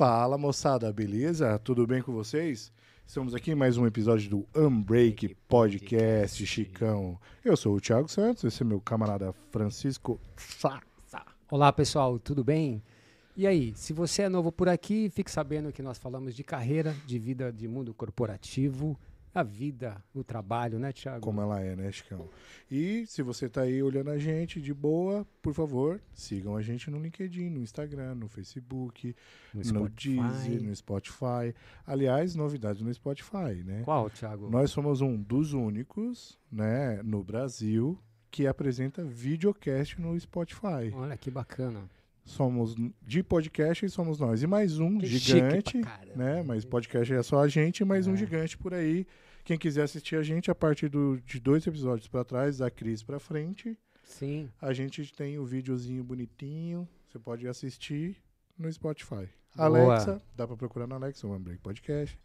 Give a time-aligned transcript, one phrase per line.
[0.00, 1.58] Fala moçada, beleza?
[1.58, 2.72] Tudo bem com vocês?
[3.06, 7.20] Estamos aqui em mais um episódio do Unbreak Podcast, Chicão.
[7.44, 10.80] Eu sou o Thiago Santos, esse é meu camarada Francisco Sá.
[11.50, 12.82] Olá pessoal, tudo bem?
[13.36, 16.96] E aí, se você é novo por aqui, fique sabendo que nós falamos de carreira,
[17.04, 18.98] de vida, de mundo corporativo,
[19.34, 21.20] a vida, o trabalho, né, Thiago?
[21.20, 22.28] Como ela é, né, Chicão?
[22.70, 26.90] E se você tá aí olhando a gente de boa, por favor, sigam a gente
[26.90, 29.14] no LinkedIn, no Instagram, no Facebook,
[29.54, 29.88] No no.
[29.88, 31.54] Deezer, no Spotify.
[31.86, 33.82] Aliás, novidade no Spotify, né?
[33.84, 34.50] Qual, Thiago?
[34.50, 37.98] Nós somos um dos únicos, né, no Brasil
[38.30, 40.92] que apresenta videocast no Spotify.
[40.94, 41.88] Olha que bacana.
[42.30, 44.40] Somos de podcast e somos nós.
[44.40, 45.80] E mais um Que gigante,
[46.14, 46.44] né?
[46.44, 48.16] Mas podcast é só a gente, e mais um É.
[48.16, 49.04] gigante por aí.
[49.44, 53.02] Quem quiser assistir a gente a partir do, de dois episódios pra trás, da Cris
[53.02, 54.48] pra frente, Sim.
[54.62, 56.88] a gente tem o videozinho bonitinho.
[57.08, 58.16] Você pode assistir
[58.56, 59.28] no Spotify.
[59.56, 59.66] Boa.
[59.66, 62.16] Alexa, dá pra procurar na Alexa, o Break Podcast.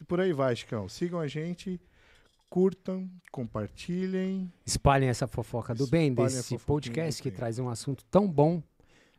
[0.00, 0.88] E por aí vai, Chicão.
[0.88, 1.80] Sigam a gente,
[2.50, 4.52] curtam, compartilhem.
[4.66, 8.60] Espalhem essa fofoca do bem Espalhem desse podcast que traz um assunto tão bom,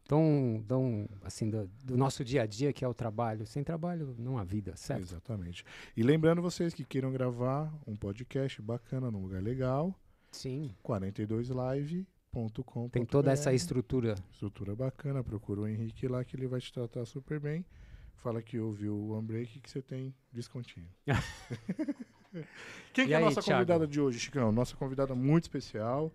[0.08, 3.46] tão, tão assim, do, do nosso dia a dia, que é o trabalho.
[3.46, 5.02] Sem trabalho, não há vida, certo?
[5.02, 5.64] Exatamente.
[5.96, 9.94] E lembrando vocês que queiram gravar um podcast bacana num lugar legal,
[10.32, 10.72] Sim.
[10.84, 12.90] 42live.com.
[12.90, 14.16] Tem toda essa estrutura.
[14.32, 15.24] estrutura bacana.
[15.24, 17.66] Procura o Henrique lá que ele vai te tratar super bem.
[18.16, 20.88] Fala que ouviu o Unbreak que você tem descontinho.
[22.92, 23.60] Quem que é a nossa Thiago?
[23.60, 24.52] convidada de hoje, Chicão?
[24.52, 26.12] Nossa convidada muito especial.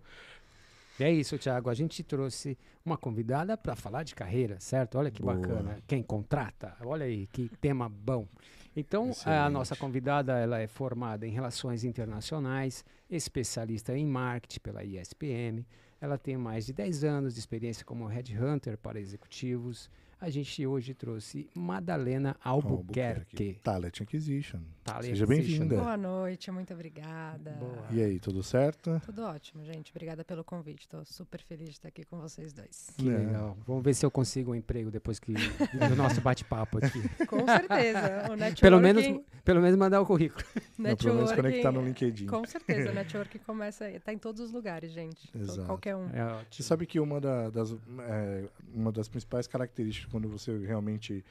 [1.01, 1.67] E é isso, Thiago.
[1.67, 4.99] A gente trouxe uma convidada para falar de carreira, certo?
[4.99, 5.33] Olha que Boa.
[5.33, 5.79] bacana.
[5.87, 6.77] Quem contrata?
[6.85, 8.27] Olha aí, que tema bom.
[8.75, 9.51] Então, a Excelente.
[9.51, 15.65] nossa convidada ela é formada em Relações Internacionais, especialista em Marketing pela ISPM.
[15.99, 19.89] Ela tem mais de 10 anos de experiência como headhunter para executivos.
[20.21, 23.59] A gente hoje trouxe Madalena Albuquerque.
[23.63, 24.59] Talent Acquisition.
[24.83, 25.77] Talent Seja bem-vinda.
[25.77, 27.51] Boa noite, muito obrigada.
[27.53, 27.87] Boa.
[27.89, 29.01] E aí, tudo certo?
[29.03, 29.91] Tudo ótimo, gente.
[29.91, 30.81] Obrigada pelo convite.
[30.81, 32.91] Estou super feliz de estar aqui com vocês dois.
[32.95, 33.17] Que É.
[33.17, 33.57] legal.
[33.65, 35.33] Vamos ver se eu consigo um emprego depois que
[35.91, 37.01] do nosso bate-papo aqui.
[37.25, 38.27] Com certeza.
[38.31, 39.03] O networking, Pelo menos,
[39.43, 40.45] pelo menos mandar o currículo.
[40.77, 42.27] Não, pelo menos conectar no LinkedIn.
[42.27, 45.31] Com certeza, o network começa, está em todos os lugares, gente.
[45.31, 45.65] To- Exato.
[45.65, 46.05] Qualquer um.
[46.09, 47.71] É Você sabe que uma, da- das,
[48.01, 51.23] é, uma das principais características quando você realmente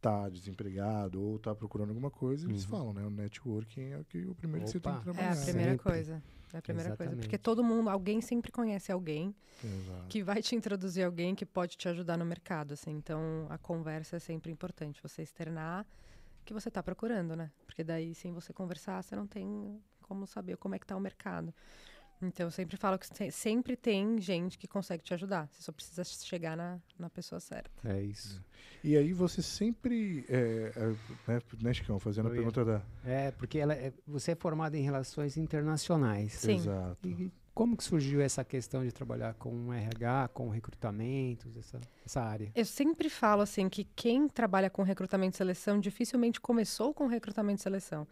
[0.00, 2.70] tá desempregado ou tá procurando alguma coisa, eles Uhum.
[2.70, 3.02] falam, né?
[3.04, 4.98] O networking é o, que, o primeiro que você tem Opa.
[5.02, 5.32] que É trabalhar.
[5.32, 5.82] a primeira Sempre.
[5.84, 6.22] coisa.
[6.52, 7.02] É a primeira coisa.
[7.04, 7.20] Exatamente.
[7.26, 9.34] Porque todo mundo, alguém sempre conhece alguém
[9.64, 10.06] Exato.
[10.08, 12.90] que vai te introduzir alguém que pode te ajudar no mercado, assim.
[12.92, 15.02] Então, a conversa é sempre importante.
[15.02, 15.84] Você externar
[16.44, 17.50] que você está procurando, né?
[17.66, 21.00] Porque daí, sem você conversar, você não tem como saber como é que tá o
[21.00, 21.52] mercado.
[22.22, 25.48] Então, eu sempre falo que se- sempre tem gente que consegue te ajudar.
[25.52, 27.70] Você só precisa chegar na, na pessoa certa.
[27.84, 28.42] É isso.
[28.82, 30.86] E aí você sempre, é, é,
[31.30, 32.36] né, né, Chicão, fazendo a Oi.
[32.36, 32.82] pergunta da...
[33.04, 36.32] É, porque ela é- você é formada em relações internacionais.
[36.32, 36.54] Sim.
[36.56, 37.06] Exato.
[37.06, 42.50] E como que surgiu essa questão de trabalhar com RH, com recrutamentos, essa, essa área?
[42.54, 47.60] Eu sempre falo assim que quem trabalha com recrutamento e seleção dificilmente começou com recrutamento
[47.60, 48.06] e seleção.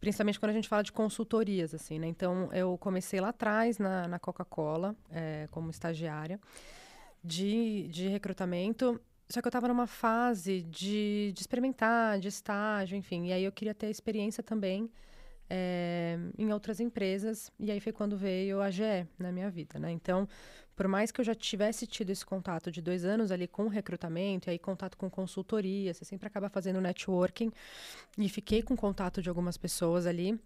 [0.00, 2.06] Principalmente quando a gente fala de consultorias, assim, né?
[2.06, 6.40] Então, eu comecei lá atrás, na, na Coca-Cola, eh, como estagiária
[7.22, 9.00] de, de recrutamento.
[9.28, 13.26] Só que eu estava numa fase de, de experimentar, de estágio, enfim.
[13.26, 14.90] E aí eu queria ter experiência também
[15.50, 17.52] eh, em outras empresas.
[17.58, 19.90] E aí foi quando veio a GE na minha vida, né?
[19.90, 20.28] Então,
[20.78, 24.48] por mais que eu já tivesse tido esse contato de dois anos ali com recrutamento,
[24.48, 27.50] e aí contato com consultoria, você sempre acaba fazendo networking,
[28.16, 30.38] e fiquei com contato de algumas pessoas ali.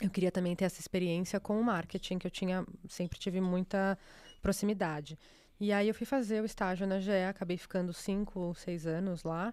[0.00, 3.98] Eu queria também ter essa experiência com o marketing, que eu tinha, sempre tive muita
[4.40, 5.18] proximidade.
[5.58, 9.24] E aí eu fui fazer o estágio na GE, acabei ficando cinco ou seis anos
[9.24, 9.52] lá.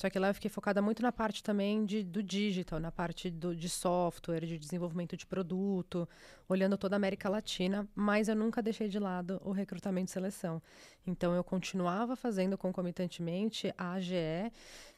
[0.00, 3.28] Só que lá eu fiquei focada muito na parte também de, do digital, na parte
[3.28, 6.08] do, de software, de desenvolvimento de produto,
[6.48, 10.62] olhando toda a América Latina, mas eu nunca deixei de lado o recrutamento e seleção.
[11.06, 14.50] Então eu continuava fazendo concomitantemente a AGE,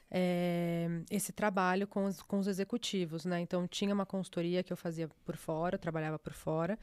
[0.09, 3.41] eh, esse trabalho com os, com os executivos, né?
[3.41, 6.79] Então tinha uma consultoria que eu fazia por fora, eu trabalhava por fora,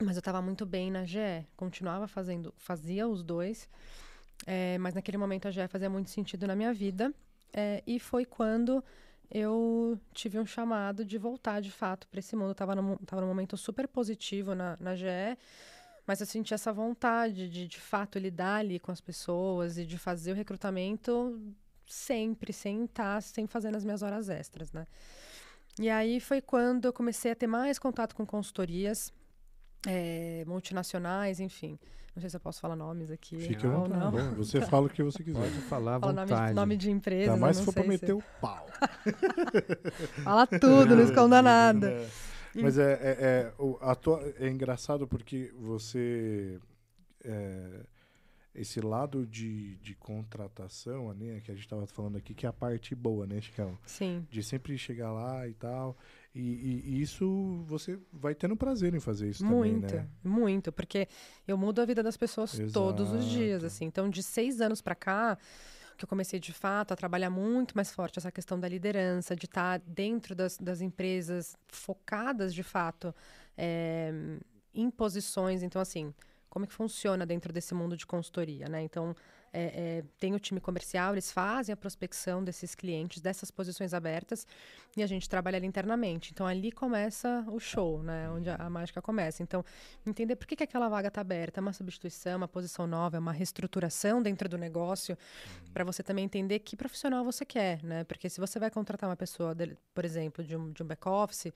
[0.00, 3.68] mas eu estava muito bem na GE, continuava fazendo, fazia os dois,
[4.46, 7.12] eh, mas naquele momento a GE fazia muito sentido na minha vida,
[7.52, 8.82] eh, e foi quando
[9.30, 12.52] eu tive um chamado de voltar de fato para esse mundo.
[12.52, 15.38] Estava num, tava momento super positivo na, na GE,
[16.06, 19.98] mas eu senti essa vontade de, de fato, lidar ali com as pessoas e de
[19.98, 21.40] fazer o recrutamento
[21.86, 24.86] sempre, sem estar, sem fazer nas minhas horas extras, né?
[25.78, 29.12] E aí foi quando eu comecei a ter mais contato com consultorias
[29.86, 31.78] eh, multinacionais, enfim.
[32.16, 33.36] Não sei se eu posso falar nomes aqui.
[33.38, 34.10] Fica ou não.
[34.10, 35.38] Bom, Você fala o que você quiser.
[35.38, 36.48] Pode falar à Fala nome vontade.
[36.48, 37.26] de, nome de empresas.
[37.26, 38.66] Tá eu mais não se for pra meter se- o pau.
[40.24, 41.90] Fala tudo, não esconda nada.
[41.90, 42.08] É.
[42.54, 46.58] Mas é, é, é, o- a tua- é engraçado porque você.
[47.24, 47.80] é,
[48.54, 52.52] esse lado de, de contratação, né, que a gente estava falando aqui, que é a
[52.54, 53.76] parte boa, né, Chicão?
[53.84, 54.26] Sim.
[54.30, 55.94] De sempre chegar lá e tal.
[56.38, 60.08] E, e- e isso você vai tendo prazer em fazer isso Muito, também, né?
[60.22, 61.08] muito, porque
[61.48, 63.66] eu mudo a vida das pessoas todos os dias, Exato.
[63.66, 63.84] assim.
[63.86, 65.38] Então, de seis anos pra cá,
[65.96, 69.46] que eu comecei de fato a trabalhar muito mais forte essa questão da liderança, de
[69.46, 73.14] estar dentro das, das empresas focadas de fato
[73.56, 74.12] é,
[74.74, 75.62] em posições.
[75.62, 76.12] Então, assim,
[76.50, 78.82] como é que funciona dentro desse mundo de consultoria, né?
[78.82, 79.16] Então,
[79.58, 84.46] é, é, tem o time comercial, eles fazem a prospecção desses clientes, dessas posições abertas,
[84.94, 86.30] e a gente trabalha ali internamente.
[86.32, 88.28] Então, ali começa o show, né?
[88.28, 89.42] Onde a, a mágica começa.
[89.42, 89.64] Então,
[90.04, 93.18] entender por que, que aquela vaga está aberta, é uma substituição, uma posição nova, é
[93.18, 95.16] uma reestruturação dentro do negócio,
[95.72, 98.04] para você também entender que profissional você quer, né?
[98.04, 99.56] Porque se você vai contratar uma pessoa,
[99.94, 101.50] por exemplo, de um, de um back-office,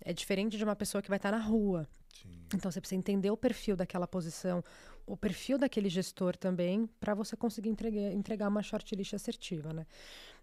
[0.00, 1.86] é diferente de uma pessoa que vai estar na rua.
[2.12, 2.28] Sim.
[2.54, 4.62] Então você precisa entender o perfil daquela posição,
[5.12, 9.86] o perfil daquele gestor também, para você conseguir entregar, entregar uma shortlist assertiva, né?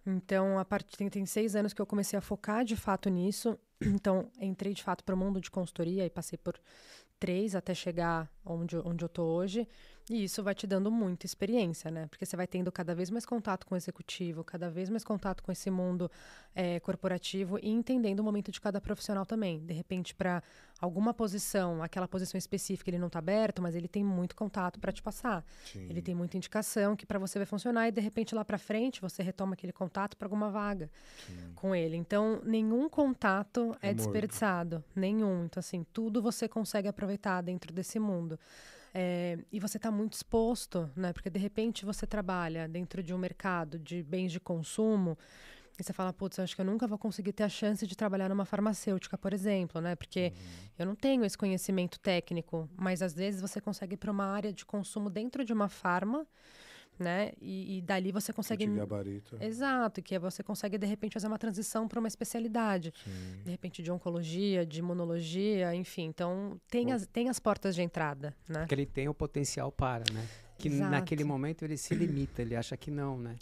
[0.06, 3.58] Então, a partir tem, tem seis anos que eu comecei a focar de fato nisso.
[3.82, 6.60] Então, entrei de fato para o mundo de consultoria e passei por
[7.18, 9.68] três até chegar onde, onde eu tô hoje.
[10.10, 12.08] E isso vai te dando muita experiência, né?
[12.08, 15.44] Porque você vai tendo cada vez mais contato com o executivo, cada vez mais contato
[15.44, 16.10] com esse mundo
[16.56, 19.64] eh, corporativo e entendendo o momento de cada profissional também.
[19.64, 20.42] De repente, para
[20.82, 24.92] alguma posição, aquela posição específica, ele não está aberto, mas ele tem muito contato para
[24.92, 25.46] te passar.
[25.64, 25.86] Sim.
[25.88, 29.00] Ele tem muita indicação que para você vai funcionar e de repente lá para frente
[29.02, 30.90] você retoma aquele contato para alguma vaga
[31.28, 31.52] Sim.
[31.54, 31.96] com ele.
[31.96, 35.46] Então, nenhum contato é, É desperdiçado, nenhum.
[35.46, 38.40] Então, assim, tudo você consegue aproveitar dentro desse mundo.
[38.94, 41.14] É, e você está muito exposto, né?
[41.14, 45.18] Porque de repente você trabalha dentro de um mercado de bens de consumo
[45.80, 47.96] e você fala, putz, eu acho que eu nunca vou conseguir ter a chance de
[47.96, 49.96] trabalhar numa farmacêutica, por exemplo, né?
[49.96, 50.34] Porque
[50.78, 54.52] eu não tenho esse conhecimento técnico, mas às vezes você consegue ir para uma área
[54.52, 56.28] de consumo dentro de uma farma,
[57.00, 57.32] né?
[57.42, 58.66] E, e dali você consegue.
[58.68, 59.38] De gabarito.
[59.42, 63.42] Exato, que você consegue de repente fazer uma transição para uma especialidade, Sim.
[63.46, 66.06] de repente de oncologia, de imunologia, enfim.
[66.06, 68.60] Então tem as, tem as portas de entrada, né?
[68.60, 70.28] Porque ele tem o potencial para, né?
[70.58, 70.92] Que Exato.
[70.92, 73.38] naquele momento ele se limita, ele acha que não, né?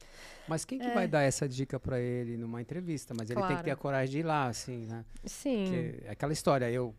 [0.48, 0.94] Mas quem que É.
[0.94, 3.14] vai dar essa dica para ele numa entrevista?
[3.18, 3.66] Mas ele tem que Claro.
[3.66, 5.04] ter a coragem de ir lá, assim, né?
[5.26, 5.64] Sim.
[5.64, 6.94] Porque é aquela história, eu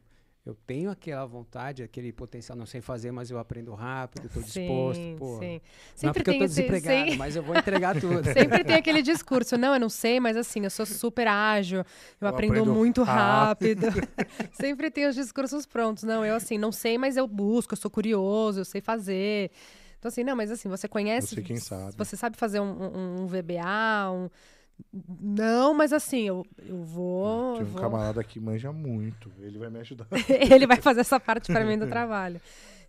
[0.48, 4.98] eu tenho aquela vontade, aquele potencial, não sei fazer, mas eu aprendo rápido, estou disposto,
[5.00, 5.38] sim, pô.
[5.38, 5.60] sim.
[6.02, 8.24] Não é porque eu esse- desempregado, sem- mas eu vou entregar tudo.
[8.32, 11.84] Sempre tem aquele discurso, não, eu não sei, mas assim, eu sou super ágil,
[12.20, 13.86] eu, aprendo, aprendo muito rápido.
[13.88, 14.08] rápido.
[14.52, 16.02] Sempre tem os discursos prontos.
[16.04, 19.50] Não, eu assim, não sei, mas eu busco, eu sou curioso, eu sei fazer.
[19.98, 21.34] Então, assim, não, mas assim, você conhece.
[21.34, 21.92] Você quem sabe.
[21.96, 24.30] Você sabe fazer um, um- um VBA, um.
[25.20, 27.54] Não, mas assim, eu, eu vou.
[27.54, 29.30] Tem um vou- camarada que manja muito.
[29.38, 30.06] Ele vai me ajudar.
[30.50, 32.40] ele vai fazer essa parte para mim do trabalho.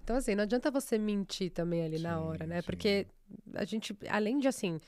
[0.04, 2.62] Então, assim, não adianta você mentir também ali na Sim, hora, né?
[2.62, 2.66] sim.
[2.66, 3.06] Porque
[3.54, 4.80] a gente, além de assim,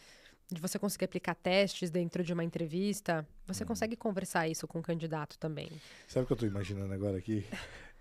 [0.51, 4.81] de você conseguir aplicar testes dentro de uma entrevista, você consegue conversar isso com o
[4.81, 5.69] candidato também.
[6.07, 7.45] Sabe o que eu tô imaginando agora aqui?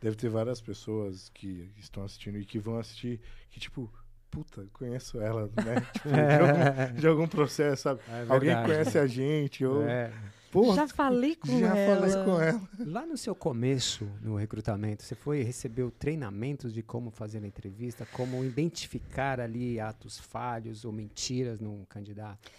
[0.01, 3.93] Deve ter várias pessoas que estão assistindo e que vão assistir que, tipo,
[4.31, 5.81] puta, conheço ela, né?
[5.93, 8.01] Tipo, de, algum, de algum processo, sabe?
[8.09, 9.83] É Alguém conhece a gente, ou.
[9.83, 10.13] É.
[10.51, 11.97] Porra, já falei com já ela.
[11.97, 12.61] falei com ela.
[12.81, 18.05] Lá no seu começo, no recrutamento, você foi recebeu treinamentos de como fazer a entrevista,
[18.13, 22.51] como identificar ali atos falhos ou mentiras num candidato?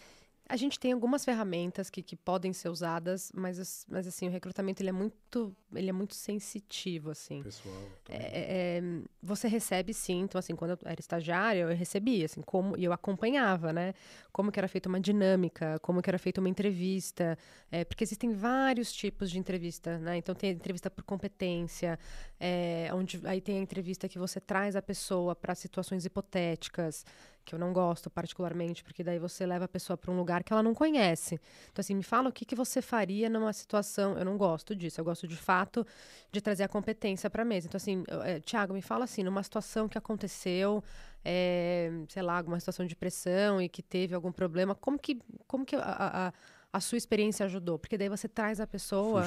[0.52, 4.32] A gente tem algumas ferramentas que, que podem ser usadas, mas, as- mas assim, o
[4.32, 7.42] recrutamento ele é muito, ele é muito sensitivo, assim.
[7.42, 7.74] Pessoal.
[8.04, 8.22] também.
[8.22, 8.82] É, é,
[9.24, 12.92] você recebe sim, então assim, quando eu era estagiária, eu recebia, assim, como, e eu
[12.92, 13.94] acompanhava, né,
[14.34, 17.38] como que era feita uma dinâmica, como que era feita uma entrevista,
[17.72, 21.98] é, porque existem vários tipos de entrevista, né, então tem a entrevista por competência,
[22.38, 27.06] é, onde aí tem a entrevista que você traz a pessoa para situações hipotéticas,
[27.44, 30.54] que eu não gosto particularmente, porque daí você leva a pessoa para um lugar que
[30.54, 31.36] ela não conhece.
[31.72, 34.18] Então, assim, me fala o que, que você faria numa situação.
[34.18, 35.86] Eu não gosto disso, eu gosto de fato
[36.32, 37.68] de trazer a competência para a mesa.
[37.68, 40.84] Então, assim, é, Tiago, me fala assim, numa situação que aconteceu,
[41.26, 45.66] é, sei lá, alguma situação de pressão e que teve algum problema, como que, como
[45.66, 45.82] que a,
[46.28, 46.34] a,
[46.74, 47.78] a- sua experiência ajudou?
[47.80, 49.22] Porque daí você traz a pessoa.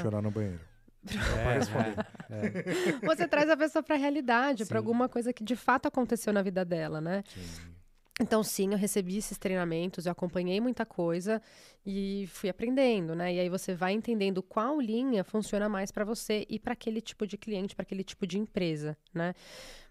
[1.06, 2.00] Fui chorar no banheiro.
[2.30, 6.32] É, Você traz a pessoa para a realidade, para alguma coisa que de fato aconteceu
[6.32, 7.22] na vida dela, né?
[7.26, 7.73] Sim.
[8.20, 11.42] Então, sim, eu recebi esses treinamentos, eu acompanhei muita coisa
[11.84, 13.34] e fui aprendendo, né?
[13.34, 17.26] E aí você vai entendendo qual linha funciona mais para você e para aquele tipo
[17.26, 19.34] de cliente, para aquele tipo de empresa, né?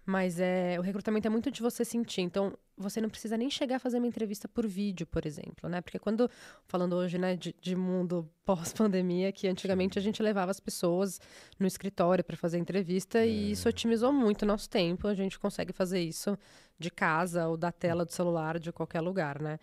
[0.06, 2.20] Mas é, o recrutamento é muito de você sentir.
[2.20, 5.80] Então, você não precisa nem chegar a fazer uma entrevista por vídeo, por exemplo, né?
[5.80, 6.30] Porque quando,
[6.66, 10.00] falando hoje, né, de, de mundo pós-pandemia, que antigamente Sim.
[10.00, 11.18] a gente levava as pessoas
[11.58, 13.28] no escritório para fazer entrevista é.
[13.28, 15.08] e isso otimizou muito o nosso tempo.
[15.08, 16.36] A gente consegue fazer isso
[16.78, 19.58] de casa ou da tela do celular, de qualquer lugar, né?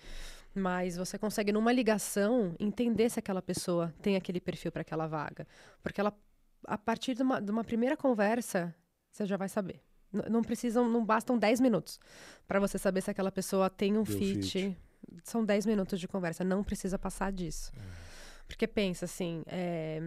[0.56, 5.48] Mas você consegue, numa ligação, entender se aquela pessoa tem aquele perfil para aquela vaga.
[5.84, 6.14] Porque ela,
[6.66, 8.76] a partir de uma, de uma primeira conversa,
[9.12, 9.82] você já vai saber
[10.30, 12.00] não precisam, não bastam 10 minutos
[12.48, 14.42] para você saber se aquela pessoa tem um fit.
[14.42, 14.78] fit.
[15.24, 17.72] São 10 minutos de conversa, não precisa passar disso.
[17.76, 18.12] É.
[18.48, 20.02] Porque pensa assim, é,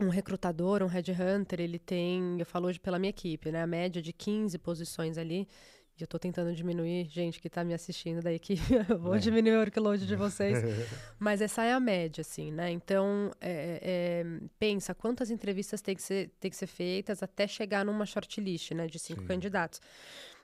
[0.00, 4.00] um recrutador, um headhunter, ele tem, eu falo hoje pela minha equipe, né, a média
[4.00, 5.48] de 15 posições ali
[5.96, 8.54] e eu estou tentando diminuir, gente que está me assistindo daí que
[8.88, 9.18] eu vou é.
[9.18, 10.58] diminuir o workload de vocês.
[11.18, 12.70] Mas essa é a média, assim, né?
[12.70, 17.84] Então, é, é, pensa quantas entrevistas tem que, ser, tem que ser feitas até chegar
[17.84, 18.88] numa shortlist, né?
[18.88, 19.26] De cinco Sim.
[19.28, 19.80] candidatos.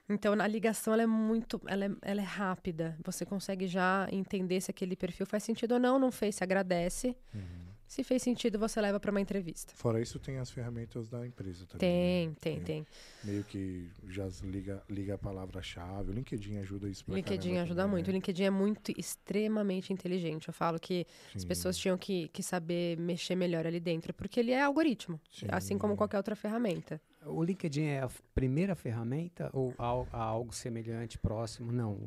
[0.09, 2.97] Então, a ligação ela é muito, ela é, ela é rápida.
[3.03, 5.99] Você consegue já entender se aquele perfil faz sentido ou não.
[5.99, 7.15] Não fez, se agradece.
[7.33, 7.60] Uhum.
[7.91, 9.73] Se fez sentido, você leva para uma entrevista.
[9.75, 11.77] Fora isso, tem as ferramentas da empresa também.
[11.77, 12.35] Tem, né?
[12.39, 12.87] tem, tem,
[13.21, 16.09] Meio que já liga, liga a palavra-chave.
[16.09, 18.07] O LinkedIn ajuda isso pra LinkedIn ajuda também, muito.
[18.07, 18.11] Né?
[18.11, 20.47] O LinkedIn é muito, extremamente inteligente.
[20.47, 21.39] Eu falo que Sim.
[21.39, 25.47] as pessoas tinham que, que saber mexer melhor ali dentro, porque ele é algoritmo, Sim.
[25.49, 27.01] assim como qualquer outra ferramenta.
[27.25, 31.73] O LinkedIn é a primeira ferramenta ou há algo semelhante, próximo?
[31.73, 31.99] Não.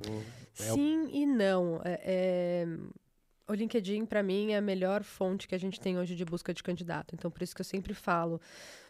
[0.59, 1.11] É Sim o...
[1.11, 1.79] e não.
[1.85, 2.01] é...
[2.03, 2.67] é
[3.47, 6.53] o LinkedIn, para mim, é a melhor fonte que a gente tem hoje de busca
[6.53, 7.15] de candidato.
[7.15, 8.41] Então, por isso que eu sempre falo,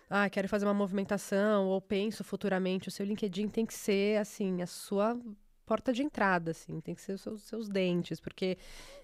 [0.08, 4.62] ah, quero fazer uma movimentação ou penso futuramente, o seu LinkedIn tem que ser, assim,
[4.62, 5.18] a sua
[5.64, 8.58] porta de entrada, assim, tem que ser os seus, seus dentes, porque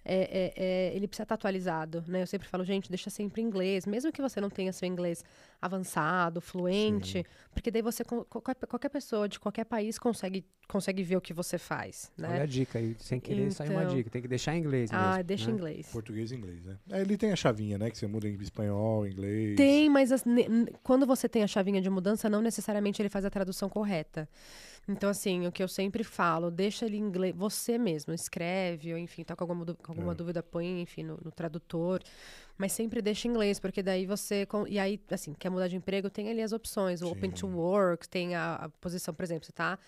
[0.04, 2.22] é, é, é, ele precisa estar atualizado, né?
[2.22, 5.24] Eu sempre falo, gente, deixa sempre em inglês, mesmo que você não tenha seu inglês
[5.60, 7.24] avançado, fluente, Sim.
[7.52, 11.58] porque daí você, qualquer, qualquer pessoa de qualquer país consegue, consegue ver o que você
[11.58, 12.28] faz, né?
[12.30, 14.90] Olha a dica aí, sem querer então, sair uma dica, tem que deixar em inglês
[14.92, 15.50] Ah, mesmo, deixa né?
[15.50, 15.88] em inglês.
[15.88, 16.78] Português e inglês, né?
[16.90, 19.56] É, ele tem a chavinha, né, que você muda em espanhol, inglês.
[19.56, 20.24] Tem, mas as,
[20.82, 24.28] quando você tem a chavinha de mudança, não necessariamente ele faz a tradução correta.
[24.90, 28.98] Então, assim, o que eu sempre falo, deixa ele em inglês, você mesmo, escreve, ou
[28.98, 30.14] enfim, tá com alguma, com alguma é.
[30.14, 32.02] dúvida, põe, enfim, no, no, tradutor.
[32.58, 34.46] Mas sempre deixa em inglês, porque daí você.
[34.68, 37.02] E aí, assim, quer mudar de emprego, tem ali as opções.
[37.02, 37.12] O Sim.
[37.12, 39.78] Open to Work, tem a, a posição, por exemplo, você tá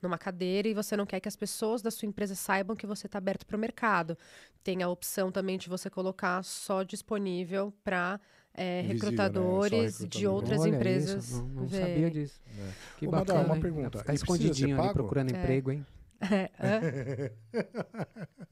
[0.00, 3.06] numa cadeira e você não quer que as pessoas da sua empresa saibam que você
[3.06, 4.16] está aberto para o mercado.
[4.62, 8.20] Tem a opção também de você colocar só disponível para
[8.54, 10.08] é, recrutadores né?
[10.08, 11.30] de outras Olha empresas.
[11.30, 12.40] Isso, não, não sabia disso.
[12.58, 12.70] É.
[12.98, 13.44] Que Ô, bacana.
[13.44, 13.98] Uma pergunta.
[13.98, 15.38] Ficar escondidinho ali procurando é.
[15.38, 15.86] emprego, hein?
[16.30, 17.32] É.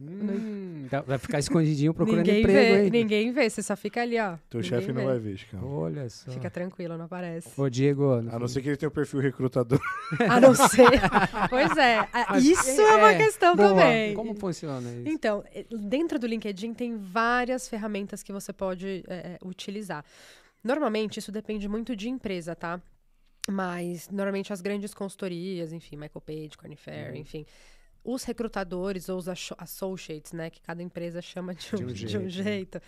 [0.01, 2.91] hum, vai ficar escondidinho procurando ninguém emprego, vê, hein?
[2.91, 4.37] Ninguém vê, você só fica ali, ó.
[4.49, 5.65] Teu chefe não vai ver, cara.
[5.65, 6.31] Olha só.
[6.33, 7.49] Fica tranquilo, não aparece.
[7.61, 8.15] Ô, Diego.
[8.15, 9.81] A não ser que ele tenha o um perfil recrutador.
[10.29, 10.91] A não ser.
[11.49, 12.09] pois é.
[12.29, 13.69] Mas, isso é, é, uma questão boa.
[13.69, 14.15] também.
[14.15, 15.09] Como funciona isso?
[15.09, 20.05] Então, eh, dentro do LinkedIn tem várias ferramentas que você pode é, utilizar.
[20.63, 22.81] Normalmente, isso depende muito de empresa, tá?
[23.49, 27.17] Mas, normalmente, as grandes consultorias, enfim, Michael Page, Corn Fair, uhum.
[27.17, 27.47] enfim,
[28.05, 32.09] os recrutadores ou os associates, né, que cada empresa chama de um, de um jeito,
[32.11, 32.83] de um jeito né?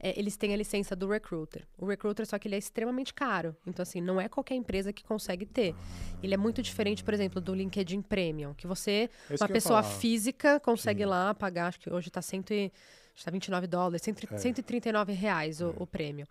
[0.00, 1.66] é, eles têm a licença do recruiter.
[1.76, 3.56] O recruiter, só que ele é extremamente caro.
[3.66, 5.74] Então, assim, não é qualquer empresa que consegue ter.
[6.22, 9.82] Ele é muito diferente, por exemplo, do LinkedIn Premium, que você, Esse uma que pessoa
[9.82, 11.08] física, consegue Sim.
[11.08, 12.72] lá pagar, acho que hoje está cento e,
[13.14, 14.38] está 29 dólares, cento, é.
[14.38, 15.74] 139 reais o, é.
[15.78, 16.26] o prêmio.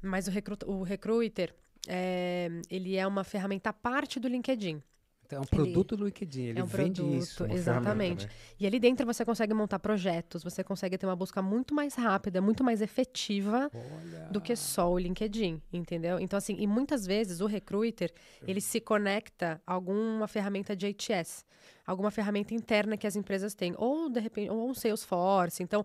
[0.00, 1.54] Mas o, recruta, o recruiter,
[1.88, 4.82] é, ele é uma ferramenta à parte do LinkedIn.
[5.26, 7.44] Então, é um produto ele, do LinkedIn, ele é um vende produto, isso.
[7.46, 8.28] Exatamente.
[8.60, 12.40] E ali dentro você consegue montar projetos, você consegue ter uma busca muito mais rápida,
[12.40, 14.28] muito mais efetiva Olha.
[14.30, 16.20] do que só o LinkedIn, entendeu?
[16.20, 18.12] Então, assim, e muitas vezes o recruiter,
[18.46, 21.44] ele se conecta a alguma ferramenta de HTS,
[21.86, 25.62] alguma ferramenta interna que as empresas têm, ou de repente, ou um Salesforce.
[25.62, 25.84] Então,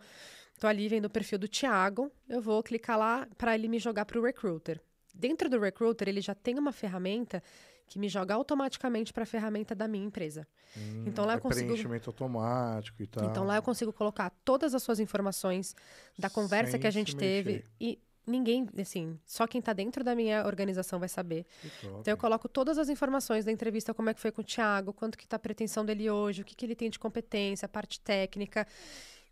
[0.60, 4.04] tô ali vendo o perfil do Thiago, eu vou clicar lá para ele me jogar
[4.06, 4.82] para o recruiter.
[5.20, 7.44] Dentro do recruiter, ele já tem uma ferramenta
[7.86, 10.48] que me joga automaticamente para a ferramenta da minha empresa.
[10.78, 13.26] Hum, então lá é eu consigo preenchimento automático e tal.
[13.26, 15.76] Então lá eu consigo colocar todas as suas informações
[16.18, 20.16] da conversa Sem que a gente teve e ninguém, assim, só quem está dentro da
[20.16, 21.46] minha organização vai saber.
[22.00, 24.94] Então eu coloco todas as informações da entrevista, como é que foi com o Thiago,
[24.94, 27.70] quanto que está a pretensão dele hoje, o que, que ele tem de competência, a
[27.70, 28.66] parte técnica.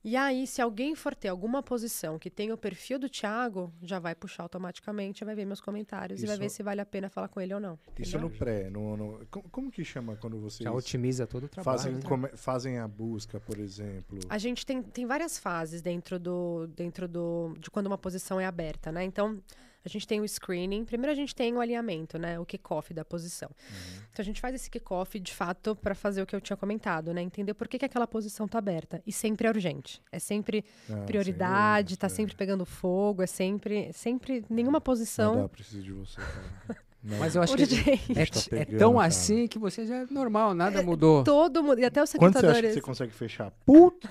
[0.10, 4.00] E aí, se alguém for ter alguma posição que tem o perfil do Thiago, já
[4.00, 7.10] vai puxar automaticamente, vai ver meus comentários e vai Isso- ver se vale a pena
[7.10, 7.78] falar com ele ou não.
[8.00, 8.30] Isso entendeu?
[8.30, 11.78] no pré, no, no- como, como que chama quando vocês Já otimiza todo o trabalho.
[11.78, 12.02] fazem, né?
[12.08, 14.18] come- fazem a busca, por exemplo?
[14.30, 18.46] A gente tem, tem várias fases dentro do dentro do de quando uma posição é
[18.46, 19.04] aberta, né?
[19.04, 19.38] Então,
[19.88, 20.86] a gente tem o screening.
[20.86, 22.38] Primeiro a gente tem o alinhamento, né?
[22.40, 23.50] O kickoff da posição.
[24.12, 27.14] Então a gente faz esse kickoff de fato para fazer o que eu tinha comentado,
[27.14, 27.22] né?
[27.22, 29.02] Entender por que, que aquela posição tá aberta.
[29.06, 30.02] E sempre é urgente.
[30.12, 34.82] É sempre Ah, prioridade, sem tá dúvida, sempre pegando fogo, é sempre sempre nenhuma é.
[34.82, 35.36] posição.
[35.36, 36.82] Não dá, preciso de você, cara.
[37.04, 37.20] Não.
[37.20, 39.06] Mas eu acho que DJ, é, tá é tão cara.
[39.08, 41.24] assim que você já é normal, nada mudou.
[41.24, 42.74] todo mundo, e até os Quando você acha que recrutadores.
[42.74, 43.52] você consegue fechar?
[43.66, 44.10] Puta!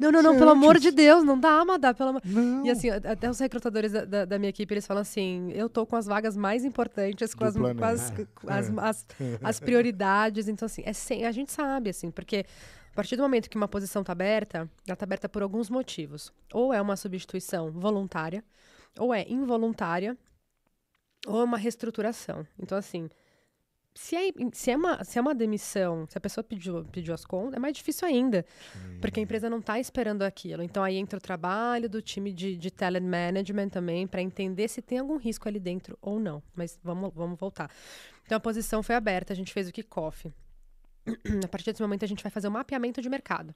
[0.00, 2.22] Não, Não, não, pelo amor de Deus, não dá, Amadá, pelo amor.
[2.24, 2.64] Não.
[2.66, 5.86] E assim, até os recrutadores da, da- da minha equipe, eles falam assim: eu tô
[5.86, 9.06] com as vagas mais importantes, com, as, com as, com as, as-
[9.42, 10.48] as prioridades.
[10.48, 12.44] Então, assim, é sem, a gente sabe, assim, porque
[12.92, 16.32] a partir do momento que uma posição tá aberta, ela tá aberta por alguns motivos.
[16.52, 18.44] Ou é uma substituição voluntária,
[18.98, 20.16] ou é involuntária,
[21.28, 22.46] ou é uma reestruturação.
[22.58, 23.08] Então, assim.
[23.94, 27.24] Se é, se, é uma, se é uma demissão, se a pessoa pediu, pediu as
[27.24, 28.46] contas, é mais difícil ainda.
[29.00, 30.62] Porque a empresa não está esperando aquilo.
[30.62, 34.80] Então aí entra o trabalho do time de, de talent management também para entender se
[34.80, 36.40] tem algum risco ali dentro ou não.
[36.54, 37.72] Mas vamos, vamos voltar.
[38.24, 40.32] Então a posição foi aberta, a gente fez o kickoff.
[41.44, 43.52] a partir desse momento a gente vai fazer um mapeamento de mercado.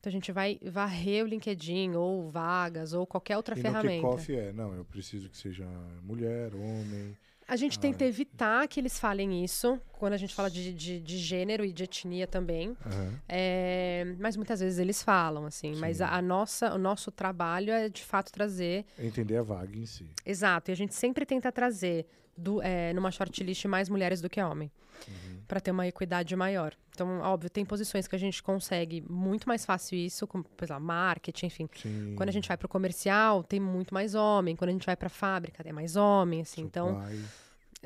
[0.00, 3.94] Então a gente vai varrer o LinkedIn ou vagas ou qualquer outra e no ferramenta.
[4.08, 5.66] kickoff é, não, eu preciso que seja
[6.02, 7.14] mulher, homem.
[7.46, 11.00] A gente Ah, tenta evitar que eles falem isso quando a gente fala de, de,
[11.00, 12.76] de gênero e de etnia também.
[12.86, 13.20] Aham.
[13.28, 15.74] É, mas muitas vezes eles falam, assim.
[15.74, 16.04] Mas Sim.
[16.04, 18.86] a, a nossa, o nosso trabalho é de fato trazer.
[18.98, 20.06] Entender a vaga em si.
[20.24, 20.70] Exato.
[20.70, 24.70] E a gente sempre tenta trazer do, é, numa shortlist mais mulheres do que homem.
[25.08, 25.40] Uhum.
[25.48, 26.74] Para ter uma equidade maior.
[26.94, 30.82] Então, óbvio, tem posições que a gente consegue muito mais fácil isso, como, por exemplo,
[30.84, 31.68] marketing, enfim.
[31.74, 32.14] Sim.
[32.16, 34.54] Quando a gente vai para o comercial, tem muito mais homem.
[34.54, 36.60] Quando a gente vai para a fábrica, tem mais homem, assim.
[36.60, 37.24] Então, Supply.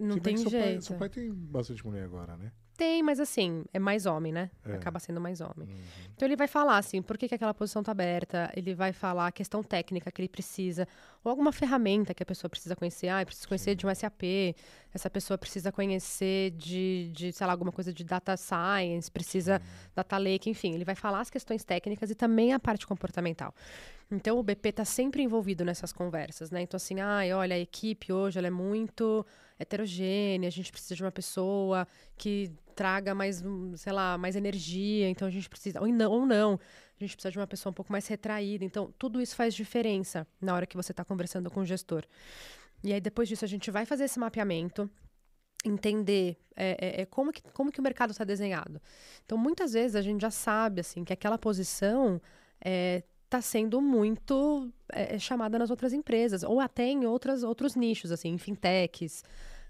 [0.00, 0.84] não Se bem tem seu pai- jeito.
[0.84, 2.50] seu pai tem bastante mulher agora, né?
[2.76, 4.50] Tem, mas assim, é mais homem, né?
[4.64, 4.74] É.
[4.74, 5.68] Acaba sendo mais homem.
[5.68, 5.80] Uhum.
[6.14, 9.28] Então ele vai falar assim, por que, que aquela posição tá aberta, ele vai falar
[9.28, 10.86] a questão técnica que ele precisa,
[11.22, 13.08] ou alguma ferramenta que a pessoa precisa conhecer.
[13.08, 14.22] Ah, eu preciso conhecer de um SAP,
[14.92, 19.62] essa pessoa precisa conhecer de, de, sei lá, alguma coisa de data science, precisa
[19.94, 23.54] data lake, enfim, ele vai falar as questões técnicas e também a parte comportamental.
[24.10, 26.62] Então o BP está sempre envolvido nessas conversas, né?
[26.62, 29.24] Então assim, ai, olha, a equipe hoje ela é muito
[29.58, 31.86] heterogênea, a gente precisa de uma pessoa
[32.16, 36.26] que traga mais, hum, sei lá, mais energia, então a gente precisa, ou não, ou
[36.26, 36.58] não,
[36.98, 38.64] a gente precisa de uma pessoa um pouco mais retraída.
[38.64, 42.04] Então, tudo isso faz diferença na hora que você está conversando com o gestor.
[42.82, 44.90] E aí, depois disso, a gente vai fazer esse mapeamento,
[45.64, 48.80] entender é, é, é, como, que, como que o mercado está desenhado.
[49.24, 52.20] Então, muitas vezes a gente já sabe, assim, que aquela posição
[53.24, 58.28] está sendo muito é, chamada nas outras empresas, ou até em outras, outros nichos, assim,
[58.30, 59.24] em fintechs,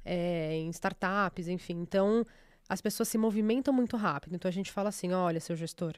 [0.04, 1.80] é, em startups, enfim.
[1.80, 2.24] Então,
[2.68, 4.34] as pessoas se movimentam muito rápido.
[4.34, 5.94] Então, a gente fala assim, olha, seu gestor,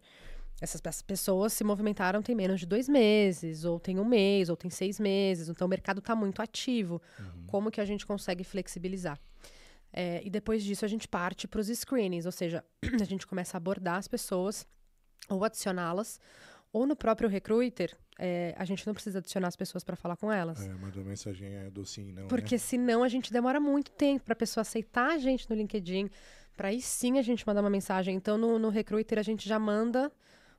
[0.60, 4.56] essas pe- pessoas se movimentaram tem menos de dois meses, ou tem um mês, ou
[4.56, 5.48] tem seis meses.
[5.48, 7.00] Então, o mercado está muito ativo.
[7.46, 9.18] Como que a gente consegue flexibilizar?
[9.92, 12.62] É, e depois disso, a gente parte para os screenings, ou seja,
[13.00, 14.66] a gente começa a abordar as pessoas
[15.28, 16.20] ou adicioná-las,
[16.76, 20.30] ou no próprio recruiter, é, a gente não precisa adicionar as pessoas para falar com
[20.30, 20.60] elas.
[20.60, 22.28] É, mandou mensagem é do sim, não.
[22.28, 22.58] Porque né?
[22.58, 26.10] senão a gente demora muito tempo para a pessoa aceitar a gente no LinkedIn,
[26.54, 28.14] para aí sim a gente mandar uma mensagem.
[28.14, 30.12] Então, no, no Recruiter, a gente já manda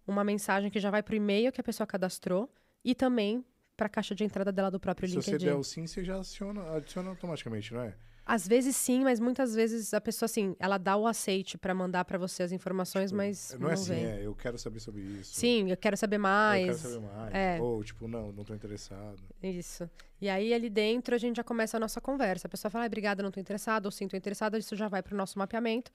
[0.07, 2.51] uma mensagem que já vai para o e-mail que a pessoa cadastrou
[2.83, 5.45] e também para a caixa de entrada dela do próprio Se você LinkedIn.
[5.45, 7.93] der o sim, você já adiciona, adiciona automaticamente, não é?
[8.29, 12.03] Às vezes sim, mas muitas vezes a pessoa, assim, ela dá o aceite para mandar
[12.03, 14.05] para você as informações, mas não não, é assim, vem.
[14.05, 15.33] é, eu quero saber sobre isso.
[15.33, 16.65] Sim, eu quero saber Eu mais.
[16.65, 17.33] quero saber mais.
[17.33, 17.57] É.
[17.61, 19.23] Ou, tipo, não, não tô interessado.
[19.41, 19.89] Isso.
[20.19, 22.47] E aí, ali dentro, a gente já começa a nossa conversa.
[22.47, 24.57] A pessoa fala, ah, obrigada, não tô interessada, ou sim, tô interessada.
[24.57, 25.89] Isso já vai para o nosso mapeamento.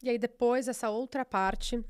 [0.00, 1.84] E aí, depois, essa outra parte,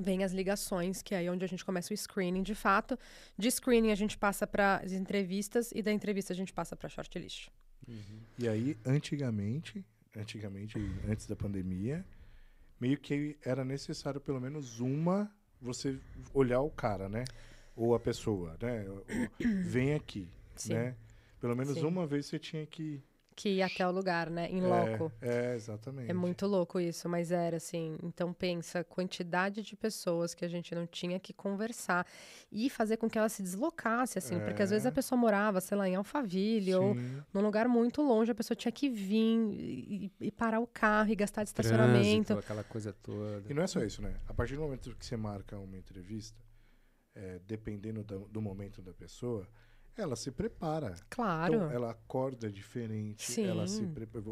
[0.00, 2.98] vem as ligações, que é aí onde a gente começa o screening, de fato.
[3.38, 6.88] De screening, a gente passa para as entrevistas, e da entrevista, a gente passa para
[6.88, 7.48] shortlist.
[8.38, 9.84] E aí, antigamente,
[10.16, 12.04] antigamente, antes da pandemia,
[12.80, 15.98] meio que era necessário pelo menos uma você
[16.32, 17.24] olhar o cara, né?
[17.76, 18.84] Ou a pessoa, né?
[18.88, 19.04] O-
[19.64, 20.74] Vem aqui, Sim.
[20.74, 20.96] né?
[21.40, 21.84] Pelo menos Sim.
[21.84, 23.02] uma vez você tinha que
[23.36, 24.48] Que ir até o lugar, né?
[24.48, 25.12] Em é, loco.
[25.20, 26.08] É, exatamente.
[26.10, 27.96] É muito louco isso, mas era assim.
[28.02, 32.06] Então pensa quantidade de pessoas que a gente não tinha que conversar
[32.52, 34.88] e fazer com que ela se deslocasse, assim, porque às vezes É.
[34.88, 37.22] a pessoa morava, sei lá, em Alphaville ou Sim.
[37.32, 41.16] num lugar muito longe, a pessoa tinha que vir e, e parar o carro e
[41.16, 42.26] gastar de estacionamento.
[42.26, 43.50] Trânsito, aquela coisa toda.
[43.50, 44.14] E não é só isso, né?
[44.28, 46.40] A partir do momento que você marca uma entrevista,
[47.14, 49.48] é, dependendo do, do momento da pessoa,
[49.96, 50.94] ela se prepara.
[51.10, 51.54] Claro.
[51.54, 53.46] Então, ela acorda diferente, Sim.
[53.46, 54.24] ela se prepara.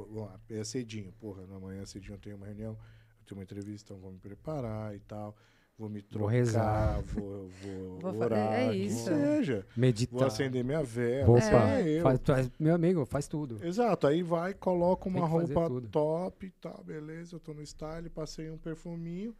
[0.50, 4.00] É cedinho, porra, na manhã cedinho eu tenho uma reunião, eu tenho uma entrevista, então
[4.02, 5.36] vou me preparar e tal.
[5.78, 7.00] Vou me trocar, Vou rezar.
[7.02, 9.04] vou, vou, Vou orar, é isso.
[9.06, 9.60] seja.
[9.74, 10.26] Vou Meditar.
[10.28, 11.30] acender minha vela.
[11.30, 12.02] Opa, é eu.
[12.02, 13.58] faz- faz- meu amigo, faz tudo.
[13.64, 15.88] Exato, aí vai, coloca uma roupa tudo.
[15.88, 19.34] top e tal, beleza, eu tô no style, passei um perfuminho,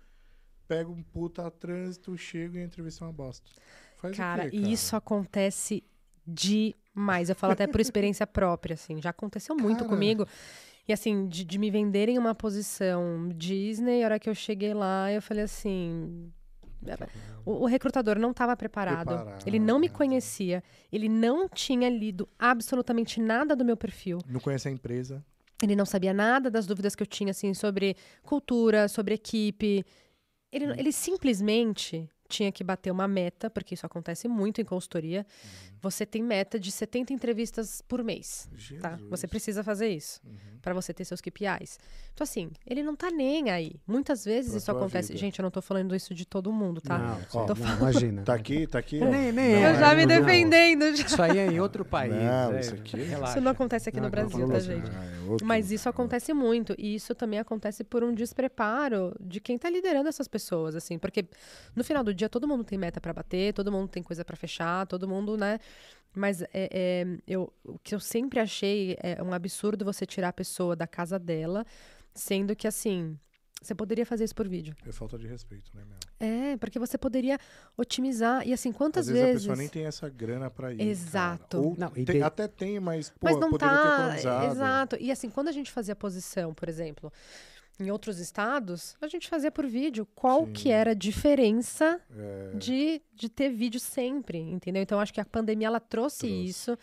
[0.67, 3.49] pego um puta trânsito, chego e a entrevista é uma bosta.
[3.99, 5.85] Faz Cara, o quê, e isso acontece
[6.27, 7.29] demais.
[7.29, 9.01] Eu falo até por experiência própria, assim.
[9.01, 9.89] Já aconteceu muito Cara.
[9.89, 10.27] comigo.
[10.87, 15.13] E assim, de, de me venderem uma posição Disney, a hora que eu cheguei lá,
[15.13, 16.31] eu falei assim.
[17.45, 19.07] O, o recrutador não estava preparado.
[19.15, 19.47] Preparado.
[19.47, 20.63] Ele não me conhecia.
[20.91, 24.19] Ele não tinha lido absolutamente nada do meu perfil.
[24.27, 25.25] Não conhece a empresa.
[25.63, 29.85] Ele não sabia nada das dúvidas que eu tinha, assim, sobre cultura, sobre equipe.
[30.51, 30.75] Ele, Uhum.
[30.77, 35.27] ele simplesmente tinha que bater uma meta, porque isso acontece muito em consultoria.
[35.45, 35.71] Uhum.
[35.83, 38.81] Você tem meta de 70 entrevistas por mês, Jesus.
[38.81, 38.99] tá?
[39.11, 40.33] Você precisa fazer isso Uhum.
[40.63, 41.79] para você ter seus KPIs.
[42.15, 43.73] Então, assim, ele não tá nem aí.
[43.87, 45.09] Muitas vezes Pra isso acontece.
[45.09, 45.19] vida.
[45.21, 46.99] Gente, eu não tô falando isso de todo mundo, tá?
[46.99, 48.23] Não, Ó, não, tô imagina.
[48.23, 49.01] Tá aqui, tá aqui.
[49.03, 49.07] ó.
[49.07, 50.97] Nem- nem Não, é, eu já me não, defendendo.
[50.97, 51.05] já.
[51.07, 52.15] Isso aí é em outro país.
[52.15, 53.33] Não, é, isso aqui- relaxa.
[53.33, 54.91] Isso não acontece aqui Não, no Brasil, tá, gente?
[54.91, 56.75] Ah, é outro Mas isso acontece muito.
[56.79, 60.99] E isso também acontece por um despreparo de quem tá liderando essas pessoas, assim.
[60.99, 61.25] Porque
[61.75, 64.37] no final do dia, todo mundo tem meta para bater, todo mundo tem coisa para
[64.37, 65.59] fechar, todo mundo, né?
[66.15, 70.33] Mas é, é, eu, o que eu sempre achei é um absurdo você tirar a
[70.33, 71.65] pessoa da casa dela,
[72.15, 73.19] sendo que, assim,
[73.63, 74.75] você poderia fazer isso por vídeo.
[74.87, 75.97] É falta de respeito, né, meu?
[76.21, 77.39] É, porque você poderia
[77.77, 78.47] otimizar.
[78.47, 79.43] E, assim, quantas Às vezes, a vezes.
[79.43, 80.83] pessoa nem tem essa grana pra ir.
[80.83, 81.59] Exato.
[81.63, 83.95] Ou Não, tem- de- até tem, mas, pô, Mas não poderia ter tá.
[83.95, 84.53] economizado.
[84.53, 84.97] Exato.
[85.01, 87.11] E assim, quando a gente fazia posição, por exemplo,
[87.81, 90.07] em outros estados, a gente fazia por vídeo.
[90.15, 90.53] Qual Sim.
[90.53, 94.83] que era a diferença É, de, de ter vídeo sempre, entendeu?
[94.83, 96.45] Então, acho que a pandemia, ela trouxe, Trouxe.
[96.45, 96.79] isso.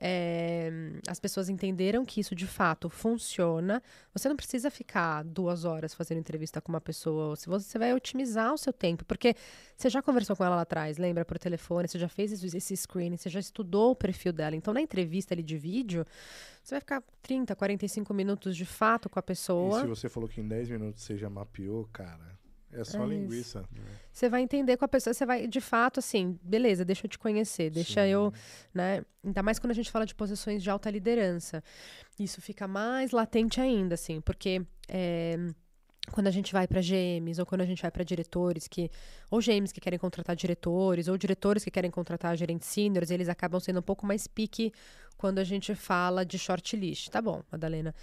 [0.00, 0.70] É,
[1.08, 3.82] as pessoas entenderam que isso, de fato, funciona.
[4.12, 7.34] Você não precisa ficar duas horas fazendo entrevista com uma pessoa.
[7.36, 9.04] Se você, vai otimizar o seu tempo.
[9.04, 9.34] Porque
[9.76, 11.24] você já conversou com ela lá atrás, lembra?
[11.24, 14.54] Por telefone, você já fez esse, screening, você já estudou o perfil dela.
[14.54, 16.04] Então, na entrevista ali de vídeo,
[16.62, 19.80] você vai ficar 30, 45 minutos de fato com a E pessoa.
[19.80, 22.38] se você falou que em 10 minutos você já mapeou, cara,
[22.72, 23.64] é só É linguiça.
[24.12, 27.18] Você vai entender com a pessoa, você vai, de fato, assim, beleza, deixa eu te
[27.18, 28.10] conhecer, deixa Sim.
[28.10, 28.32] eu,
[28.72, 29.04] né?
[29.24, 31.62] Ainda mais quando a gente fala de posições de alta liderança.
[32.18, 35.36] Isso fica mais latente ainda, assim, porque é,
[36.10, 38.90] quando a gente vai para GMs ou quando a gente vai para diretores que
[39.30, 43.60] ou GMs que querem contratar diretores ou diretores que querem contratar gerentes seniors, eles acabam
[43.60, 44.72] sendo um pouco mais pique
[45.16, 47.08] quando a gente fala de shortlist.
[47.10, 47.94] Tá bom, Madalena.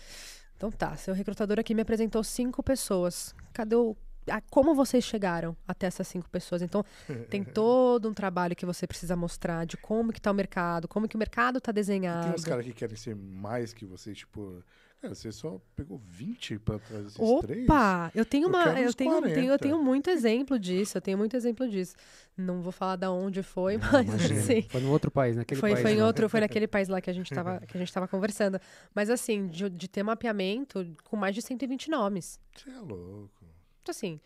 [0.55, 3.35] Então tá, seu recrutador aqui me apresentou cinco pessoas.
[3.53, 3.95] Cadê o
[4.29, 6.61] a- como vocês chegaram até essas cinco pessoas?
[6.61, 6.83] Então,
[7.29, 11.07] tem todo um trabalho que você precisa mostrar de como que tá o mercado, como
[11.07, 12.33] que o mercado tá E tem desenhado.
[12.35, 14.63] uns caras que querem ser mais que você, tipo...
[14.99, 17.65] Cara, você só pegou 20 pra trazer esses três?
[17.65, 19.57] Opa, eu tenho Eu uma, eu uns tenho, tenho, eu 40.
[19.59, 21.95] tenho muito exemplo disso, eu tenho muito exemplo disso.
[22.35, 24.39] Não vou falar da onde foi, Não, mas imagina.
[24.39, 25.81] assim, Foi no outro país, naquele foi, país.
[25.83, 26.07] foi em lá.
[26.07, 28.59] outro, foi naquele país lá que a gente tava, que a gente tava conversando.
[28.95, 32.39] Mas assim, de, de ter mapeamento com mais de 120 nomes.
[32.55, 33.45] Você é louco.
[33.87, 34.19] Então assim,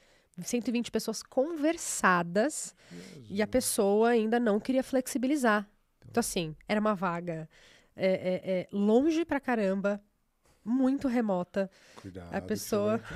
[0.43, 3.25] 120 pessoas conversadas Jesus.
[3.29, 5.67] E a pessoa ainda não queria flexibilizar.
[6.09, 7.47] Então, assim, era uma vaga
[7.95, 10.01] é, é, é, longe pra caramba,
[10.65, 11.69] muito remota.
[12.01, 12.33] Cuidado.
[12.33, 12.99] a pessoa-?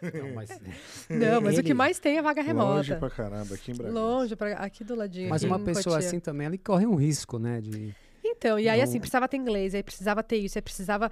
[0.00, 0.48] Não, mas,
[1.10, 2.96] Não, mas o que Ele- mais tem é vaga Longe remota.
[2.96, 4.00] pra caramba, aqui em Brasília.
[4.00, 5.28] Longe, pra, aqui do ladinho.
[5.28, 6.08] mas uma pessoa Cotia.
[6.08, 7.60] assim também, ela corre um risco, né?
[7.60, 11.10] De, Então, e aí, Não- assim, precisava ter inglês, aí precisava ter isso, aí precisava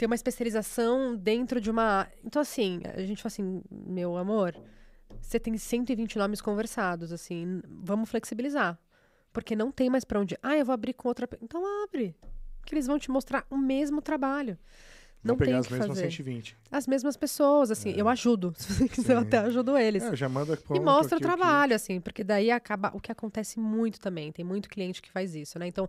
[0.00, 2.08] ter uma especialização dentro de uma.
[2.24, 4.56] Então, assim, a gente fala assim, meu amor,
[5.20, 8.78] você tem 120 nomes conversados, assim, vamos flexibilizar.
[9.30, 10.38] Porque não tem mais pra onde.
[10.42, 11.28] Ah, eu vou abrir com outra.
[11.42, 12.16] Então abre.
[12.64, 14.58] Que eles vão te mostrar o mesmo trabalho.
[15.22, 16.00] Não Vou pegar tem as mesmas fazer.
[16.10, 16.56] 120.
[16.72, 18.54] As mesmas pessoas, assim, eu ajudo.
[18.56, 19.22] Se você quiser, eu É.
[19.22, 20.02] Até ajudo eles.
[20.02, 22.90] É, já manda E mostra o aqui trabalho, assim, porque daí acaba.
[22.94, 25.66] O que acontece muito também, tem muito cliente que faz isso, né?
[25.66, 25.86] Então,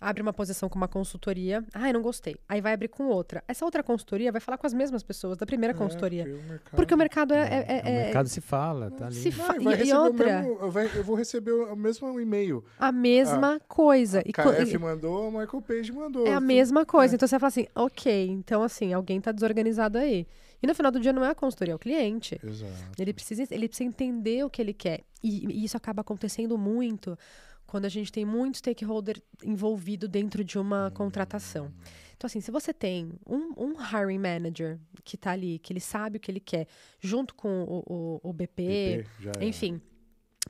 [0.00, 1.64] abre uma posição com uma consultoria.
[1.72, 2.36] Ah, eu não gostei.
[2.48, 3.42] Aí vai abrir com outra.
[3.46, 6.24] Essa outra consultoria vai falar com as mesmas pessoas da primeira É, consultoria.
[6.24, 7.38] porque o mercado- Porque o mercado é.
[7.38, 9.14] é- o é- é mercado se fala, tá ali.
[9.14, 10.42] se Não, fa- vai e- e outra?
[10.42, 12.64] mesmo- vai- eu vou receber o mesmo e-mail.
[12.80, 14.22] a mesma coisa.
[14.26, 16.26] E, co- KF e- mandou, a Michael Page mandou.
[16.26, 17.14] é a mesma coisa.
[17.14, 20.26] Então você fala assim, ok, então assim, alguém tá desorganizado aí.
[20.62, 22.38] E no final do dia não é a consultoria, é o cliente.
[22.42, 22.72] Exato.
[22.98, 25.02] Ele precisa, ele precisa entender o que ele quer.
[25.22, 27.18] E, e isso acaba acontecendo muito
[27.66, 31.72] quando a gente tem muito stakeholder envolvido dentro de uma contratação.
[32.16, 36.16] Então, assim, se você tem um, um hiring manager que está ali, que ele sabe
[36.16, 36.66] o que ele quer,
[37.00, 39.44] junto com o, o, o BP, PP, já é.
[39.44, 39.80] enfim.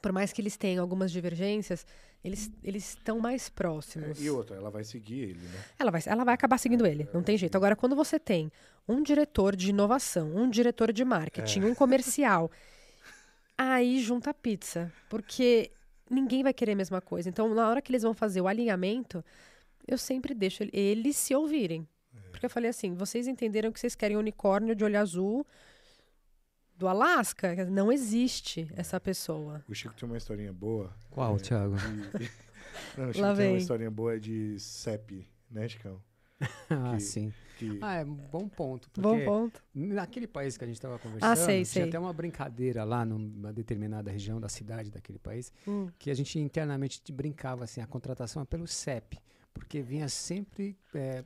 [0.01, 1.85] por mais que eles tenham algumas divergências,
[2.27, 4.21] eles eles estão mais próximos.
[4.21, 5.65] É, e outra, ela vai seguir ele, né?
[5.79, 7.57] Ela vai, ela vai acabar seguindo ele, não tem jeito.
[7.57, 8.51] Agora, quando você tem
[8.89, 12.51] um diretor de inovação, um diretor de marketing, um comercial,
[13.57, 14.93] aí junta a pizza.
[15.09, 15.71] Porque
[16.11, 17.29] ninguém vai querer a mesma coisa.
[17.29, 19.25] Então, na hora que eles vão fazer o alinhamento,
[19.87, 21.87] eu sempre deixo ele- eles se ouvirem.
[22.31, 25.47] Porque eu falei assim: vocês entenderam que vocês querem unicórnio de olho azul
[26.79, 27.65] do Alasca?
[27.67, 29.63] Não existe essa pessoa.
[29.69, 30.93] O Chico tem uma historinha boa.
[31.11, 31.77] Qual, É, Thiago?
[31.77, 32.31] de-
[32.97, 33.57] Não, o Chico Lá tem uma vem.
[33.57, 36.01] historinha boa de CEP, né, Chicão?
[36.71, 37.33] ah, que- sim.
[37.59, 37.79] Que...
[37.81, 38.91] Ah, é um bom ponto.
[39.01, 39.63] Bom ponto.
[39.75, 41.83] naquele país que a gente estava conversando, sei, tinha sei.
[41.85, 45.89] até uma brincadeira lá numa determinada região da cidade daquele país, Hum.
[45.99, 49.19] que a gente internamente te brincava assim, a contratação é pelo CEP,
[49.55, 51.25] porque vinha sempre, é,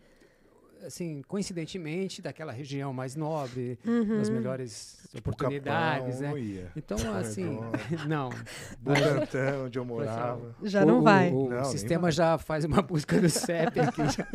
[0.84, 3.78] assim, coincidentemente, daquela região mais nobre,
[4.18, 4.34] das Uhum.
[4.34, 6.28] melhores o oportunidades, Capão né?
[6.30, 6.72] não ia.
[6.76, 8.08] Então, assim, Redondo.
[8.08, 8.30] não.
[8.80, 10.54] Butantã, onde eu morava.
[10.62, 11.30] Já o, não vai.
[11.30, 12.12] O, o Não, sistema vai.
[12.12, 14.26] já faz uma busca do CEP aqui, já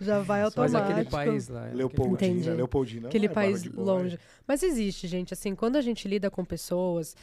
[0.00, 0.78] Já vai automático.
[0.78, 1.68] aquele país lá.
[1.68, 2.50] é, Leopoldina, Entendi.
[2.50, 3.08] Leopoldina.
[3.08, 4.18] aquele não é país longe.
[4.46, 7.14] Mas existe, gente, assim, quando a gente lida com pessoas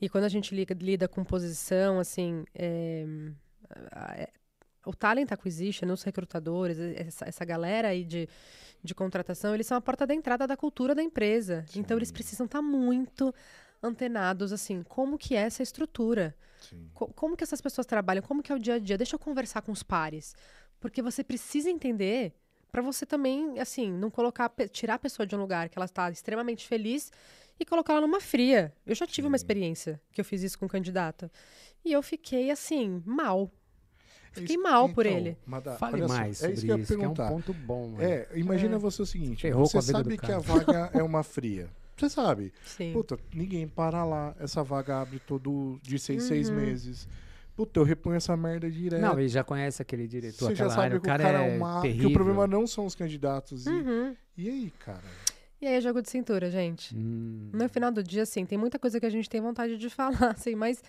[0.00, 3.04] e quando a gente lida, lida com posição, assim, é,
[4.16, 4.28] é-
[4.88, 8.28] o talent acquisition, os recrutadores, essa, essa galera aí de,
[8.82, 11.64] de contratação, eles são a porta da entrada da cultura da empresa.
[11.76, 12.14] Então eles Sim.
[12.14, 13.34] precisam estar muito
[13.82, 16.34] antenados, assim, como que é essa estrutura.
[16.58, 16.88] Sim.
[16.94, 18.22] Co- como que essas pessoas trabalham?
[18.22, 18.96] Como que é o dia a dia?
[18.96, 20.34] Deixa eu conversar com os pares.
[20.80, 22.32] Porque você precisa entender
[22.72, 26.10] para você também, assim, não colocar, tirar a pessoa de um lugar que ela está
[26.10, 27.12] extremamente feliz
[27.60, 28.72] e colocar ela numa fria.
[28.86, 29.42] Eu já tive uma Sim.
[29.42, 31.30] experiência que eu fiz isso com um candidato.
[31.84, 33.50] E eu fiquei, assim, mal.
[34.36, 35.36] É Fiquei isso- mal por então, ele.
[35.46, 37.28] Madá, Fale mais é isso que eu ia isso, que é um perguntar.
[37.28, 37.88] ponto bom.
[37.96, 38.04] né?
[38.04, 38.78] É, imagina É.
[38.78, 41.68] você o seguinte: Ferrou você sabe que a vaga é uma fria.
[41.96, 42.52] Você sabe.
[42.64, 42.92] Sim.
[42.92, 44.34] Puta, ninguém para lá.
[44.38, 46.56] Essa vaga abre todo de seis, seis Uhum.
[46.56, 47.08] meses.
[47.56, 49.00] Puta, eu reponho essa merda direto.
[49.00, 51.54] Não, ele já conhece aquele diretor, Você já aquela sabe área, que o cara, é
[51.54, 51.80] é uma.
[51.80, 52.02] terrível.
[52.02, 53.66] Que o problema não são os candidatos.
[53.66, 54.14] E, Uhum.
[54.36, 55.02] e aí, cara?
[55.60, 56.94] E aí é jogo de cintura, gente.
[56.96, 57.50] Hum.
[57.52, 59.90] No final do dia, assim, tem muita coisa que a gente tem vontade de
[60.30, 60.80] falar, assim, mas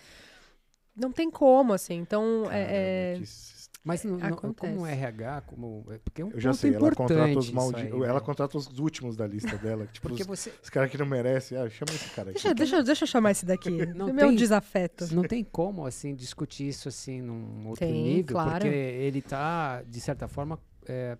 [1.00, 1.94] não tem como, assim.
[1.94, 4.74] Então, Caramba, é, é- que s- Mas no- Acontece.
[4.74, 7.44] como RH, como, é porque é um Eu já ponto sei, ela importante contrata os
[7.46, 7.80] isso maldi...
[7.80, 8.20] aí, Ela né?
[8.20, 9.86] contrata os últimos da lista dela.
[9.86, 11.56] Tipo, Porque os, você os caras que não merecem.
[11.56, 12.34] Ah, chama esse cara aqui.
[12.42, 13.70] Deixa, deixa, deixa eu chamar esse daqui.
[13.86, 15.06] Não Meu tem- desafeto.
[15.14, 18.50] não tem como assim discutir isso assim num outro Tem, nível, claro.
[18.52, 21.16] porque ele está de certa forma é,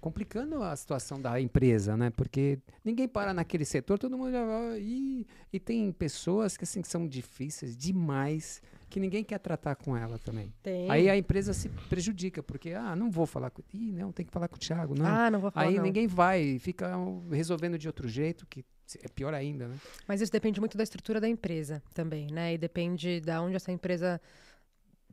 [0.00, 2.10] complicando a situação da empresa, né?
[2.10, 6.82] Porque ninguém para naquele setor, todo mundo já vai e, e tem pessoas que assim
[6.82, 8.60] que são difíceis demais
[8.92, 10.52] que ninguém quer tratar com ela também.
[10.62, 10.90] Tem.
[10.90, 13.62] Aí a empresa se prejudica, porque, ah, não vou falar com.
[13.72, 15.06] Ih, não, tem que falar com o Thiago, não.
[15.06, 15.82] Ah, não vou falar Aí não.
[15.82, 16.92] ninguém vai, fica
[17.30, 18.62] resolvendo de outro jeito, que
[19.02, 19.76] é pior ainda, né?
[20.06, 22.52] Mas isso depende muito da estrutura da empresa também, né?
[22.52, 24.20] E depende da onde essa empresa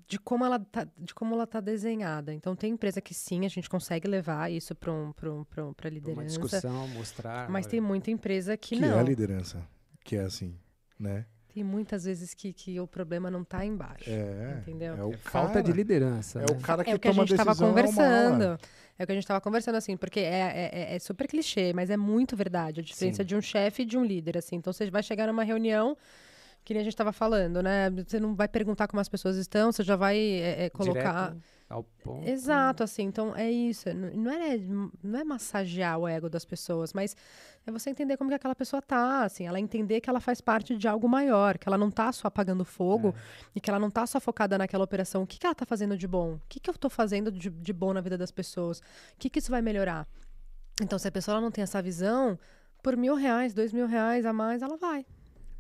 [0.06, 2.34] de como ela tá, de como ela tá desenhada.
[2.34, 5.66] Então tem empresa que sim, a gente consegue levar isso para um, para um, pra
[5.66, 6.26] um, pra Uma liderança.
[6.26, 7.50] discussão, mostrar.
[7.50, 8.98] Mas olha, tem muita empresa que, Que não.
[8.98, 9.66] é a liderança.
[10.04, 10.54] Que é assim,
[11.00, 11.26] né?
[11.54, 14.10] Tem muitas vezes que, que o problema não tá embaixo.
[14.10, 14.58] É.
[14.60, 14.96] Entendeu?
[14.96, 15.76] É o é falta de cara.
[15.78, 16.40] liderança.
[16.40, 16.48] É né?
[16.52, 18.60] o cara que é o que a toma gente estava na conversando.
[18.98, 21.72] É o que a gente estava conversando, assim, porque é, é, é- é super clichê,
[21.74, 23.28] mas é muito verdade a diferença Sim.
[23.28, 24.58] de um chefe e de um líder, assim.
[24.58, 25.98] Então, você vai chegar numa reunião,
[26.66, 27.90] que nem a gente estava falando, né?
[27.90, 31.30] Você não vai perguntar como as pessoas estão, você já vai é, é, colocar...
[31.30, 32.28] Direto ao ponto.
[32.28, 33.88] Exato, assim, então é isso.
[33.90, 34.58] N- Não é,
[35.04, 37.16] não é massagear o ego das pessoas, mas
[37.66, 40.76] é você entender como que aquela pessoa tá, assim, ela entender que ela faz parte
[40.76, 43.14] de algo maior, que ela não tá só apagando fogo
[43.56, 45.22] e que ela não tá só focada naquela operação.
[45.24, 46.34] O que, que ela tá fazendo de bom?
[46.36, 48.80] O que, que eu tô fazendo de, de bom na vida das pessoas?
[48.80, 48.84] O
[49.20, 50.08] que, que isso vai melhorar?
[50.82, 52.40] Então, se a pessoa não tem essa visão,
[52.82, 55.06] por mil reais, dois mil reais a mais, ela vai.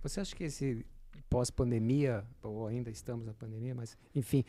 [0.01, 0.83] Você acha que esse
[1.29, 4.43] pós-pandemia, ou ainda estamos na pandemia, mas enfim,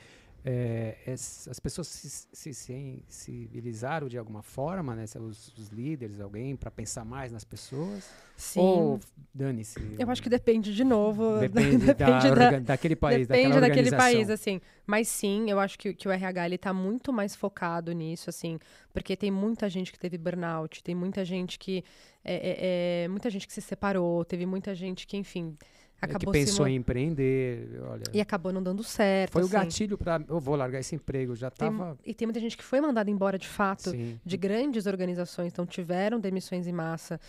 [0.44, 5.05] é, as pessoas se, se sensibilizaram de alguma forma, né?
[5.20, 8.09] Os, os líderes, alguém, para pensar mais nas pessoas?
[8.37, 8.61] Sim.
[8.61, 9.00] Ou
[9.35, 9.79] dane-se?
[9.98, 11.38] Eu acho que depende de novo.
[11.40, 14.61] Depende, da da- orga- daquele país, Depende daquele país, assim.
[14.87, 18.59] Mas sim, eu acho que, que o RH ele tá muito mais focado nisso, assim,
[18.92, 21.85] porque tem muita gente que teve burnout, tem muita gente que.
[22.24, 25.57] É, é, é, muita gente que se separou, teve muita gente que, enfim,
[26.02, 28.04] É, que acabou se pensou em empreender, olha...
[28.12, 29.32] E acabou não dando certo.
[29.32, 29.54] Foi o assim.
[29.54, 31.98] gatilho para eu vou largar esse emprego, já Tem- tava...
[32.04, 33.90] E tem muita gente que foi mandada embora de fato.
[33.90, 34.18] Sim.
[34.24, 37.20] De grandes organizações, então tiveram demissões em massa.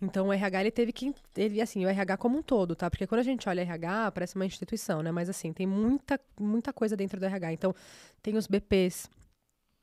[0.00, 1.14] Então o RH ele teve que.
[1.34, 2.88] Teve, assim, o RH como um todo, tá?
[2.88, 5.10] Porque quando a gente olha RH, parece uma instituição, né?
[5.12, 7.52] Mas assim, tem muita, muita coisa dentro do RH.
[7.52, 7.74] Então,
[8.22, 9.10] tem os BPs,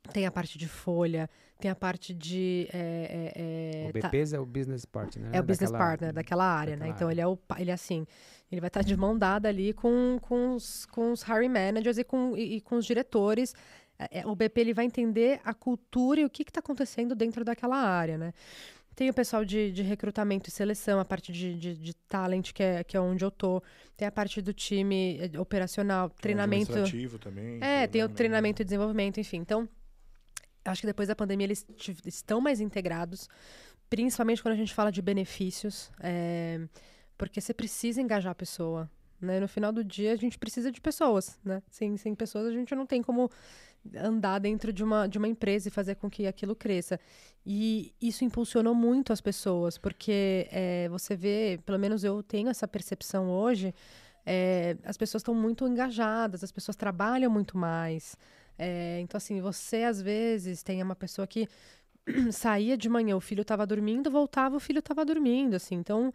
[0.07, 2.67] tem a parte de folha, tem a parte de.
[2.73, 5.27] É, é, O é, tá- BPs é o business partner.
[5.27, 5.39] é né?
[5.39, 6.77] o business Daquela- partner daquela área, né?
[6.87, 7.13] daquela Então área.
[7.15, 8.05] ele é o ele é assim,
[8.51, 12.03] ele vai estar de mão dada ali com, com, os, com os hiring managers e
[12.03, 13.53] com, e, e com os diretores.
[13.99, 17.43] É, é, o BP ele vai entender a cultura e o que está acontecendo dentro
[17.43, 18.31] daquela área, né?
[18.95, 22.63] Tem o pessoal de, de recrutamento e seleção, a parte de, de, de talent, que
[22.63, 23.61] é, que é onde eu tô.
[23.95, 26.71] Tem a parte do time eh, operacional, treinamento.
[26.71, 27.59] Administrativo também.
[27.61, 29.37] É, tem o treinamento e desenvolvimento, enfim.
[29.37, 29.69] Então,
[30.71, 31.65] acho que depois da pandemia eles
[32.05, 33.27] estão mais integrados,
[33.89, 36.59] principalmente quando a gente fala de benefícios, é,
[37.17, 38.89] porque você precisa engajar a pessoa.
[39.19, 39.39] Né?
[39.39, 41.63] No final do dia, a gente precisa de pessoas, né?
[41.71, 43.31] Sem, sem pessoas, a gente não tem como
[43.95, 46.99] andar dentro de uma, de uma empresa e fazer com que aquilo cresça.
[47.45, 52.67] E isso impulsionou muito as pessoas, porque é, você vê, pelo menos eu tenho essa
[52.67, 53.73] percepção hoje,
[54.25, 58.17] é, as pessoas estão muito engajadas, as pessoas trabalham muito mais.
[58.57, 61.47] É, então, assim, você às vezes tem uma pessoa que
[62.31, 65.75] saía de manhã, o filho estava dormindo, voltava, o filho estava dormindo, assim.
[65.75, 66.13] Então,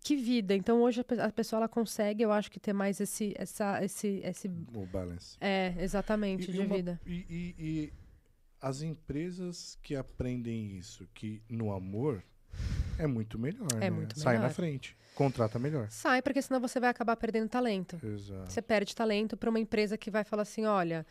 [0.00, 0.54] que vida.
[0.54, 3.82] Então, hoje a, pe- a pessoa ela consegue, eu acho que ter mais esse, essa,
[3.84, 5.36] esse, esse, O balance.
[5.40, 7.00] é, exatamente, E- de e uma- vida.
[7.06, 7.92] E, e- e
[8.60, 12.22] as empresas que aprendem isso, que no amor
[12.98, 13.90] é muito melhor, É né?
[13.90, 15.88] muito Sai na frente, contrata melhor.
[15.90, 17.98] Sai, porque senão você vai acabar perdendo talento.
[18.04, 18.50] Exato.
[18.52, 21.04] Você perde talento para uma empresa que vai falar assim, olha,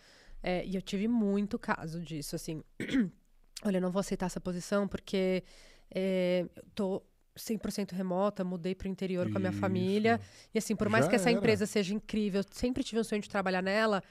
[0.44, 2.62] é, e eu tive muito caso disso, assim,
[3.64, 5.44] olha, eu não vou aceitar essa posição porque
[5.90, 7.02] é, eu tô
[7.38, 9.60] 100% remota, mudei para o interior com a minha Isso.
[9.60, 10.20] família,
[10.54, 11.38] e assim, por mais Já que essa era.
[11.40, 14.04] empresa seja incrível, eu sempre tive um sonho de trabalhar nela,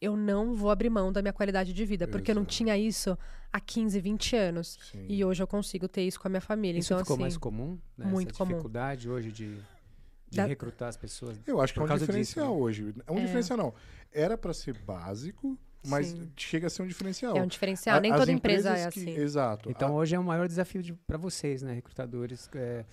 [0.00, 2.54] eu não vou abrir mão da minha qualidade de vida, porque eu não Exato.
[2.56, 3.16] tinha isso
[3.52, 4.78] há 15, 20 anos.
[4.90, 5.06] Sim.
[5.08, 6.78] E hoje eu consigo ter isso com a minha família.
[6.78, 7.78] Isso então, ficou assim, mais comum?
[7.96, 8.04] Né?
[8.06, 8.50] muito Essa comum.
[8.50, 11.38] dificuldade hoje de, de Da- recrutar as pessoas.
[11.46, 12.62] Eu acho que é um diferencial disso, né?
[12.62, 12.94] hoje.
[13.06, 13.24] É um É.
[13.24, 13.72] diferencial, não.
[14.12, 16.30] Era para ser básico, mas Sim.
[16.36, 17.36] chega a ser um diferencial.
[17.36, 17.96] é um diferencial.
[17.96, 19.20] A- Nem as toda empresa é empresas que- assim.
[19.20, 19.70] Exato.
[19.70, 22.84] Então A- hoje é o maior desafio para vocês, né, recrutadores, é,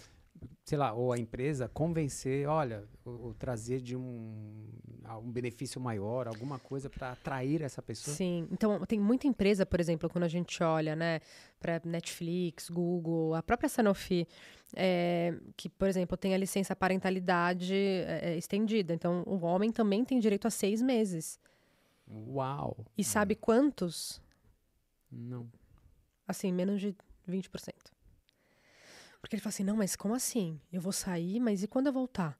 [0.66, 4.68] sei lá, ou a empresa convencer, olha, ou, ou trazer de um
[5.06, 8.16] algum benefício maior, alguma coisa para atrair essa pessoa.
[8.16, 11.20] Sim, então tem muita empresa, por exemplo, quando a gente olha, né,
[11.60, 14.26] para Netflix, Google, a própria Sanofi,
[14.76, 18.94] é, que, por exemplo, tem a licença parentalidade é, é, estendida.
[18.94, 21.38] Então, o homem também tem direito a seis meses.
[22.10, 22.86] Uau!
[22.98, 24.22] E sabe quantos?
[25.12, 25.50] Não.
[26.28, 26.96] Assim, menos de
[27.28, 27.92] 20%.
[29.22, 30.60] Porque ele fala assim, não, mas como assim?
[30.72, 32.38] Eu vou sair, mas e quando eu voltar?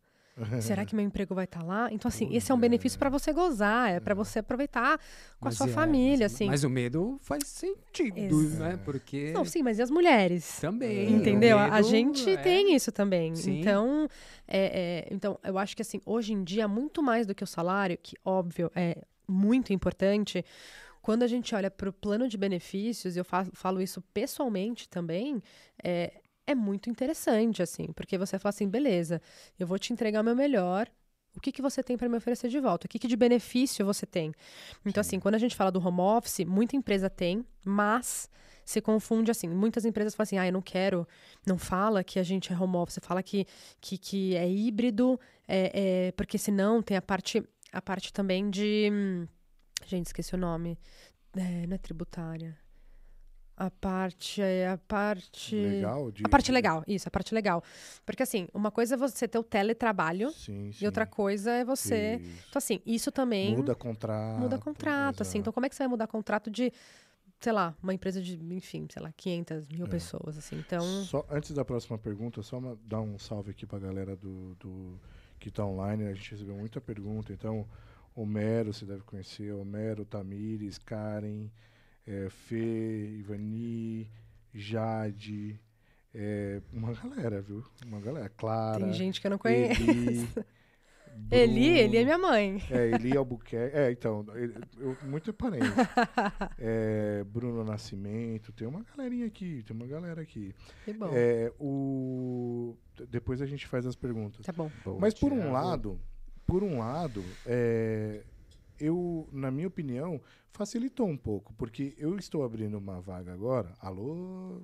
[0.60, 1.90] Será que meu emprego vai estar lá?
[1.92, 4.98] Então, assim, esse é um benefício para você gozar, é para você aproveitar
[5.40, 6.48] com a Mas sua é, família, mas, assim.
[6.48, 8.78] Mas o medo faz sentido, Ex- né?
[8.84, 10.60] Porque Não, sim, mas e as mulheres?
[10.60, 11.14] também.
[11.14, 11.58] Entendeu?
[11.58, 13.36] o a medo gente é- tem isso também.
[13.36, 13.60] Sim.
[13.60, 14.08] Então,
[14.48, 17.48] é, é, então, eu acho que assim, hoje em dia, muito mais do que o
[17.48, 20.44] salário, que óbvio é muito importante,
[21.02, 25.42] quando a gente olha para o plano de benefícios, eu fa- falo isso pessoalmente também,
[25.84, 29.22] é, é muito interessante, assim, porque você fala assim, beleza,
[29.60, 30.90] eu vou te entregar o meu melhor.
[31.36, 32.86] O que, que você tem para me oferecer de volta?
[32.86, 34.32] O que, que de benefício você tem?
[34.86, 38.30] Então, assim, quando a gente fala do home office, muita empresa tem, mas
[38.66, 39.48] se confunde assim.
[39.50, 41.08] Muitas empresas falam assim, ah, eu não quero,
[41.46, 43.46] não fala que a gente é home office, fala que,
[43.82, 47.44] que, que é híbrido, é, é, porque senão tem a parte,
[47.74, 48.90] a parte também de.
[49.86, 50.78] Gente, esqueci o nome.
[51.36, 52.58] É, não é tributária.
[53.56, 54.42] A parte.
[54.42, 55.56] É a parte.
[55.56, 56.12] Legal.
[56.12, 57.64] De, A parte legal, isso, a parte legal.
[58.06, 60.84] Porque assim, uma coisa é você ter o teletrabalho Sim, sim.
[60.84, 62.16] e outra coisa é você.
[62.16, 62.46] Isso.
[62.50, 64.40] Então, assim, isso também Muda contrato.
[64.40, 65.38] muda contrato, assim.
[65.40, 66.72] Então, como é que você vai mudar contrato de,
[67.40, 69.90] sei lá, uma empresa de, enfim, sei lá, 500 mil É.
[69.90, 70.58] pessoas, assim.
[70.58, 74.56] Então, Só, antes da próxima pergunta, só uma- dar um salve aqui pra galera do,
[74.56, 75.00] do
[75.44, 76.06] que tá online.
[76.06, 77.34] A gente recebeu muita pergunta.
[77.34, 77.68] Então,
[78.16, 79.52] Homero, você deve conhecer.
[79.54, 81.48] Homero, Tamires, Karen,
[82.08, 84.10] eh, Fê, Ivani,
[84.54, 85.60] Jade.
[86.14, 87.64] eh, uma galera, viu?
[87.86, 88.30] Uma galera.
[88.30, 88.86] Clara.
[88.86, 89.82] tem gente que eu não conheço.
[89.82, 90.30] Eli,
[91.16, 91.28] Bruno.
[91.32, 92.62] Eli é minha mãe.
[92.70, 93.78] É, Eli Albuquerque.
[93.78, 94.26] É, então,
[94.80, 95.66] eu, muito parente.
[96.58, 100.54] É, Bruno Nascimento, tem uma galerinha aqui, tem uma galera aqui.
[100.86, 101.10] Que bom.
[101.12, 102.76] É, o,
[103.10, 104.46] depois a gente faz as perguntas.
[104.46, 104.72] Tá bom.
[105.00, 106.00] Mas por um lado,
[106.46, 108.24] por um lado, é,
[108.80, 113.74] eu, na minha opinião, facilitou um pouco, porque eu estou abrindo uma vaga agora.
[113.80, 114.62] Alô?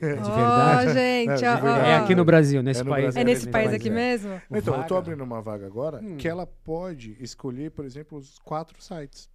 [0.00, 0.92] É de Ó, verdade.
[0.94, 1.88] gente, É, verdade.
[1.88, 3.02] É aqui no Brasil, nesse É no país.
[3.04, 3.92] Brasil, É é nesse nesse país país, aqui é.
[3.92, 4.42] mesmo?
[4.50, 4.98] Então, eu estou Vaga.
[4.98, 6.16] abrindo uma vaga agora Hum.
[6.16, 9.28] que ela pode escolher, por exemplo, os quatro sites.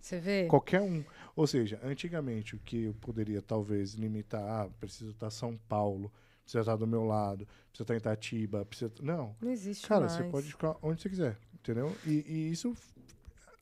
[0.00, 0.46] Você vê?
[0.46, 1.04] Qualquer um.
[1.36, 6.10] Ou seja, antigamente o que eu poderia talvez limitar, ah, preciso estar São Paulo,
[6.42, 8.90] precisa estar do meu lado, precisa estar em Itatiba, precisa.
[9.02, 9.34] Não.
[9.40, 10.12] Não existe Cara, mais.
[10.12, 11.94] você pode ficar onde você quiser, entendeu?
[12.06, 12.74] E, e isso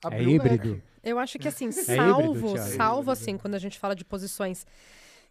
[0.03, 0.71] abriu É híbrido.
[0.73, 0.83] leque.
[1.03, 2.71] Eu acho que assim, híbrido, salvo, Thiago.
[2.77, 4.67] salvo É assim, quando a gente fala de posições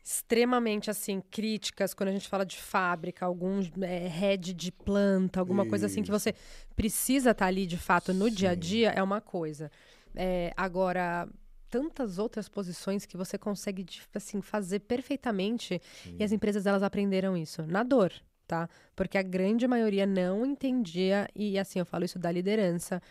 [0.07, 5.65] extremamente assim críticas, quando a gente fala de fábrica, algum é, head de planta, alguma
[5.65, 6.17] coisa assim que Isso.
[6.17, 6.33] você
[6.77, 8.59] precisa estar ali de fato no dia a Sim.
[8.59, 9.69] dia é uma coisa.
[10.15, 11.27] É, agora
[11.69, 13.85] tantas outras posições que você consegue
[14.15, 15.81] assim fazer perfeitamente
[16.17, 18.13] e as empresas elas aprenderam isso na dor,
[18.47, 18.69] tá?
[18.95, 23.01] Porque a grande maioria não entendia e assim eu falo isso da liderança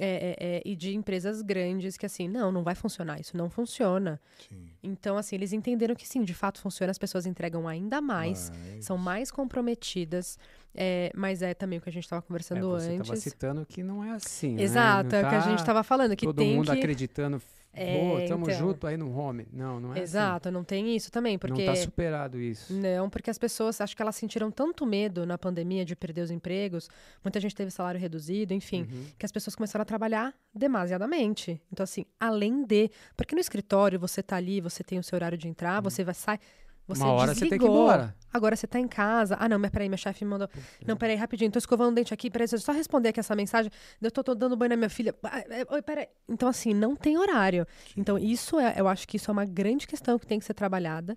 [0.00, 3.50] é, é, é, e de empresas grandes que assim não não vai funcionar isso não
[3.50, 4.18] funciona
[4.48, 4.70] Sim.
[4.82, 8.84] então assim eles entenderam que sim de fato funciona as pessoas entregam ainda mais Mas-
[8.86, 10.38] são mais comprometidas
[10.74, 13.66] é, mas é também o que a gente estava É, conversando você estava antes citando
[13.66, 14.54] que não é assim.
[14.54, 14.62] né?
[14.62, 17.42] exato Não é o que a tá gente estava falando que Todo mundo que acreditando.
[17.74, 18.58] É, Pô, tamo então.
[18.58, 19.46] junto aí no home.
[19.50, 21.38] Não, não é exato não tem isso também assim.
[21.38, 22.72] porque Não tá superado isso.
[22.74, 26.30] Não, porque as pessoas, acho que elas sentiram tanto medo na pandemia de perder os
[26.30, 26.90] empregos,
[27.24, 29.06] muita gente teve salário reduzido, enfim, Uhum.
[29.18, 31.60] que as pessoas começaram a trabalhar demasiadamente.
[31.72, 32.90] Então, assim, além de.
[33.16, 36.14] Porque no escritório você tá ali, você tem o seu horário de entrar, você vai
[36.14, 36.40] sair.
[36.88, 37.02] Você.
[37.02, 37.82] Uma hora você tem que ir desligou.
[37.84, 38.14] embora.
[38.32, 39.36] Agora você tá em casa.
[39.38, 40.48] Ah, não, mas peraí, minha chefe me mandou.
[40.86, 43.36] Não, peraí, rapidinho, tô escovando o dente aqui, peraí, deixa eu só responder aqui essa
[43.36, 43.70] mensagem.
[44.00, 45.14] Eu tô, tô dando banho na minha filha.
[45.22, 46.08] Ah, é, Oi, peraí.
[46.28, 47.66] Então, assim, não tem horário.
[47.96, 50.54] Então, isso é, eu acho que isso é uma grande questão que tem que ser
[50.54, 51.16] trabalhada.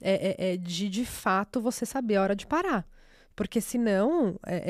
[0.00, 2.86] É, é- é de, de fato, você saber a hora de parar.
[3.34, 4.62] Porque senão, é, é-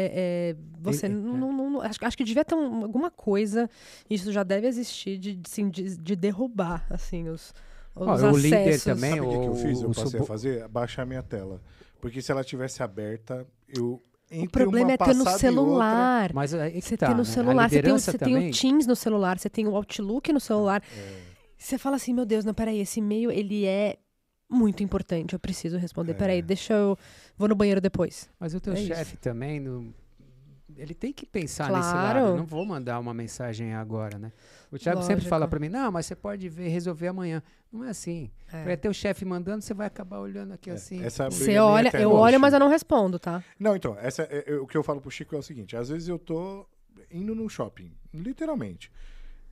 [0.53, 1.39] é, você não, é.
[1.39, 3.69] não- não- acho, acho que devia ter um- alguma coisa,
[4.09, 7.53] isso já deve existir, de, assim, de, de derrubar, assim, os
[7.95, 9.83] Ó, o líder também, Sabe o que, eu fiz?
[9.83, 10.69] Eu passei subo- a fazer?
[10.69, 11.61] Baixar minha tela.
[12.01, 14.03] Porque se ela tivesse aberta, eu.
[14.33, 16.33] O problema é ter no celular.
[16.33, 17.29] Mas aí que Você tá, tem no né?
[17.29, 19.75] A celular, você, tem, o- você tem o também- Teams no celular, você tem o
[19.75, 20.83] Outlook no celular.
[20.97, 21.21] É.
[21.59, 23.97] Você fala assim, meu Deus, não, peraí, esse e-mail, ele é
[24.49, 26.13] muito importante, eu preciso responder.
[26.13, 26.15] É.
[26.15, 26.97] Peraí, deixa eu...
[27.37, 28.31] Vou no banheiro depois.
[28.39, 29.93] Mas o teu É chefe também, no-
[30.77, 32.21] ele tem que pensar nesse Claro.
[32.21, 32.31] lado.
[32.33, 34.33] Eu não vou mandar uma mensagem agora, né?
[34.73, 35.31] O Thiago sempre Lógico.
[35.31, 37.43] fala pra mim, não, mas você pode ver, resolver amanhã.
[37.73, 38.31] Não é assim.
[38.53, 38.65] É.
[38.65, 40.99] Vai ter o chefe mandando, você vai acabar olhando aqui É, assim.
[40.99, 43.43] briga Você olha, eu olho, mas eu não respondo, tá?
[43.59, 45.89] Não, então, essa é- é- o que eu falo pro Chico é o seguinte: às
[45.89, 46.67] vezes eu tô
[47.11, 48.91] indo num shopping, literalmente.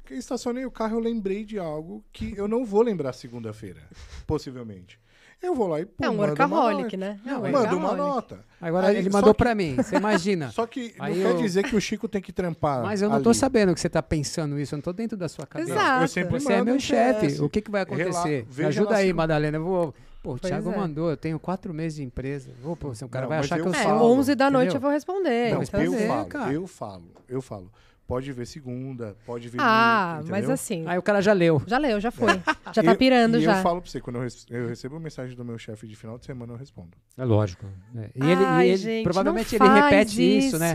[0.05, 3.83] Que eu estacionei o carro, eu lembrei de algo que eu não vou lembrar segunda-feira,
[4.27, 4.99] possivelmente.
[5.41, 6.97] Eu vou lá e pô, é um workaholic, nota.
[6.97, 7.21] né?
[7.25, 7.51] É Não, um é.
[7.53, 8.15] Mando uma workaholic.
[8.15, 8.45] nota.
[8.61, 10.51] Agora Aí, ele só mandou que- pra mim, você imagina.
[10.53, 12.83] Só que não Aí quer eu- dizer que o Chico tem que trampar.
[12.83, 13.39] Mas eu não tô ali.
[13.39, 15.71] sabendo que você tá pensando isso, eu não tô dentro da sua cabeça.
[15.73, 16.05] Exato.
[16.05, 17.27] Eu sempre Você é mando meu chefe.
[17.29, 17.41] PS.
[17.41, 18.09] O que, que vai acontecer?
[18.11, 19.57] Rela- Me veja ajuda lá aí, se- Madalena.
[19.59, 19.95] Eu vou.
[20.21, 20.77] Pô, o Pois Thiago é.
[20.77, 22.51] mandou, eu tenho quatro meses de empresa.
[22.61, 24.19] Vou, pô, o cara Não, vai mas achar que eu eu É, falo, sou.
[24.19, 24.77] 11 da noite entendeu?
[24.79, 25.55] eu vou responder.
[25.55, 26.53] Não, então, eu falo, cara.
[26.53, 27.71] eu falo, eu falo.
[28.09, 29.59] Pode ver segunda, pode ver.
[29.61, 30.31] Ah, entendeu?
[30.31, 31.63] mas assim, Aí o cara já leu.
[31.67, 32.29] já leu, já foi.
[32.73, 33.59] Já tá Eu- pirando e já.
[33.59, 36.19] eu falo pra você, quando eu, rece- eu recebo mensagem do meu chefe de final
[36.19, 36.91] de semana, eu respondo.
[37.17, 37.65] É lógico.
[37.97, 38.11] É.
[38.15, 40.73] E ele, e Ai, ele- gente, provavelmente não ele repete isso, né?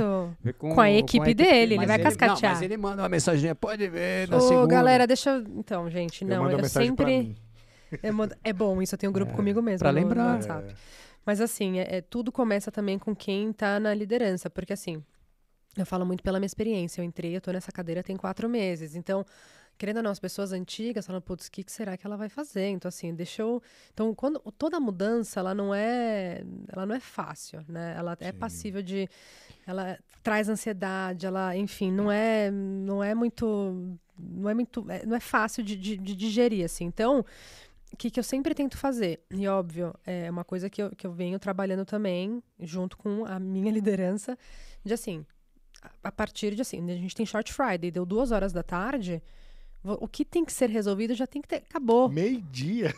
[0.58, 2.54] Com a equipe dele, ele vai Não, cascatear.
[2.54, 4.68] mas ele manda uma mensagem, pode ver na Ô, segunda.
[4.68, 5.42] galera, deixa eu...
[5.58, 7.36] Então, gente, eu não, mando eu, a mensagem pra sempre...
[8.02, 10.08] eu mando- É bom isso, eu tenho um grupo É, comigo mesmo pra no- no
[10.08, 10.34] lembrar.
[10.36, 10.68] WhatsApp.
[10.72, 10.74] É,
[11.26, 15.04] Mas assim, é, é- tudo começa também com quem tá na liderança, porque assim,
[15.76, 17.02] eu falo muito pela minha experiência.
[17.02, 18.96] Eu entrei, eu tô nessa cadeira tem quatro meses.
[18.96, 19.26] Então,
[19.78, 22.30] querendo ou não, as pessoas antigas falam, putz, o que, que será que ela vai
[22.30, 22.68] fazer?
[22.70, 23.62] Então, assim, deixa eu.
[23.94, 26.44] Então, quando toda mudança, ela não é.
[26.72, 27.96] Ela não é fácil, né?
[27.98, 28.38] Ela é Sim.
[28.38, 29.10] passível de.
[29.66, 33.98] Ela traz ansiedade, ela, enfim, não é, não é muito.
[34.18, 34.86] Não é muito.
[34.92, 36.86] é- não é fácil de, de- de digerir, assim.
[36.86, 37.26] Então
[37.92, 41.06] o que, que eu sempre tento fazer, e óbvio, é uma coisa que eu, que
[41.06, 44.36] eu venho trabalhando também, junto com a minha liderança,
[44.84, 45.24] de assim,
[45.84, 49.22] a, a partir de assim, a gente tem Short Friday, deu duas horas da tarde,
[49.84, 51.58] o que tem que ser resolvido já tem que ter.
[51.58, 52.08] Acabou.
[52.08, 52.94] Meio-dia.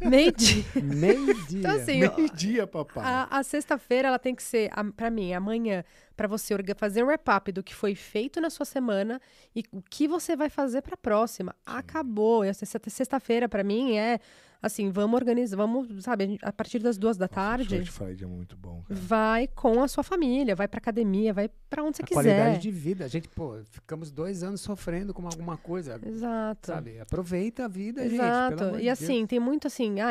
[0.00, 0.64] Meio-dia.
[0.80, 1.58] Meio-dia.
[1.58, 3.02] Então, assim, Meio-dia, papai.
[3.04, 5.84] a, a sexta-feira ela tem que ser, a, pra mim, amanhã,
[6.16, 9.20] pra você orga- fazer um wrap-up do que foi feito na sua semana
[9.56, 11.52] e o que você vai fazer pra próxima.
[11.66, 12.44] Acabou.
[12.44, 14.20] E essa sexta- Sexta-feira, pra mim, é
[14.62, 18.24] assim, vamos organizar, vamos, sabe, a gente- partir das duas da Nossa, tarde, Short Friday
[18.24, 18.82] é muito bom.
[18.86, 19.00] cara.
[19.00, 22.22] vai com a sua família, vai pra academia, vai pra onde você a quiser.
[22.22, 23.04] qualidade de vida.
[23.04, 25.98] A gente, pô, ficamos dois anos sofrendo com alguma coisa.
[26.04, 26.66] Exato.
[26.66, 27.00] Sabe?
[27.00, 28.14] Aproveita a vida, gente.
[28.14, 28.56] Exato.
[28.56, 29.28] pelo amor e de assim, Deus.
[29.28, 30.10] tem muito assim, ah,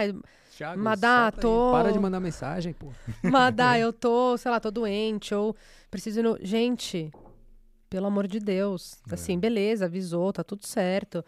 [0.58, 1.42] Thiago, Madá, solta aí.
[1.42, 2.88] tô- Para de mandar mensagem, pô.
[3.24, 5.56] Madá, eu tô, sei lá, tô doente, ou
[5.92, 6.38] preciso ir no.
[6.42, 7.12] Gente,
[7.90, 9.00] pelo amor de Deus.
[9.10, 9.14] É.
[9.14, 11.24] Assim, beleza, avisou, tá tudo certo.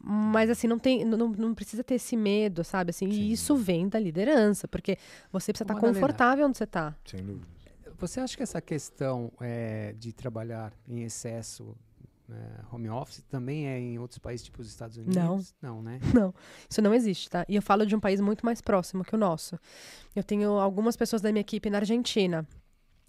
[0.00, 1.04] Mas assim, não tem.
[1.04, 2.90] Não, não precisa ter esse medo, sabe?
[2.90, 3.16] Assim, Sim.
[3.16, 4.96] e isso vem da liderança, porque
[5.32, 6.94] você precisa estar confortável onde você tá.
[7.04, 7.46] Sem dúvida.
[7.98, 11.76] Você acha que essa questão é, de trabalhar em excesso
[12.28, 15.16] né, home office também é em outros países, tipo os Estados Unidos?
[15.16, 15.42] Não.
[15.60, 15.98] Não, né?
[16.14, 16.32] Não,
[16.70, 17.44] isso não existe, tá?
[17.48, 19.58] E eu falo de um país muito mais próximo que o nosso.
[20.14, 22.46] Eu tenho algumas pessoas da minha equipe na Argentina.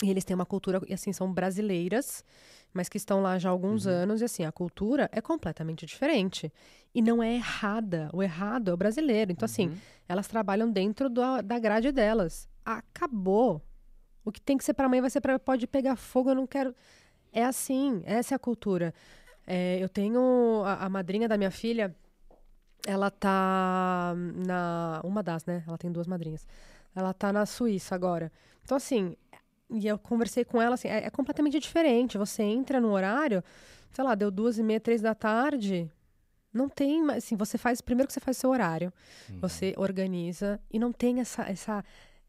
[0.01, 2.23] E eles têm uma cultura, e assim, são brasileiras,
[2.73, 3.91] mas que estão lá já há alguns Uhum.
[3.91, 6.51] anos, e assim, a cultura é completamente diferente.
[6.93, 8.09] E não é errada.
[8.13, 9.31] O errado é o brasileiro.
[9.31, 9.77] Então, assim, Uhum.
[10.07, 12.47] elas trabalham dentro da, da grade delas.
[12.65, 13.61] Acabou.
[14.25, 16.47] O que tem que ser para amanhã vai ser para pode pegar fogo, eu não
[16.47, 16.75] quero.
[17.31, 18.93] É assim, essa é a cultura.
[19.45, 21.95] É, eu tenho a, a madrinha da minha filha,
[22.85, 24.13] ela tá
[24.47, 25.01] na.
[25.03, 25.63] Uma das, né?
[25.67, 26.45] Ela tem duas madrinhas.
[26.95, 28.31] Ela tá na Suíça agora.
[28.63, 29.15] Então, assim,
[29.69, 32.17] e eu conversei com ela, assim, é, é completamente diferente.
[32.17, 33.43] Você entra no horário,
[33.91, 35.89] sei lá, deu duas e meia, três da tarde.
[36.51, 38.91] Não tem, mais- assim, você faz, primeiro que você faz seu horário,
[39.39, 41.83] você organiza e não tem essa, essa,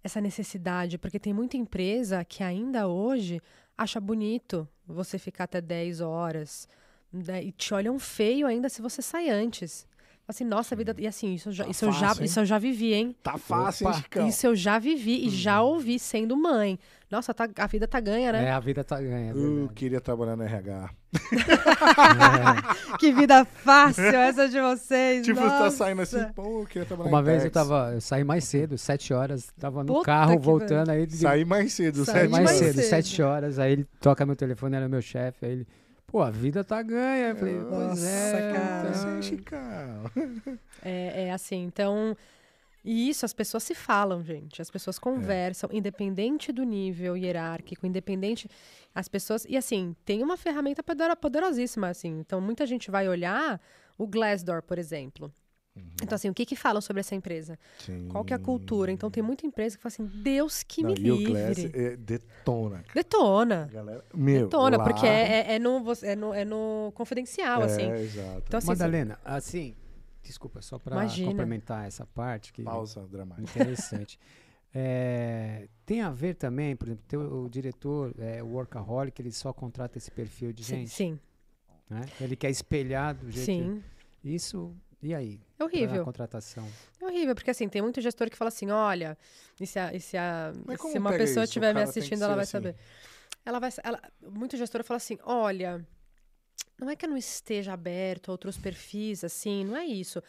[0.04, 3.40] essa necessidade, porque tem muita empresa que ainda hoje
[3.78, 6.68] acha bonito você ficar até 10 horas
[7.10, 9.88] né, e te olham feio ainda se você sai antes.
[10.28, 10.94] Assim, nossa, vida.
[10.98, 12.26] E assim, isso, eu já, Tá isso, eu já, fácil, hein?
[12.26, 13.16] isso eu já vivi, hein?
[13.22, 14.28] Tá fácil, hein, Opa?
[14.28, 16.78] Isso eu já vivi e já ouvi sendo mãe.
[17.10, 18.44] Nossa, tá- a vida tá ganha, né?
[18.44, 19.30] É, a vida tá ganha.
[19.30, 19.74] é Eu verdade.
[19.74, 20.90] queria trabalhar no RH.
[23.00, 25.24] Que vida fácil essa de vocês.
[25.26, 25.64] Tipo, nossa.
[25.64, 28.44] tá saindo assim, pô, eu queria trabalhar Uma em vez eu tava, eu saí mais
[28.44, 32.30] cedo, sete horas, tava no Puta carro voltando, aí ele Saí mais cedo, Saí sete
[32.30, 35.66] mais, mais cedo, sete horas, aí ele toca meu telefone, era meu chefe, aí ele,
[36.06, 37.28] pô, a vida tá ganha.
[37.30, 38.52] Eu falei, pois Nossa, é.
[38.52, 38.82] cara.
[38.82, 38.88] tá.
[38.90, 40.38] Assim, Chicão.
[40.84, 42.16] É, é assim, então.
[42.84, 44.62] E isso, as pessoas se falam, gente.
[44.62, 48.48] As pessoas conversam, independente do nível hierárquico, independente.
[48.94, 49.44] As pessoas.
[49.48, 52.20] E assim, tem uma ferramenta podero- poderosíssima, assim.
[52.20, 53.60] Então, muita gente vai olhar
[53.98, 55.30] o Glassdoor, por exemplo.
[56.02, 57.58] Então, assim, o que que falam sobre essa empresa?
[57.78, 58.08] Sim.
[58.10, 58.90] Qual que é a cultura?
[58.90, 61.80] Então, tem muita empresa que fala assim, Deus que Não, me e o Glass livre.
[61.80, 62.92] é, detona, cara.
[62.94, 63.70] Detona.
[63.72, 67.62] Galera, meu, Detona, lá- porque é, é, é no, você- é, no, é no confidencial,
[67.62, 67.88] é, assim.
[67.92, 68.42] exato.
[68.48, 69.74] Então, assim, Madalena, assim,
[70.22, 71.30] desculpa, só Imagina.
[71.30, 73.42] complementar essa parte que Pausa dramática.
[73.48, 74.18] interessante.
[74.72, 79.52] É, tem a ver também, por exemplo, teu, o diretor, é, o workaholic, ele só
[79.52, 81.18] contrata esse perfil de gente, sim,
[81.88, 82.02] né?
[82.20, 83.82] Ele quer espelhar do jeito sim.
[84.22, 85.40] Isso, e aí?
[85.58, 86.02] É horrível.
[86.02, 86.70] A contratação.
[87.00, 89.18] É horrível, porque assim, tem muito gestor que fala assim, olha,
[89.58, 90.52] e se, a- e se, a-
[90.88, 91.42] se uma pessoa?
[91.42, 92.52] O estiver me que assistindo, ela vai assim.
[92.52, 92.76] saber.
[93.44, 95.84] Ela vai, ela, muito gestor fala assim, olha,
[96.80, 100.22] não é que eu não esteja aberto a outros perfis, assim, não é isso.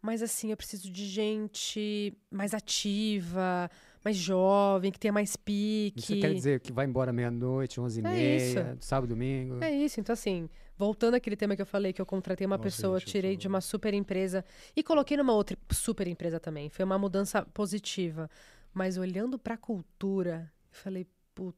[0.00, 3.68] Mas assim, eu preciso de gente mais ativa,
[4.04, 5.98] mais jovem, que tenha mais pique.
[5.98, 9.62] Isso quer dizer que vai embora meia-noite, onze e É meia, sábado, domingo.
[9.62, 12.68] É isso, então assim, voltando àquele tema que eu falei, que eu contratei uma Nossa,
[12.68, 14.44] pessoa, gente, tirei tô- de uma super empresa
[14.76, 16.68] e coloquei numa outra super empresa também.
[16.70, 18.30] Foi uma mudança positiva.
[18.72, 21.56] Mas olhando pra cultura, eu falei, puta,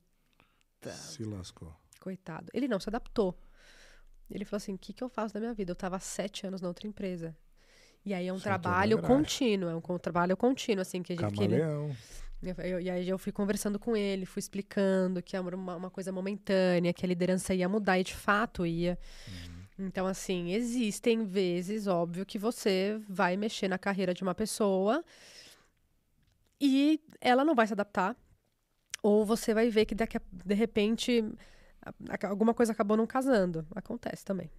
[0.92, 1.74] Se lascou.
[2.00, 2.48] coitado.
[2.54, 3.36] Ele não se adaptou.
[4.30, 5.70] Ele falou assim: o que, que eu faço da minha vida?
[5.72, 7.36] Eu tava há sete anos na outra empresa.
[8.04, 11.34] E aí é um na trabalho contínuo, é um trabalho contínuo, assim, que a gente.
[11.34, 11.96] Que ele, Camaleão.
[12.42, 15.90] eu- eu- e aí eu fui conversando com ele, fui explicando que era uma, uma
[15.90, 18.98] coisa momentânea, que a liderança ia mudar e de fato ia.
[19.78, 25.02] Então, assim, existem vezes, óbvio, que você vai mexer na carreira de uma pessoa
[26.60, 28.16] e ela não vai se adaptar.
[29.02, 31.24] Ou você vai ver que daqui a, de repente
[32.24, 33.66] alguma coisa acabou não casando.
[33.74, 34.50] Acontece também.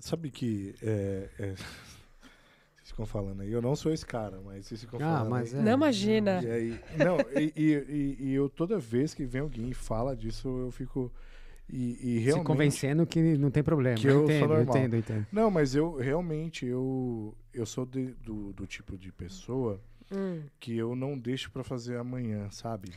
[0.00, 0.74] Sabe que.
[0.82, 1.54] É, é,
[2.76, 3.52] vocês ficam falando aí.
[3.52, 5.30] Eu não sou esse cara, mas vocês ficam Ah, falando.
[5.30, 5.60] mas aí.
[5.60, 5.62] é.
[5.62, 6.42] Não imagina.
[6.42, 10.48] E aí, não, e, e, e- eu toda vez que vem alguém e fala disso,
[10.48, 11.12] eu fico.
[11.70, 12.46] E, e Se realmente.
[12.46, 13.94] convencendo que não tem problema.
[13.98, 15.26] Que eu entendo, eu entendo, entendo.
[15.30, 19.78] Não, mas eu realmente eu, eu sou de- do, do tipo de pessoa
[20.10, 20.40] Hum.
[20.58, 22.90] que eu não deixo pra fazer amanhã, sabe?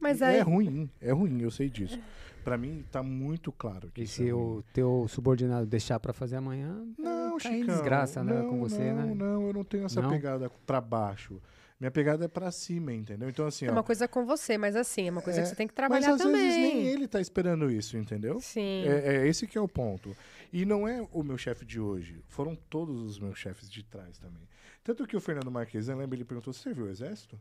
[0.00, 0.36] Mas E aí.
[0.36, 1.98] É ruim, é ruim, eu sei disso.
[2.44, 6.36] Pra mim tá muito claro que E se é o teu subordinado deixar pra fazer
[6.36, 9.14] amanhã, Não, tá em Chicão, desgraça né, não, com você, não, né?
[9.14, 10.08] Não, eu não tenho essa Não?
[10.08, 11.40] pegada pra baixo.
[11.78, 13.28] Minha pegada é pra cima, entendeu?
[13.28, 15.48] Então assim, É ó, uma coisa com você, mas assim, é uma coisa É, que
[15.50, 16.40] você tem que mas trabalhar às também.
[16.40, 18.40] vezes nem ele tá esperando isso, entendeu?
[18.40, 18.82] Sim.
[18.86, 20.16] É, é esse que é o ponto.
[20.52, 22.20] E não é o meu chefe de hoje.
[22.28, 24.42] Foram todos os meus chefes de trás também.
[24.82, 27.38] Tanto que o Fernando Marquesan, lembra, ele perguntou, você serviu o exército?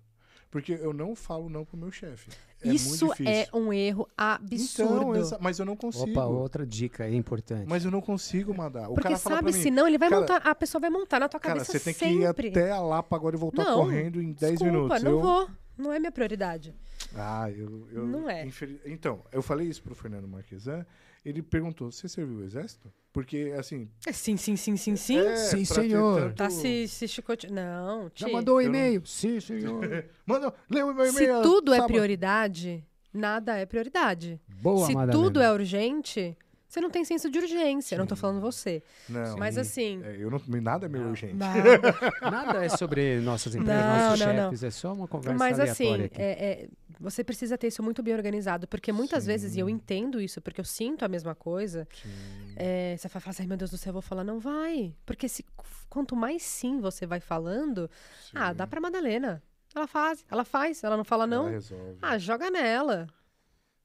[0.49, 2.29] Porque eu não falo não pro meu chefe.
[2.63, 3.31] É Isso muito difícil.
[3.33, 5.15] é um erro absurdo.
[5.17, 6.09] Então, mas eu não consigo.
[6.09, 7.67] Opa, outra dica aí importante.
[7.67, 8.89] Mas eu não consigo mandar.
[8.89, 11.29] O Porque cara sabe, mim, senão ele vai cara, montar, a pessoa vai montar na
[11.29, 12.49] tua cara, cabeça você tem sempre.
[12.51, 15.03] que ir até a Lapa agora e voltar Não, correndo em 10 Desculpa, minutos.
[15.03, 15.19] não eu...
[15.19, 15.49] vou.
[15.77, 16.73] Não é minha prioridade.
[17.15, 18.43] Ah, eu, eu Não é.
[18.43, 20.83] infeli- Então, eu falei isso pro Fernando Marquesan.
[21.27, 22.91] Ele perguntou: você serviu o exército?
[23.11, 23.89] Porque, assim.
[24.05, 25.17] É Sim, sim, sim, sim, sim.
[25.17, 26.21] é, Sim, senhor.
[26.21, 27.51] tanto- Tá se, se chicote...
[27.51, 29.01] Não, Já Ti, mandou o eu não- e-mail?
[29.05, 30.05] Sim, senhor.
[30.25, 31.41] Manda, lê o meu Se e-mail.
[31.41, 31.91] tudo é sábado.
[31.91, 34.39] prioridade, nada é prioridade.
[34.61, 35.11] Boa, se Madalena.
[35.25, 37.97] tudo é urgente, você não tem senso de urgência.
[37.97, 38.83] Não tô falando você.
[39.09, 39.99] Não, Mas assim.
[40.03, 41.33] é, eu não, nada é meio urgente.
[41.33, 41.47] Não,
[42.31, 44.43] Nada é sobre nossas empresas, Não, nossos não, não.
[44.51, 46.21] chefes, é só uma conversa mas assim, aleatória aqui.
[46.21, 46.25] é,
[46.63, 46.67] é,
[46.99, 49.27] você precisa ter isso muito bem organizado, porque muitas Sim.
[49.27, 52.53] vezes, e eu entendo isso, porque eu sinto a mesma coisa, Sim.
[52.55, 54.95] é, você vai falar assim, ai meu Deus do céu, eu vou falar, não vai.
[55.05, 55.45] Porque se,
[55.89, 57.89] quanto mais sim você vai falando,
[58.33, 59.41] ah, dá pra Madalena.
[59.75, 61.49] Ela faz, ela faz, ela não fala Ela não.
[61.49, 61.97] resolve.
[62.01, 63.07] Ah, joga nela.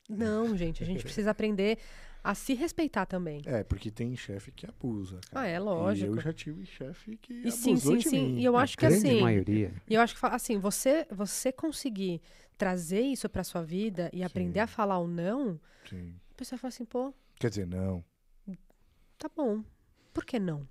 [0.09, 1.79] Não, gente, a gente precisa aprender
[2.25, 3.43] a se respeitar também.
[3.47, 5.19] É, porque tem chefe que abusa.
[5.31, 5.45] cara.
[5.45, 6.17] Ah, é E lógico.
[6.17, 8.27] eu já tive chefe que E sim, abusou sim, de sim.
[8.35, 8.39] mim.
[8.41, 9.21] E eu A acho que grande assim.
[9.21, 9.73] maioria.
[9.89, 12.21] E eu acho que assim, você você conseguir
[12.63, 14.65] trazer isso pra sua vida e aprender Sim.
[14.65, 15.61] a falar o não,
[15.91, 16.15] Sim.
[16.31, 18.05] a pessoa fala assim, pô, Quer dizer, não.
[19.19, 19.65] tá bom.
[20.15, 20.65] Por que não?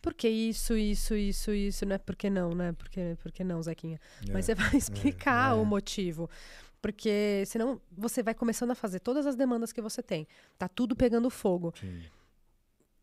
[0.00, 1.98] Por que isso, isso, isso, isso, né?
[1.98, 2.72] Por que não, né?
[2.72, 4.00] Por que, por que não, Zequinha?
[4.32, 4.54] Mas É.
[4.54, 5.54] você vai explicar é.
[5.54, 6.30] o motivo.
[6.80, 10.26] Porque senão você vai começando a fazer todas as demandas que você tem.
[10.56, 11.74] Tá tudo pegando fogo.
[11.78, 12.02] Sim.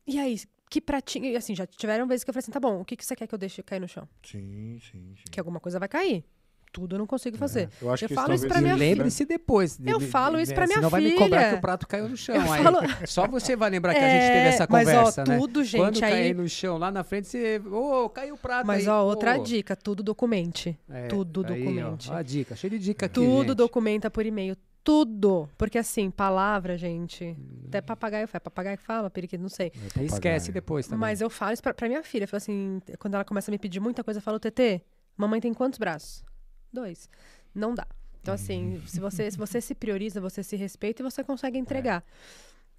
[0.07, 0.35] E aí,
[0.67, 1.25] que pratinho.
[1.25, 3.15] E assim, já tiveram vezes que eu falei assim: tá bom, o que, que você
[3.15, 4.09] quer que eu deixe cair no chão?
[4.23, 5.23] Sim, sim, sim.
[5.31, 6.25] Que alguma coisa vai cair.
[6.71, 7.67] Tudo eu não consigo fazer.
[7.81, 8.89] Eu, acho Eu que falo isso pra minha filha.
[8.89, 9.75] Lembre-se depois.
[9.75, 11.49] de- Eu de- falo isso pra minha senão vai me cobrar filha.
[11.51, 12.35] que o prato caiu no chão.
[12.35, 12.63] Eu aí.
[12.63, 15.37] falo- Só você vai lembrar que a gente É, teve essa mas, ó, conversa, né?
[15.39, 17.59] tudo, gente, Quando aí- cair no chão lá na frente, você.
[17.71, 18.87] Ô, caiu o prato Mas, aí.
[18.87, 19.07] ó, pô.
[19.09, 20.77] outra dica: tudo documente.
[20.89, 22.11] É, tudo aí, documente.
[22.11, 23.15] ó, a dica, cheio de dica aqui.
[23.15, 23.55] Tudo gente.
[23.55, 24.55] documenta por e-mail.
[24.83, 25.49] Tudo.
[25.57, 27.35] Porque assim, palavra, gente.
[27.67, 28.41] Até papagaio faz.
[28.43, 29.71] Papagaio que fala, periquito, não sei.
[29.97, 30.99] Aí esquece depois também.
[30.99, 32.23] Mas eu falo isso pra, pra minha filha.
[32.23, 34.81] Eu falo assim, quando ela começa a me pedir muita coisa, eu falo, TT,
[35.17, 36.23] mamãe tem quantos braços?
[36.71, 37.09] Dois.
[37.53, 37.85] Não dá.
[38.21, 42.03] Então, assim, se você, se você se prioriza, você se respeita e você consegue entregar.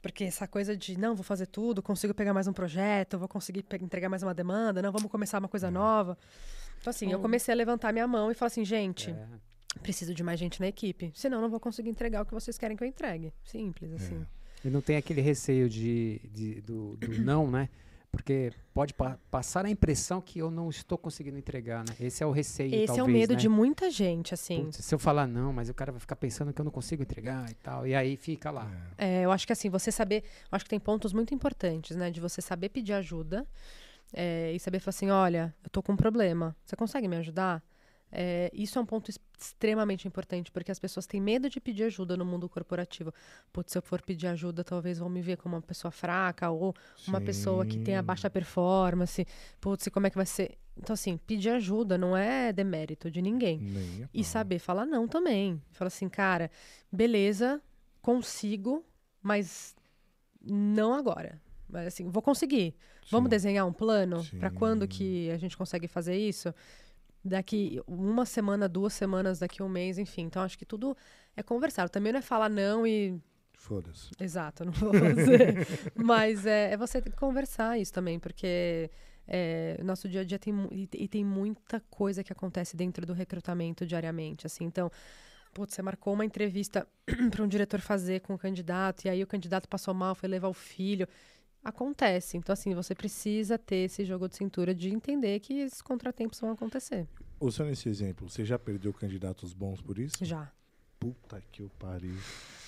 [0.03, 3.65] Porque essa coisa de, não, vou fazer tudo, consigo pegar mais um projeto, vou conseguir
[3.83, 6.17] entregar mais uma demanda, não, vamos começar uma coisa nova.
[6.81, 9.27] Então, assim, eu comecei a levantar minha mão e falar assim, gente, É.
[9.83, 11.11] preciso de mais gente na equipe.
[11.15, 13.33] Senão, não vou conseguir entregar o que vocês querem que eu entregue.
[13.45, 14.25] Simples, assim.
[14.65, 17.69] E não tem aquele receio de, de- do, do não, né?
[18.13, 21.95] Porque pode pa- passar a impressão que eu não estou conseguindo entregar, né?
[22.01, 23.39] Esse é o receio, Esse é o talvez, medo né?
[23.39, 24.65] de muita gente, assim.
[24.65, 27.03] Putz, se eu falar não, mas o cara vai ficar pensando que eu não consigo
[27.03, 27.87] entregar e tal.
[27.87, 28.69] E aí fica lá.
[28.99, 30.25] É, eu acho que assim, você saber.
[30.51, 32.11] Eu acho que tem pontos muito importantes, né?
[32.11, 33.47] De você saber pedir ajuda
[34.13, 36.57] é, e saber falar assim: olha, eu tô com um problema.
[36.65, 37.63] Você consegue me ajudar?
[38.13, 42.17] É, isso é um ponto extremamente importante, porque as pessoas têm medo de pedir ajuda
[42.17, 43.13] no mundo corporativo.
[43.53, 46.75] Putz, se eu for pedir ajuda, talvez vão me ver como uma pessoa fraca ou
[47.07, 48.07] uma pessoa que tenha Sim.
[48.07, 49.27] baixa performance.
[49.61, 50.59] Putz, como é que vai ser?
[50.77, 53.61] Então, assim, pedir ajuda não é demérito de ninguém.
[54.05, 55.63] A E saber falar não também.
[55.73, 56.51] Fala assim, cara,
[56.91, 57.61] beleza,
[58.01, 58.85] consigo,
[59.23, 59.77] mas
[60.41, 61.41] não agora.
[61.69, 62.75] Mas assim, vou conseguir.
[63.11, 63.31] Vamos Sim.
[63.31, 66.53] desenhar um plano para quando que a gente consegue fazer isso?
[67.23, 70.23] Daqui uma semana, duas semanas, daqui um mês, enfim.
[70.23, 70.97] Então acho que tudo
[71.37, 71.89] é conversar.
[71.89, 73.21] Também não é falar não e
[73.61, 74.11] Foda-se.
[74.19, 75.67] Exato, não vou fazer.
[75.95, 78.91] Mas é, é você conversar isso também, porque
[79.29, 83.13] é, nosso dia a dia tem, e, e tem muita coisa que acontece dentro do
[83.13, 84.47] recrutamento diariamente.
[84.47, 84.91] Assim, então,
[85.53, 86.89] putz, você marcou uma entrevista
[87.31, 90.49] para um diretor fazer com o candidato, e aí o candidato passou mal, foi levar
[90.49, 91.07] o filho.
[91.63, 92.37] Acontece.
[92.37, 96.51] Então, assim, você precisa ter esse jogo de cintura de entender que esses contratempos vão
[96.53, 97.07] acontecer.
[97.39, 100.17] Usando esse exemplo, você já perdeu candidatos bons por isso?
[100.23, 100.51] Já.
[100.99, 102.15] Puta que eu pariu.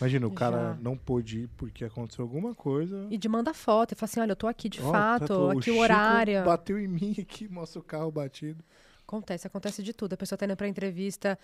[0.01, 0.79] Imagina, o cara Já.
[0.81, 3.07] não pôde ir porque aconteceu alguma coisa.
[3.11, 5.53] E de manda foto e fala assim: olha, eu tô aqui de Ó, fato, tá,
[5.53, 6.43] aqui o Chico horário.
[6.45, 8.65] Bateu em mim aqui, mostra o carro batido.
[9.07, 10.15] Acontece, acontece de tudo.
[10.15, 11.39] A pessoa tá indo pra entrevista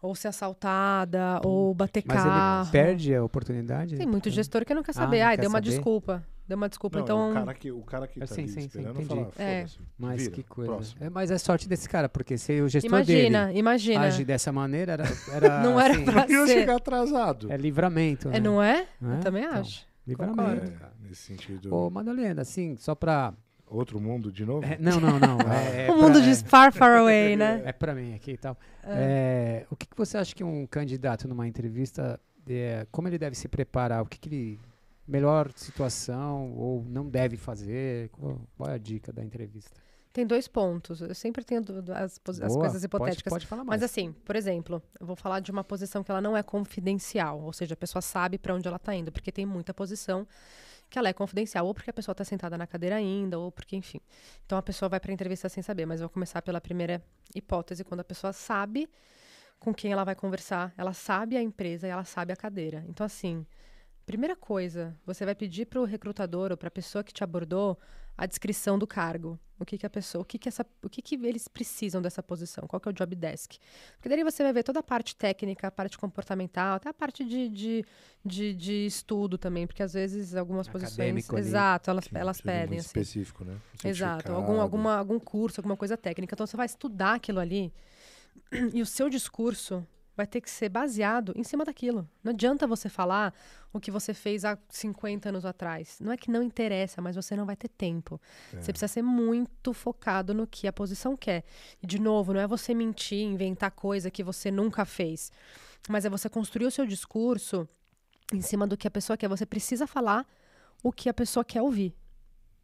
[0.00, 2.62] ou ser assaltada, ou bater Mas carro.
[2.62, 3.96] ele perde a oportunidade?
[3.96, 5.18] Tem muito gestor que não quer Ah, saber.
[5.20, 5.70] não Ai, quer deu uma saber?
[5.70, 6.24] desculpa.
[6.48, 7.30] Deu uma desculpa, Não, então.
[7.30, 9.08] o cara que, o cara que Ah, tá sim, ali sim, sim, esperando entendi.
[9.08, 9.66] fala, É.
[9.98, 10.94] Mas vira, que coisa.
[10.98, 14.00] É, mas é sorte desse cara, porque se o gestor imagina, dele imagina.
[14.00, 16.60] age dessa maneira, era, era Não era assim, pra Eu ia ser.
[16.60, 17.52] chegar atrasado.
[17.52, 18.38] É livramento, né?
[18.38, 18.86] É, não é?
[18.98, 19.16] Não é?
[19.16, 19.86] Eu também Então, acho.
[20.06, 20.72] Livramento.
[20.72, 21.74] É, nesse sentido.
[21.74, 23.34] Ô, Madalena, assim, só pra...
[23.70, 24.64] Outro mundo de novo?
[24.64, 25.36] é, não, não, não.
[25.52, 27.60] É, é o mundo pra, diz far, far away, né?
[27.66, 28.56] É, é pra mim aqui e tal.
[28.82, 32.18] É, o que, que você acha que um candidato numa entrevista,
[32.48, 34.02] é, como ele deve se preparar?
[34.02, 34.60] O que, que ele...
[35.08, 38.10] Melhor situação ou não deve fazer?
[38.10, 39.80] Qual, é a dica da entrevista?
[40.12, 41.00] Tem dois pontos.
[41.00, 43.30] Eu sempre tenho as, as Boa, coisas hipotéticas.
[43.30, 43.80] Pode, pode falar mais.
[43.80, 47.40] Mas assim, por exemplo, eu vou falar de uma posição que ela não é confidencial,
[47.40, 50.26] ou seja, a pessoa sabe para onde ela está indo, porque tem muita posição
[50.90, 53.76] que ela é confidencial, ou porque a pessoa está sentada na cadeira ainda, ou porque,
[53.76, 54.00] enfim.
[54.44, 57.02] Então a pessoa vai para a entrevista sem saber, mas eu vou começar pela primeira
[57.34, 58.88] hipótese, quando a pessoa sabe
[59.58, 62.84] com quem ela vai conversar, ela sabe a empresa e ela sabe a cadeira.
[62.88, 63.46] Então assim,
[64.08, 67.78] primeira coisa, você vai pedir para o recrutador ou para a pessoa que te abordou
[68.16, 69.38] a descrição do cargo.
[69.60, 72.22] O que, que a pessoa, o que, que essa, o que, que eles precisam dessa
[72.22, 72.66] posição?
[72.66, 73.58] Qual que é o job desk?
[73.96, 77.22] Porque daí você vai ver toda a parte técnica, a parte comportamental, até a parte
[77.22, 77.84] de, de,
[78.24, 81.46] de, de estudo também, porque às vezes algumas posições, Acadêmico ali.
[81.46, 82.86] exato, elas, elas pedem assim.
[82.86, 83.58] específico, né?
[83.84, 86.34] Exato, algum, alguma, algum curso, alguma coisa técnica.
[86.34, 87.70] Então você vai estudar aquilo ali
[88.72, 89.86] e o seu discurso
[90.18, 92.06] vai ter que ser baseado em cima daquilo.
[92.24, 93.32] Não adianta você falar
[93.72, 95.96] o que você fez há 50 anos atrás.
[96.00, 98.20] Não é que não interessa, mas você não vai ter tempo.
[98.52, 98.60] É.
[98.60, 101.44] Você precisa ser muito focado no que a posição quer.
[101.80, 105.30] E, de novo, não é você mentir, inventar coisa que você nunca fez.
[105.88, 107.68] Mas é você construir o seu discurso
[108.34, 109.28] em cima do que a pessoa quer.
[109.28, 110.26] Você precisa falar
[110.82, 111.94] o que a pessoa quer ouvir.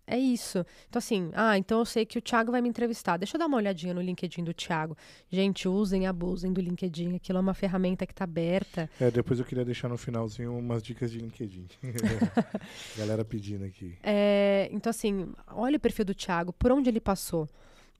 [0.06, 0.64] É isso.
[0.88, 3.16] Então, assim, ah, então eu sei que o Thiago vai me entrevistar.
[3.16, 4.96] Deixa eu dar uma olhadinha no LinkedIn do Thiago.
[5.30, 7.16] Gente, usem, abusem do LinkedIn.
[7.16, 8.90] Aquilo é uma ferramenta que está aberta.
[9.00, 11.66] É, depois eu queria deixar no finalzinho umas dicas de LinkedIn.
[12.98, 13.96] Galera pedindo aqui.
[14.02, 17.48] É, então, assim, olha o perfil do Thiago, por onde ele passou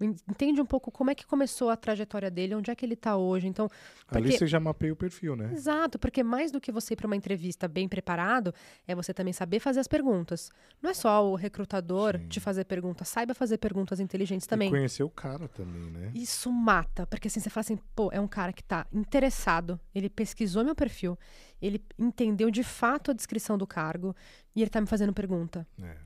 [0.01, 3.17] entende um pouco como é que começou a trajetória dele, onde é que ele está
[3.17, 3.47] hoje.
[3.47, 3.69] Então,
[4.07, 4.19] porque...
[4.19, 5.53] Ali você já mapeia o perfil, né?
[5.53, 8.53] Exato, porque mais do que você ir para uma entrevista bem preparado,
[8.87, 10.51] é você também saber fazer as perguntas.
[10.83, 12.29] Não é só o recrutador Sim.
[12.29, 14.69] te fazer perguntas, saiba fazer perguntas inteligentes também.
[14.69, 16.11] E conhecer o cara também, né?
[16.15, 20.09] Isso mata, porque assim você fala assim, pô, é um cara que está interessado, ele
[20.09, 21.19] pesquisou meu perfil,
[21.61, 24.15] ele entendeu de fato a descrição do cargo
[24.55, 25.67] e ele está me fazendo pergunta.
[25.81, 25.97] É.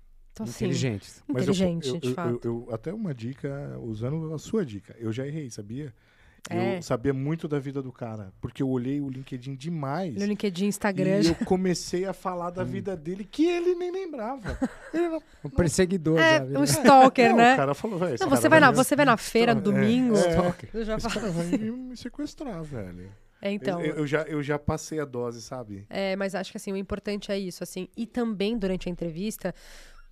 [0.42, 1.22] Então, assim, inteligentes.
[1.26, 2.40] Mas inteligente, eu, de fato.
[2.44, 4.94] Eu, eu, até uma dica, usando a sua dica.
[4.98, 5.92] Eu já errei, sabia?
[6.50, 6.78] É.
[6.78, 10.14] Eu sabia muito da vida do cara, porque eu olhei o LinkedIn demais.
[10.14, 11.20] No LinkedIn, Instagram.
[11.20, 14.58] E eu comecei a falar da vida dele que ele nem lembrava.
[14.94, 16.56] Ele não, um perseguidor, é, sabe?
[16.56, 17.54] Um stalker, não, né?
[17.54, 18.16] O cara falou, velho.
[18.20, 20.16] Não, você vai, na, você vai na feira no domingo.
[20.16, 23.10] É, é, já esse cara vai me sequestrar, velho.
[23.40, 23.80] É, então.
[23.80, 25.86] Eu, eu, já, eu já passei a dose, sabe?
[25.88, 27.88] É, mas acho que assim, o importante é isso, assim.
[27.96, 29.54] E também durante a entrevista,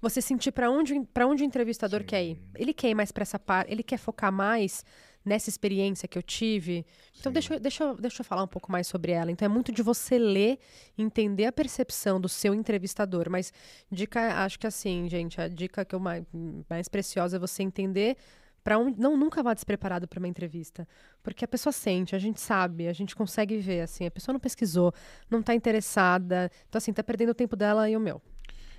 [0.00, 2.06] você sentir para onde, pra onde o entrevistador Sim.
[2.06, 2.42] quer ir.
[2.54, 4.84] Ele quer ir mais para essa parte, ele quer focar mais
[5.26, 6.86] nessa experiência que eu tive.
[7.18, 9.30] Então, deixa, deixa, deixa eu falar um pouco mais sobre ela.
[9.30, 10.60] Então, é muito de você ler,
[10.96, 13.28] entender a percepção do seu entrevistador.
[13.28, 13.52] Mas,
[13.90, 16.22] dica, acho que assim, gente, a dica que eu mais,
[16.70, 18.16] mais preciosa é você entender
[18.62, 19.00] para onde.
[19.00, 20.86] Não, nunca vá despreparado para uma entrevista.
[21.24, 24.06] Porque a pessoa sente, a gente sabe, a gente consegue ver, assim.
[24.06, 24.94] A pessoa não pesquisou,
[25.28, 26.48] não está interessada.
[26.68, 28.22] Então, assim, tá perdendo o tempo dela e o meu.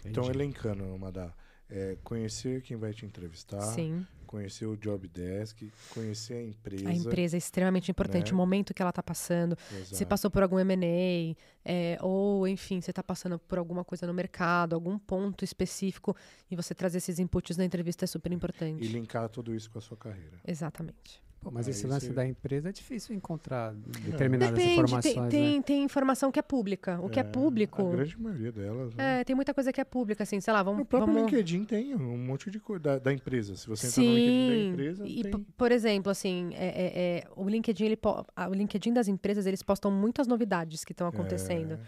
[0.10, 1.34] Então, elencando, Madá,
[1.70, 4.05] é, conhecer quem vai te entrevistar, Sim.
[4.26, 6.89] conhecer o job desk, conhecer a empresa.
[6.89, 8.34] A empresa é extremamente importante, né?
[8.34, 9.58] o momento que ela está passando.
[9.72, 9.95] Exato.
[9.95, 11.36] Se passou por algum M&A,
[11.66, 16.16] é, ou, enfim, você está passando por alguma coisa no mercado, algum ponto específico,
[16.49, 18.84] e você trazer esses inputs na entrevista é super importante.
[18.84, 20.39] E linkar tudo isso com a sua carreira.
[20.47, 21.26] Exatamente.
[21.40, 25.14] Pô, mas esse lance da empresa é difícil encontrar determinadas Depende, informações.
[25.14, 25.62] Tem, tem, né?
[25.62, 27.00] tem, informação que é pública.
[27.02, 27.88] O que é, é público.
[27.88, 28.96] A grande maioria delas.
[28.96, 29.22] Né?
[29.22, 30.82] É, tem muita coisa que é pública, assim, sei lá, vamos.
[30.82, 31.32] O próprio vamos...
[31.32, 33.56] LinkedIn tem um monte de coisa da, da, empresa.
[33.56, 35.08] Se você entrar Sim, no LinkedIn da empresa.
[35.08, 35.46] E, tem...
[35.56, 39.92] por exemplo, assim, é, é, é, o LinkedIn, ele, o LinkedIn das empresas, eles postam
[39.92, 41.74] muitas novidades que estão acontecendo.
[41.74, 41.80] É.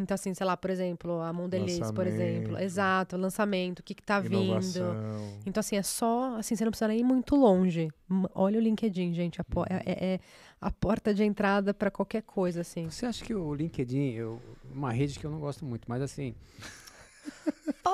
[0.00, 2.58] Então, assim, sei lá, por exemplo, a Mondelez, por exemplo.
[2.58, 4.92] Exato, lançamento, o que, que tá inovação.
[4.92, 5.40] vindo.
[5.44, 6.36] Então, assim, é só.
[6.36, 7.88] Assim, você não precisa nem ir muito longe.
[8.34, 9.40] Olha o LinkedIn, gente.
[9.40, 9.64] A uhum.
[9.68, 10.20] é, é, é,
[10.60, 12.88] a porta de entrada para qualquer coisa, assim.
[12.88, 14.40] Você acha que o LinkedIn, eu,
[14.72, 16.34] uma rede que eu não gosto muito, mas assim.
[17.82, 17.90] Pô,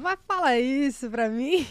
[0.00, 1.66] vai falar isso pra mim.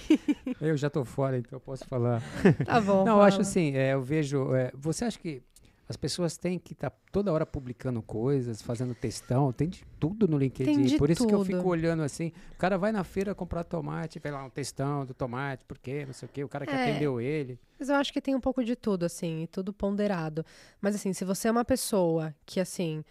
[0.62, 2.22] Eu já tô fora, então eu posso falar.
[2.66, 3.04] Tá bom.
[3.04, 3.20] Não, fala.
[3.20, 4.54] eu acho assim, é, eu vejo.
[4.54, 5.42] É, você acha que
[5.88, 10.28] as pessoas têm que estar tá toda hora publicando coisas, fazendo textão, tem de tudo
[10.28, 10.98] no LinkedIn.
[10.98, 11.30] Por isso tudo.
[11.30, 12.32] que eu fico olhando assim.
[12.54, 16.06] O cara vai na feira comprar tomate, vê lá um textão do tomate, por quê,
[16.06, 17.60] não sei o quê, o cara que é, atendeu ele.
[17.80, 20.44] Mas eu acho que tem um pouco de tudo, assim, tudo ponderado.
[20.82, 23.04] Mas assim, se você é uma pessoa que, assim,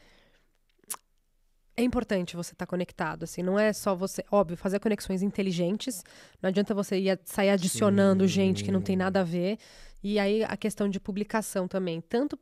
[1.77, 6.03] é importante você estar tá conectado, assim, não é só você, óbvio, fazer conexões inteligentes,
[6.43, 8.35] não adianta você ir sair adicionando Sim.
[8.35, 9.59] gente que não tem nada a ver,
[10.03, 12.39] e aí a questão de publicação também, tanto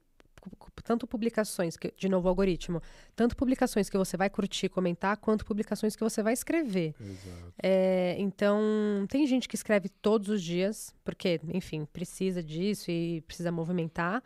[0.82, 2.82] tanto publicações, que, de novo, algoritmo,
[3.14, 6.94] tanto publicações que você vai curtir, comentar, quanto publicações que você vai escrever.
[7.62, 8.60] É, então,
[9.08, 14.22] tem gente que escreve todos os dias, porque, enfim, precisa disso e precisa movimentar.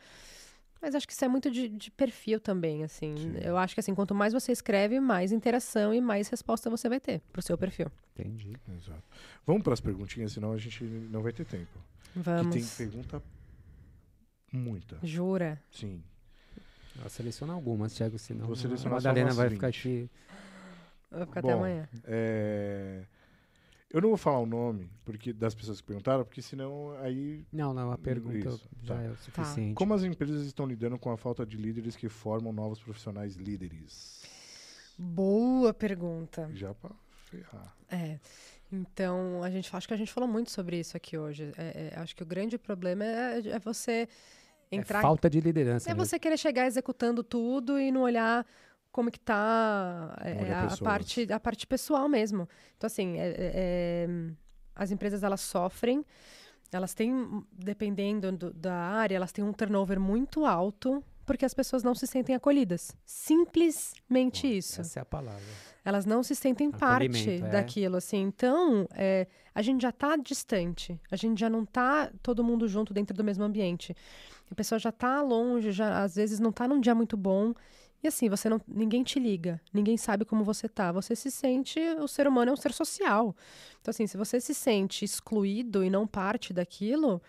[0.80, 3.16] Mas acho que isso é muito de, de perfil também, assim.
[3.16, 3.34] Sim.
[3.42, 7.00] Eu acho que, assim, quanto mais você escreve, mais interação e mais resposta você vai
[7.00, 7.90] ter pro seu perfil.
[8.14, 8.52] Entendi.
[8.68, 9.02] Exato.
[9.46, 11.78] Vamos para as perguntinhas, senão a gente não vai ter tempo.
[12.14, 12.54] Vamos.
[12.54, 13.22] Que tem pergunta
[14.52, 14.98] Muita.
[15.02, 15.60] Jura?
[15.70, 16.02] Sim.
[16.96, 19.56] Vou selecionar algumas, Thiago, senão Vou selecionar a Madalena vai 20.
[19.56, 20.10] ficar aqui.
[21.10, 21.88] Vai ficar Bom, até amanhã.
[22.04, 23.04] É...
[23.88, 27.46] Eu não vou falar o nome porque das pessoas que perguntaram, porque senão aí.
[27.52, 29.02] Não, não, a pergunta Isso, já tá.
[29.02, 29.74] é o suficiente.
[29.74, 29.78] Tá.
[29.78, 34.22] Como as empresas estão lidando com a falta de líderes que formam novos profissionais líderes?
[34.98, 36.50] Boa pergunta.
[36.52, 36.94] Já para
[37.26, 37.76] ferrar.
[37.88, 38.18] É.
[38.70, 41.52] Então, a gente acho que a gente falou muito sobre isso aqui hoje.
[41.56, 44.08] É, é, acho que o grande problema é, é você
[44.70, 44.98] é entrar.
[44.98, 45.88] É falta de liderança.
[45.90, 45.98] É né?
[45.98, 48.44] você querer chegar executando tudo e não olhar
[48.90, 52.48] como que tá é, a, a, parte, a parte pessoal mesmo.
[52.76, 54.08] Então, assim, é, é,
[54.74, 56.04] as empresas elas sofrem,
[56.72, 61.82] elas têm, dependendo do, da área, elas têm um turnover muito alto porque as pessoas
[61.82, 62.96] não se sentem acolhidas.
[63.04, 64.80] Simplesmente isso.
[64.80, 65.42] Essa é a palavra.
[65.84, 67.38] Elas não se sentem parte é.
[67.38, 68.22] daquilo, assim.
[68.22, 70.98] Então, é, a gente já está distante.
[71.10, 73.94] A gente já não está todo mundo junto dentro do mesmo ambiente.
[74.50, 77.52] A pessoa já está longe, já às vezes não está num dia muito bom.
[78.02, 80.92] E assim, você não, ninguém te liga, ninguém sabe como você tá.
[80.92, 83.34] Você se sente, o ser humano é um ser social.
[83.80, 87.20] Então assim, se você se sente excluído e não parte daquilo,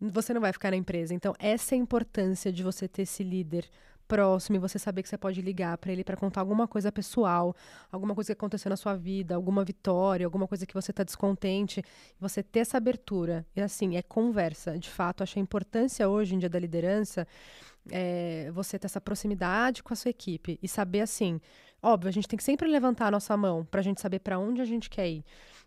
[0.00, 1.14] você não vai ficar na empresa.
[1.14, 3.68] Então essa é a importância de você ter esse líder
[4.10, 7.54] próximo e você saber que você pode ligar para ele para contar alguma coisa pessoal,
[7.92, 11.80] alguma coisa que aconteceu na sua vida, alguma vitória, alguma coisa que você está descontente,
[12.18, 13.46] você ter essa abertura.
[13.54, 14.76] E assim, é conversa.
[14.76, 17.24] De fato, acho a importância hoje em dia da liderança
[17.88, 21.40] é, você ter essa proximidade com a sua equipe e saber assim,
[21.80, 24.40] óbvio, a gente tem que sempre levantar a nossa mão para a gente saber para
[24.40, 25.24] onde a gente quer ir.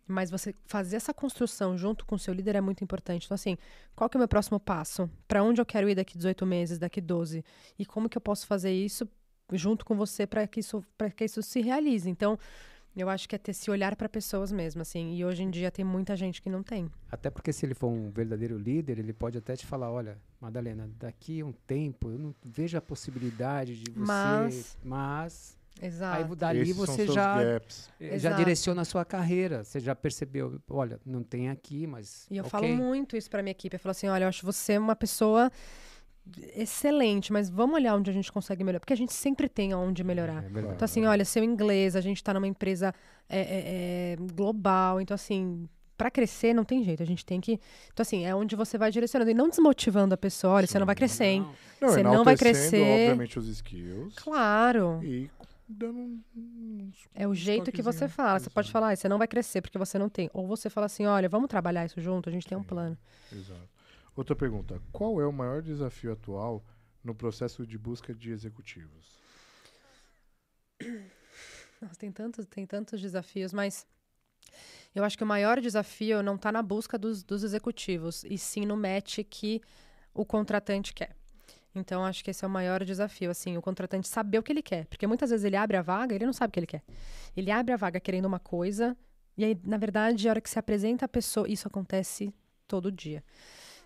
[0.08, 3.26] Mas você fazer essa construção junto com o seu líder é muito importante.
[3.26, 3.58] Então, assim,
[3.96, 5.10] qual que é o meu próximo passo?
[5.28, 7.44] Para onde eu quero ir daqui 18 meses, daqui 12?
[7.80, 9.08] E como que eu posso fazer isso
[9.52, 12.10] junto com você para que isso para que isso se realize?
[12.10, 12.38] Então,
[12.96, 15.16] eu acho que é ter esse olhar para pessoas mesmo, assim.
[15.16, 16.92] E hoje em dia tem muita gente que não tem.
[17.12, 20.88] Até porque se ele for um verdadeiro líder, ele pode até te falar, olha, Madalena,
[21.00, 26.24] daqui a um tempo eu não vejo a possibilidade de você, Mas- mas Exato.
[26.24, 27.62] aí dali Esses você já já
[28.00, 28.38] Exato.
[28.38, 32.50] direciona a sua carreira, você já percebeu, olha, não tem aqui, mas E eu ok.
[32.52, 33.76] falo muito isso para minha equipe.
[33.76, 35.52] Eu falo assim: olha, eu acho você uma pessoa
[36.56, 38.80] excelente, mas vamos olhar onde a gente consegue melhorar.
[38.80, 40.44] Porque a gente sempre tem onde melhorar.
[40.44, 40.76] É verdade.
[40.76, 42.94] Então, assim, olha, seu inglês, a gente está numa empresa
[43.30, 45.02] é, é, é, global.
[45.02, 45.68] Então, assim,
[45.98, 47.04] para crescer não tem jeito.
[47.04, 47.60] A gente tem que.
[47.92, 49.32] Então, assim, é onde você vai direcionando.
[49.32, 50.54] E não desmotivando a pessoa.
[50.54, 51.48] Olha, você não vai crescer, hein?
[51.82, 52.82] Não, Você não vai crescer.
[52.82, 54.16] obviamente, os skills.
[54.16, 55.02] Claro.
[55.04, 55.30] E
[55.68, 58.40] dando um- uns, É o jeito que você fala.
[58.40, 60.30] Você pode falar, "Ah, você não vai crescer porque você não tem.
[60.34, 62.68] Ou você fala assim, olha, vamos trabalhar isso junto, a gente tem um Sim.
[62.68, 62.98] plano.
[63.32, 63.70] Exato.
[64.16, 64.82] Outra pergunta.
[64.92, 66.64] Qual é o maior desafio atual
[67.04, 69.18] no processo de busca de executivos?
[71.82, 73.86] Nossa, tem tantos, tem tantos desafios, mas
[74.94, 78.66] eu acho que o maior desafio não está na busca dos, dos executivos, e sim
[78.66, 79.62] no match que
[80.14, 81.16] o contratante quer.
[81.76, 84.62] Então, acho que esse é o maior desafio, assim, o contratante saber o que ele
[84.62, 84.86] quer.
[84.86, 86.84] Porque muitas vezes ele abre a vaga e ele não sabe o que ele quer.
[87.36, 88.96] Ele abre a vaga querendo uma coisa,
[89.36, 92.32] e aí, na verdade, a hora que se apresenta a pessoa, isso acontece
[92.68, 93.24] todo dia.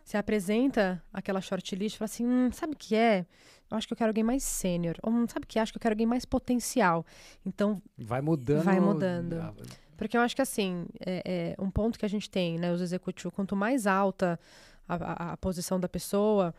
[0.03, 3.25] Se apresenta aquela shortlist e fala assim: hum, sabe o que é?
[3.69, 4.95] Eu acho que eu quero alguém mais sênior.
[5.03, 5.61] Ou hum, sabe o que é?
[5.61, 7.05] Acho que eu quero alguém mais potencial.
[7.45, 8.63] Então, Vai mudando.
[8.63, 9.33] Vai mudando.
[9.41, 9.53] a-
[9.97, 12.71] porque eu acho que assim, é, é um ponto que a gente tem, né?
[12.71, 14.39] Os executivos, quanto mais alta
[14.87, 16.53] a, a- a posição da pessoa,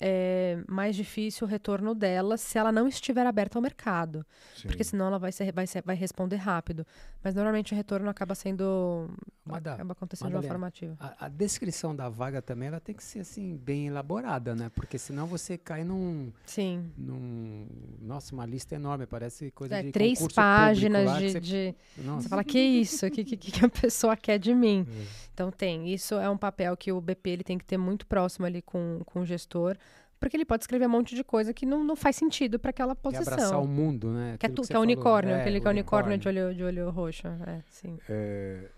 [0.00, 4.26] é mais difícil o retorno dela se ela não estiver aberta ao mercado.
[4.56, 4.66] Sim.
[4.68, 6.84] Porque senão ela vai, ser, vai, ser, vai responder rápido.
[7.22, 9.08] Mas normalmente o retorno acaba sendo.
[9.48, 10.96] Acaba acontecendo de uma Madalena, forma ativa.
[10.98, 14.70] A, a descrição da vaga também ela tem que ser assim bem elaborada, né?
[14.74, 16.90] Porque senão você cai num, Sim.
[16.96, 17.66] num
[18.00, 21.74] nossa uma lista enorme, parece coisa É, de três páginas lá de, você- de-.
[21.96, 23.06] Você fala, que isso?
[23.06, 24.86] O que, que, que a pessoa quer de mim?
[24.88, 25.06] É.
[25.32, 25.92] Então tem.
[25.92, 29.00] Isso é um papel que o BP ele tem que ter muito próximo ali com,
[29.04, 29.76] com o gestor,
[30.24, 32.96] porque ele pode escrever um monte de coisa que não, não faz sentido para aquela
[32.96, 33.66] Quer abraçar o posição.
[33.66, 34.38] mundo, né?
[34.38, 36.46] Que é, tu, você que é unicórnio, É, aquele que é unicórnio de unicórnio.
[36.46, 37.26] olho, de olho roxo.
[37.26, 37.98] É, sim.
[38.08, 38.70] É,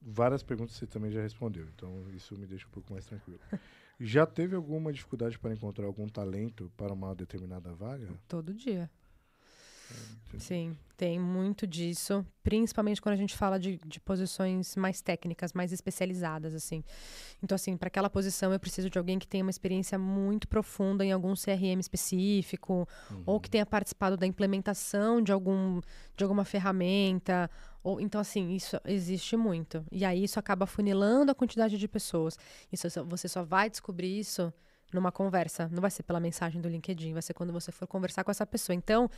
[0.00, 3.38] várias perguntas você também já respondeu, então isso me deixa um pouco mais tranquilo.
[4.02, 8.08] Já teve alguma dificuldade para encontrar algum talento para uma determinada vaga?
[8.26, 8.90] Todo dia.
[10.38, 15.72] Sim, tem muito disso, principalmente quando a gente fala de, de posições mais técnicas, mais
[15.72, 16.84] especializadas, assim.
[17.42, 21.04] Então, assim, para aquela posição eu preciso de alguém que tenha uma experiência muito profunda
[21.04, 22.88] em algum CRM específico,
[23.26, 25.80] ou que tenha participado da implementação de, algum,
[26.16, 27.50] de alguma ferramenta.
[27.82, 29.84] Ou, então, assim, isso existe muito.
[29.90, 32.38] E aí isso acaba funilando a quantidade de pessoas.
[32.70, 34.52] Isso, você só vai descobrir isso
[34.92, 35.68] numa conversa.
[35.72, 38.46] Não vai ser pela mensagem do LinkedIn, vai ser quando você for conversar com essa
[38.46, 38.74] pessoa.
[38.74, 39.08] Então,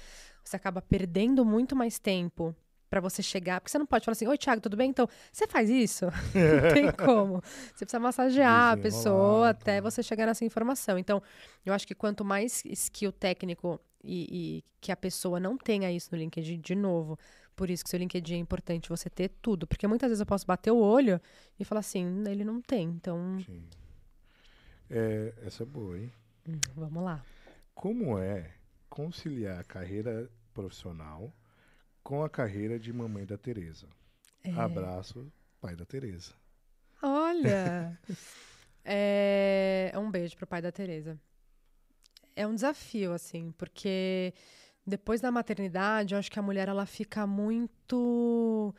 [0.45, 2.55] você acaba perdendo muito mais tempo
[2.93, 3.59] para você chegar.
[3.59, 4.91] Porque você não pode falar assim: Oi, Thiago, tudo bem?
[4.91, 6.05] Então, você faz isso?
[6.37, 7.43] não tem como.
[7.75, 10.99] Você precisa massagear a pessoa até você chegar nessa informação.
[10.99, 11.23] Então,
[11.65, 16.11] eu acho que quanto mais skill técnico e, e que a pessoa não tenha isso
[16.13, 17.19] no LinkedIn, de novo,
[17.57, 19.67] por isso que seu LinkedIn é importante você ter tudo.
[19.67, 21.19] Porque muitas vezes eu posso bater o olho
[21.59, 22.89] e falar assim: ele não tem.
[22.91, 23.63] Então, Sim.
[24.95, 26.13] É, essa é boa, hein?
[26.47, 27.25] hum, vamos lá.
[27.75, 28.53] Como é
[28.91, 31.33] conciliar a carreira profissional
[32.03, 33.89] com a carreira de mamãe da Tereza?
[34.45, 34.53] É.
[34.53, 35.33] Abraço,
[35.63, 36.35] pai da Tereza.
[37.01, 37.99] Olha!
[38.85, 41.19] é um beijo pro pai da Tereza.
[42.37, 44.35] É um desafio, assim, porque
[44.87, 48.75] depois da maternidade, eu acho que a mulher ela fica muito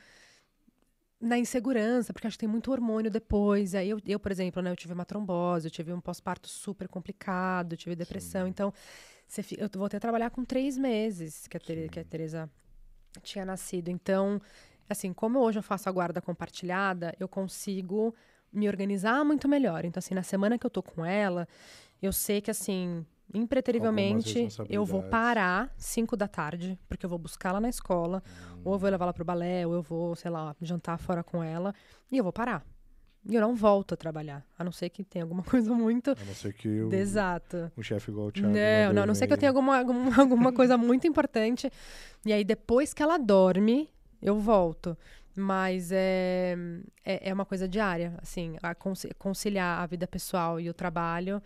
[1.23, 3.73] na insegurança, porque acho que tem muito hormônio depois.
[3.75, 6.87] Aí eu, eu por exemplo, né, eu tive uma trombose, eu tive um pós-parto super
[6.87, 8.43] complicado, eu tive depressão.
[8.45, 8.49] Sim.
[8.49, 8.73] Então,
[9.27, 12.49] você fi- eu voltei a trabalhar com três meses que a, Tere- que a Tereza
[13.21, 13.87] tinha nascido.
[13.89, 14.41] Então,
[14.89, 18.13] assim, como hoje eu faço a guarda compartilhada, eu consigo
[18.51, 19.85] me organizar muito melhor.
[19.85, 21.47] Então, assim, na semana que eu tô com ela,
[22.01, 27.49] eu sei que, assim, impreterivelmente, eu vou parar 5 da tarde, porque eu vou buscar
[27.49, 28.21] ela na escola,
[28.63, 31.43] ou eu vou levar ela pro balé, ou eu vou, sei lá, jantar fora com
[31.43, 31.73] ela,
[32.11, 32.65] e eu vou parar.
[33.25, 36.25] E eu não volto a trabalhar, a não ser que tenha alguma coisa muito A
[36.25, 37.71] não ser que o, exato.
[37.77, 38.49] um chefe igual o Thiago.
[38.53, 41.71] Não, não, a não ser que eu tenha alguma, alguma, alguma coisa muito importante.
[42.25, 43.89] E aí, depois que ela dorme,
[44.21, 44.97] eu volto.
[45.35, 46.55] Mas é,
[47.03, 51.41] é, é uma coisa diária, assim, a conci- conciliar a vida pessoal e o trabalho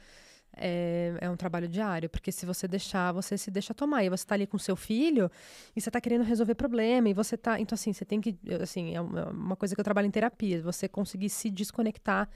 [0.59, 4.03] é, é um trabalho diário, porque se você deixar, você se deixa tomar.
[4.03, 5.29] E você tá ali com seu filho
[5.75, 7.59] e você tá querendo resolver problema, e você tá.
[7.59, 8.37] Então, assim, você tem que.
[8.61, 12.29] Assim, é uma uma coisa que eu trabalho em terapia, você conseguir se desconectar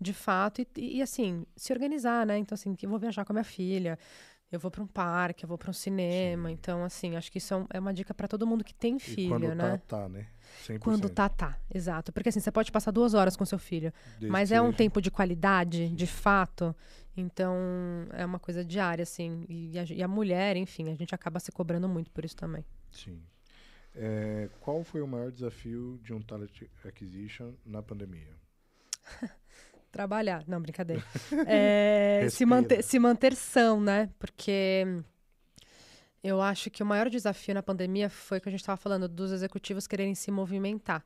[0.00, 2.38] de fato e, e, assim, se organizar, né?
[2.38, 3.98] Então, assim, que eu vou viajar com a minha filha,
[4.50, 6.48] eu vou para um parque, eu vou para um cinema.
[6.48, 6.54] Sim.
[6.54, 9.00] Então, assim, acho que isso é é uma dica para todo mundo que tem E
[9.00, 9.80] filho, quando né?
[9.86, 10.26] tá, tá, né?
[10.66, 10.78] 100%.
[10.80, 11.58] Quando tá, tá.
[11.72, 12.12] Exato.
[12.12, 15.00] Porque assim, você pode passar duas horas com seu filho, Desde mas é um tempo
[15.00, 16.74] de qualidade, de fato.
[17.16, 17.54] Então,
[18.12, 19.44] é uma coisa diária, assim.
[19.48, 22.64] E a, e a mulher, enfim, a gente acaba se cobrando muito por isso também.
[22.90, 23.22] Sim.
[23.94, 28.34] É, qual foi o maior desafio de um talent acquisition na pandemia?
[29.90, 30.44] Trabalhar.
[30.46, 31.02] Não, brincadeira.
[31.46, 34.08] É, se, manter, se manter são, né?
[34.18, 34.84] Porque
[36.22, 39.08] eu acho que o maior desafio na pandemia foi o que a gente estava falando
[39.08, 41.04] dos executivos quererem se movimentar.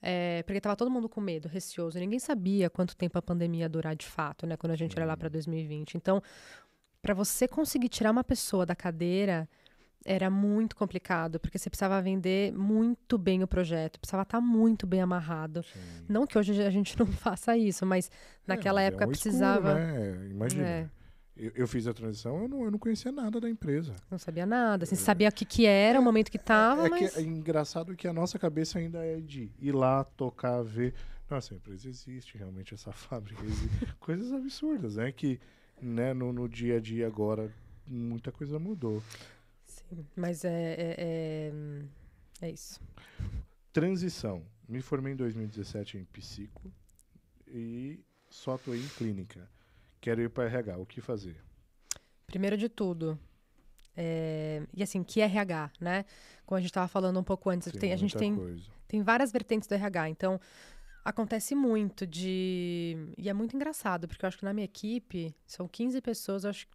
[0.00, 1.98] É, porque estava todo mundo com medo, receoso.
[1.98, 4.56] Ninguém sabia quanto tempo a pandemia ia durar de fato, né?
[4.56, 5.94] Quando a gente olha lá para 2020.
[5.94, 6.22] Então,
[7.00, 9.48] para você conseguir tirar uma pessoa da cadeira
[10.04, 15.00] era muito complicado, porque você precisava vender muito bem o projeto, precisava estar muito bem
[15.02, 15.62] amarrado.
[15.62, 15.78] Sim.
[16.08, 18.10] Não que hoje a gente não faça isso, mas
[18.46, 19.74] naquela É, época é um escuro, precisava.
[19.74, 20.28] né?
[20.30, 20.66] Imagina.
[20.66, 20.88] É.
[21.36, 23.94] Eu, eu fiz a transição, eu não, eu não conhecia nada da empresa.
[24.10, 24.82] Não sabia nada.
[24.84, 27.14] Assim, sabia o que, que era, o momento que estava, é mas.
[27.14, 30.94] que é engraçado que a nossa cabeça ainda é de ir lá, tocar, ver.
[31.30, 33.94] Nossa, a empresa existe, realmente essa fábrica existe.
[34.00, 35.12] Coisas absurdas, né?
[35.12, 35.38] Que
[35.80, 37.52] né, no, no dia a dia agora
[37.86, 39.00] muita coisa mudou.
[39.88, 42.80] Sim, mas é, é, é, é isso.
[43.72, 44.44] Transição.
[44.68, 46.70] Me formei em 2017 em psico
[47.46, 49.48] e só atuei em clínica.
[50.00, 50.76] Quero ir para RH.
[50.78, 51.36] O que fazer?
[52.26, 53.18] Primeiro de tudo.
[53.96, 56.04] é, e assim, que RH, né?
[56.46, 58.70] Como a gente estava falando um pouco antes, tem- a gente tem coisa.
[58.86, 60.08] tem várias vertentes do RH.
[60.10, 60.40] Então,
[61.04, 62.96] acontece muito de.
[63.16, 66.50] E é muito engraçado, porque eu acho que na minha equipe são 15 pessoas, eu
[66.50, 66.66] acho.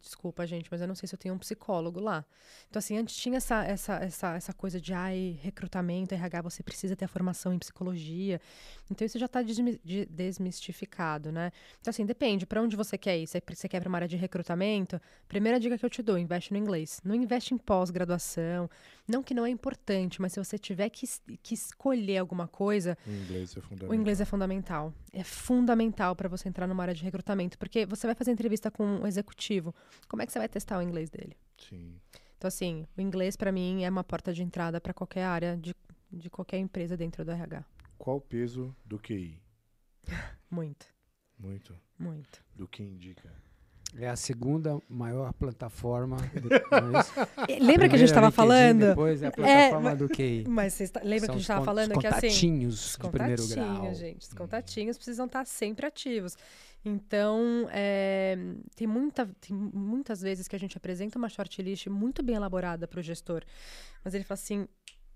[0.00, 2.24] Desculpa, gente, mas eu não sei se eu tenho um psicólogo lá.
[2.68, 6.94] Então, assim, antes tinha essa, essa, essa, essa coisa de, ai, recrutamento, RH, você precisa
[6.94, 8.40] ter a formação em psicologia.
[8.90, 9.42] Então, isso já está
[10.08, 11.50] desmistificado, né?
[11.80, 13.26] Então, assim, depende, para onde você quer ir.
[13.26, 16.52] Se você quer para uma área de recrutamento, primeira dica que eu te dou, investe
[16.52, 17.00] no inglês.
[17.04, 18.70] Não investe em pós-graduação.
[19.08, 21.06] Não que não é importante, mas se você tiver que,
[21.42, 23.90] que escolher alguma coisa, O inglês é fundamental.
[23.90, 24.94] o inglês é fundamental.
[25.12, 28.84] É fundamental para você entrar numa área de recrutamento, porque você vai fazer entrevista com
[28.84, 29.74] um executivo.
[30.08, 31.36] Como é que você vai testar o inglês dele?
[31.58, 32.00] Sim.
[32.38, 35.74] Então, assim, o inglês para mim é uma porta de entrada para qualquer área de,
[36.10, 37.64] de qualquer empresa dentro do RH.
[37.98, 39.40] Qual o peso do QI?
[40.50, 40.86] Muito,
[41.38, 41.78] Muito.
[41.96, 42.44] muito.
[42.56, 43.30] Do que indica.
[43.98, 46.16] É a segunda maior plataforma.
[46.32, 47.12] Depois,
[47.60, 48.88] Lembra que a gente estava falando?
[48.88, 50.44] Depois é a plataforma do QI.
[50.48, 52.20] Mas vocês ta- lembra São que a gente estava falando que assim.
[52.20, 53.66] contatinhos Os de primeiro grau.
[53.66, 54.22] contatinhos, gente.
[54.22, 56.36] Os contatinhos precisam estar sempre ativos.
[56.84, 58.38] Então, é,
[58.74, 63.00] tem, muita, tem muitas vezes que a gente apresenta uma shortlist muito bem elaborada para
[63.00, 63.42] o gestor,
[64.04, 64.66] mas ele fala assim: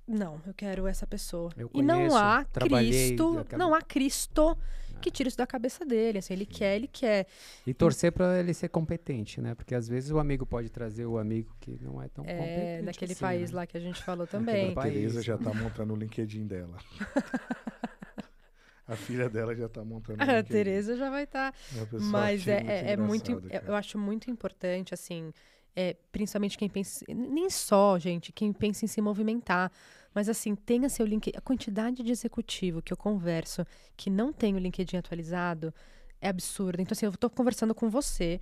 [0.07, 1.51] não, eu quero essa pessoa.
[1.57, 4.59] Eu e não há Cristo, não há Cristo
[5.05, 6.19] que tire isso da cabeça dele.
[6.19, 7.27] Assim, ele quer, ele quer.
[7.67, 9.55] E torcer para ele ser competente, né?
[9.55, 12.83] Porque às vezes o amigo pode trazer o amigo que não é tão É, competente.
[12.83, 13.57] naquele assim, país né?
[13.57, 14.71] lá que a gente falou também.
[14.73, 14.95] A país.
[14.95, 16.77] Tereza já tá montando o LinkedIn dela.
[18.87, 20.49] a filha dela já tá montando o A LinkedIn.
[20.49, 21.55] Tereza já vai estar.
[21.73, 23.31] Uma pessoa Mas é, é, é muito.
[23.49, 23.65] é- cara.
[23.69, 25.33] Eu acho muito importante, assim,
[25.77, 27.05] é, principalmente quem pensa.
[27.09, 29.71] Nem só, gente, quem pensa em se movimentar.
[30.15, 31.37] Mas, assim, tenha seu LinkedIn.
[31.37, 35.75] A quantidade de executivo que eu converso que não tem o LinkedIn atualizado
[36.21, 36.81] é absurda.
[36.81, 38.41] Então, assim, eu tô conversando com você.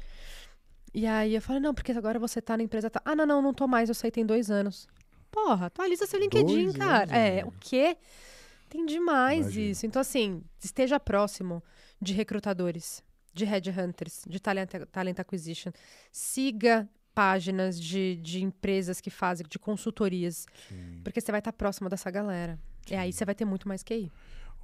[0.94, 2.90] E aí eu falo, não, porque agora você tá na empresa.
[2.90, 3.00] Tá...
[3.04, 4.86] Ah, não, não, não tô mais, eu saí tem dois anos.
[5.30, 7.04] Porra, atualiza seu LinkedIn, Dois cara.
[7.04, 7.96] anos, é, o quê?
[8.68, 9.66] Tem demais Imagino.
[9.70, 9.86] isso.
[9.86, 11.62] Então, assim, esteja próximo
[12.00, 13.02] de recrutadores,
[13.32, 15.72] de headhunters, de talent, talent acquisition.
[16.10, 21.00] Siga páginas de, de empresas que fazem, de consultorias, Sim.
[21.04, 22.58] porque você vai estar próximo dessa galera.
[22.90, 24.10] E aí você vai ter muito mais QI.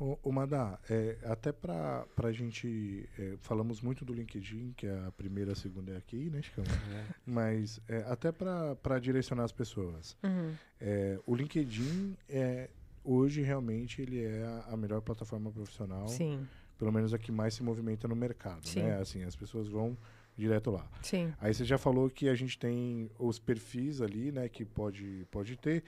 [0.01, 3.09] Ô, ô Madá, é, até para a gente.
[3.19, 6.65] é, falamos muito do LinkedIn, que é a primeira, a segunda é aqui, né, Chicão?
[7.27, 10.17] Mas é, até para direcionar as pessoas.
[10.23, 10.55] Uhum.
[10.81, 12.71] É, o LinkedIn é
[13.03, 16.47] hoje realmente ele é a, a melhor plataforma profissional, Sim,
[16.79, 18.83] pelo menos a que mais se movimenta no mercado, Sim.
[18.83, 19.01] né?
[19.01, 19.97] Assim, as pessoas vão
[20.39, 20.89] direto lá.
[21.03, 21.32] sim.
[21.41, 25.57] Aí você já falou que a gente tem os perfis ali, né, que pode pode
[25.57, 25.82] ter.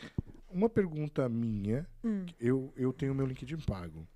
[0.51, 2.26] Uma pergunta minha, Hum.
[2.40, 4.07] eu eu tenho meu LinkedIn pago,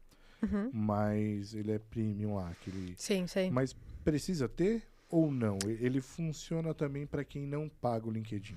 [0.42, 0.68] Uhum.
[0.72, 3.50] mas ele é premium lá, aquele Sim, sei.
[3.50, 3.72] mas
[4.04, 5.58] precisa ter ou não?
[5.66, 8.56] Ele funciona também para quem não paga o LinkedIn.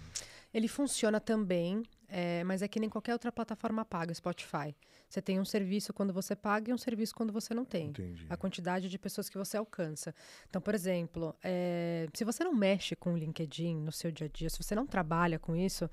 [0.54, 4.76] Ele funciona também, é, mas é que nem qualquer outra plataforma paga, Spotify.
[5.10, 7.90] Você tem um serviço quando você paga e um serviço quando você não tem.
[7.90, 8.26] Entendi.
[8.30, 10.14] A quantidade de pessoas que você alcança.
[10.50, 14.30] Então, por exemplo, é, se você não mexe com o LinkedIn no seu dia a
[14.30, 15.90] dia, se você não trabalha com isso,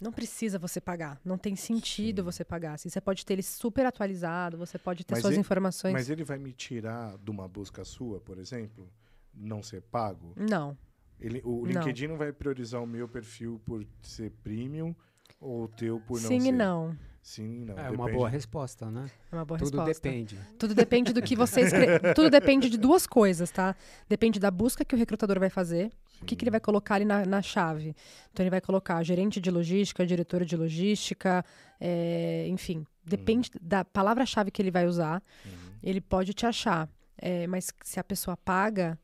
[0.00, 1.20] não precisa você pagar.
[1.24, 2.24] Não tem sentido Sim.
[2.24, 2.74] você pagar.
[2.74, 5.92] Assim, você pode ter ele super atualizado, você pode ter Mas suas ele- informações.
[5.92, 8.88] Mas ele vai me tirar de uma busca sua, por exemplo,
[9.34, 10.32] não ser pago?
[10.36, 10.76] Não.
[11.20, 11.66] Ele, o Não.
[11.66, 14.94] LinkedIn não vai priorizar o meu perfil por ser premium
[15.40, 16.48] ou o teu por não Sim ser?
[16.48, 16.96] e não.
[17.22, 17.78] Sim e não.
[17.78, 18.12] É uma depende.
[18.12, 19.08] boa resposta, né?
[19.30, 20.08] É uma boa Tudo resposta.
[20.08, 20.36] depende.
[20.58, 22.12] Tudo depende do que você escreve.
[22.14, 23.76] Tudo depende de duas coisas, tá?
[24.08, 25.92] Depende da busca que o recrutador vai fazer.
[26.20, 27.94] O que, que ele vai colocar ali na, na chave?
[28.32, 31.44] Então, ele vai colocar gerente de logística, diretora de logística,
[31.80, 32.84] é, enfim.
[33.04, 35.22] Depende da palavra-chave que ele vai usar.
[35.44, 35.52] Uhum.
[35.82, 36.88] Ele pode te achar.
[37.16, 38.98] É, mas se a pessoa paga,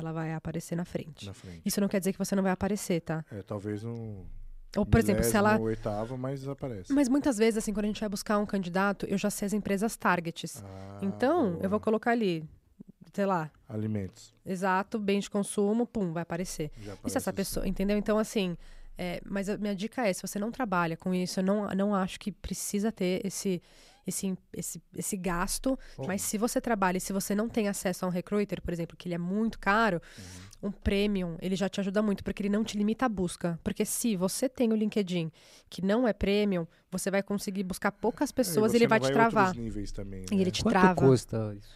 [0.00, 1.26] ela vai aparecer na frente.
[1.26, 1.62] Na frente.
[1.64, 3.24] Isso não quer dizer que você não vai aparecer, tá?
[3.30, 4.26] É, talvez no
[4.76, 5.58] Ou, por exemplo, se ela.
[5.58, 6.92] oitavo, mas aparece.
[6.92, 9.52] Mas muitas vezes, assim, quando a gente vai buscar um candidato, eu já sei as
[9.52, 10.62] empresas targets.
[10.64, 11.64] Ah, então, boa.
[11.64, 12.44] eu vou colocar ali,
[13.12, 14.34] sei lá, Alimentos.
[14.44, 16.70] Exato, bem de consumo, pum, vai aparecer.
[16.76, 17.36] Já E se aparece essa assim.
[17.36, 17.96] pessoa, entendeu?
[17.96, 18.56] Então, assim,
[18.98, 21.94] é, mas a minha dica é, se você não trabalha com isso, eu não, não
[21.94, 23.62] acho que precisa ter esse,
[24.10, 26.06] esse, esse, esse gasto, Bom.
[26.06, 28.96] mas se você trabalha e se você não tem acesso a um recruiter, por exemplo,
[28.96, 30.00] que ele é muito caro,
[30.62, 30.68] Uhum.
[30.68, 33.58] um premium, ele já te ajuda muito, porque ele não te limita a busca.
[33.64, 35.32] Porque se você tem o LinkedIn
[35.70, 39.10] que não é premium, você vai conseguir buscar poucas pessoas É, e ele vai te
[39.10, 39.54] travar.
[39.94, 40.40] também, E né?
[40.42, 40.94] ele te Quanto trava.
[40.94, 41.68] custa isso?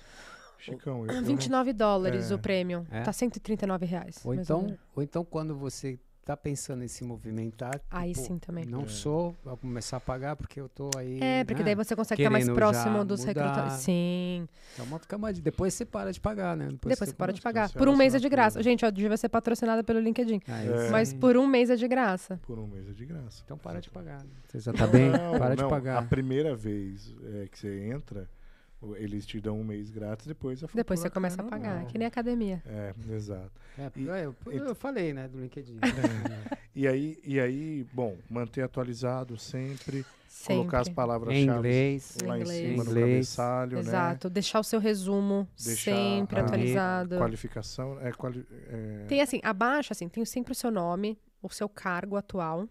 [0.59, 2.35] Chicão, eu, Ah, eu não- 29 dólares É.
[2.35, 2.87] o premium.
[2.91, 3.03] É?
[3.03, 4.20] Tá 139 reais.
[4.24, 8.64] Ou então, ou então quando você tá pensando em se movimentar, Aí pô, sim também.
[8.64, 8.89] não É.
[8.89, 11.20] sou, vou começar a pagar porque eu tô aí.
[11.22, 11.66] É, porque né?
[11.66, 13.75] daí você consegue estar mais próximo dos recrutadores.
[13.75, 14.49] Sim.
[14.73, 16.69] Então, uma fica mais- Depois você para de pagar, né?
[16.70, 17.70] Depois você para de pagar.
[17.73, 18.62] Por um a mês é de graça.
[18.62, 20.40] Gente, ó, devia ser patrocinada pelo LinkedIn.
[20.49, 20.86] Aí É.
[20.86, 20.90] sim.
[20.90, 22.40] Mas por um mês é de graça.
[22.47, 23.43] Por um mês é de graça.
[23.44, 24.24] Então para de pagar.
[24.49, 25.11] Você já tá bem?
[25.11, 25.99] Não, para de não, pagar.
[25.99, 28.28] A primeira vez é, que você entra,
[28.97, 31.69] eles te dão um mês grátis, depois a Depois você começa a pagar.
[31.70, 31.89] normal.
[31.89, 32.62] É que nem academia.
[32.66, 33.51] É, exato.
[33.78, 35.78] É, E- eu, eu e- falei, né, do LinkedIn.
[36.77, 40.05] E aí, e aí, bom, manter atualizado sempre,
[40.44, 40.90] colocar as Sempre.
[40.90, 42.16] em palavras-chave inglês.
[42.24, 42.59] lá em Inglês.
[42.70, 43.11] cima no Inglês.
[43.36, 43.81] cabeçalho, né?
[43.81, 44.28] Exato.
[44.28, 47.16] Deixar o seu resumo Deixar sempre atualizado.
[47.16, 51.69] Qualificação, é, quali é, Tem assim, abaixo, assim, tem sempre o seu nome, o seu
[51.69, 52.69] cargo atual.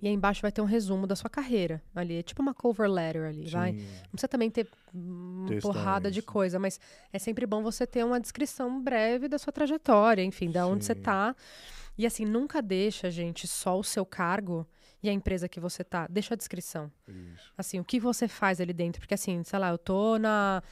[0.00, 2.18] E aí embaixo vai ter um resumo da sua carreira ali.
[2.18, 3.72] É tipo uma cover letter ali, vai?
[3.72, 6.78] sim, Não precisa também ter uma porrada de coisa, mas
[7.12, 10.94] é sempre bom você ter uma descrição breve da sua trajetória, enfim, da onde você
[10.94, 11.00] Sim.
[11.00, 11.34] tá.
[11.96, 14.64] E assim, nunca deixa, gente, só o seu cargo
[15.02, 16.06] e a empresa que você tá.
[16.08, 16.90] Deixa a descrição.
[17.08, 17.52] isso.
[17.56, 19.00] Assim, o que você faz ali dentro.
[19.00, 20.62] Porque assim, sei lá, eu tô na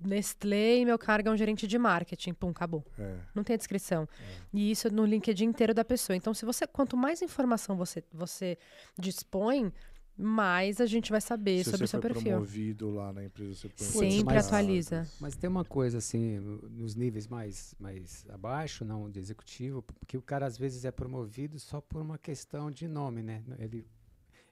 [0.00, 2.34] Nestlé e meu cargo é um gerente de marketing.
[2.34, 2.84] Pum, acabou.
[2.98, 4.08] É, Não tem a descrição.
[4.52, 6.16] E isso no LinkedIn inteiro da pessoa.
[6.16, 8.58] Então, se você, quanto mais informação você, você
[8.98, 9.72] dispõe,
[10.16, 12.22] mais a gente vai saber se sobre o seu perfil.
[12.22, 14.46] promovido lá na empresa, você põe Sempre dados.
[14.46, 15.08] atualiza.
[15.18, 20.16] Mas tem uma coisa assim, no- nos níveis mais, mais abaixo, não de executivo, porque
[20.16, 23.42] o cara às vezes é promovido só por uma questão de nome, né?
[23.58, 23.84] Ele,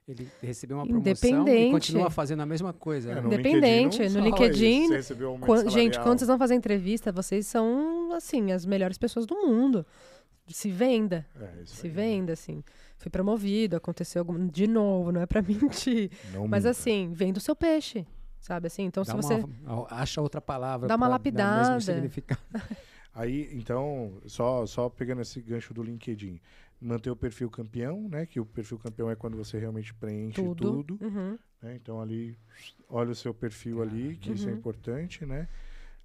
[0.07, 1.71] ele recebeu uma promoção e Independente.
[1.71, 3.11] continua fazendo a mesma coisa.
[3.11, 3.21] É, né?
[3.21, 6.37] no Independente, LinkedIn, no LinkedIn, isso, você recebeu um aumento Quan- gente, quando vocês vão
[6.37, 9.85] fazer entrevista, vocês são, assim, as melhores pessoas do mundo.
[10.47, 11.93] Se venda, É, se aí.
[11.93, 12.61] venda, assim.
[12.97, 14.45] Fui promovido, aconteceu algum...
[14.47, 16.11] De novo, não é pra mentir.
[16.33, 16.71] Não Mas minta.
[16.71, 18.05] assim, vende o seu peixe,
[18.41, 18.67] sabe?
[18.67, 19.43] Assim, então Dá se uma- você...
[19.89, 20.87] acha outra palavra.
[20.87, 21.79] Dá uma pra dar o mesmo lapidada.
[21.81, 22.41] significado.
[23.15, 26.39] Aí, então, só, só pegando esse gancho do LinkedIn,
[26.83, 28.25] manter o perfil campeão, né?
[28.25, 30.83] Que o perfil campeão é quando você realmente preenche Tudo.
[30.83, 30.97] tudo.
[31.01, 31.37] Uhum.
[31.61, 31.75] né?
[31.75, 32.37] Então ali,
[32.89, 34.57] olha o seu perfil ali, que isso é Uhum.
[34.57, 35.47] importante, né?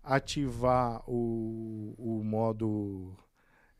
[0.02, 3.16] Ativar o, o modo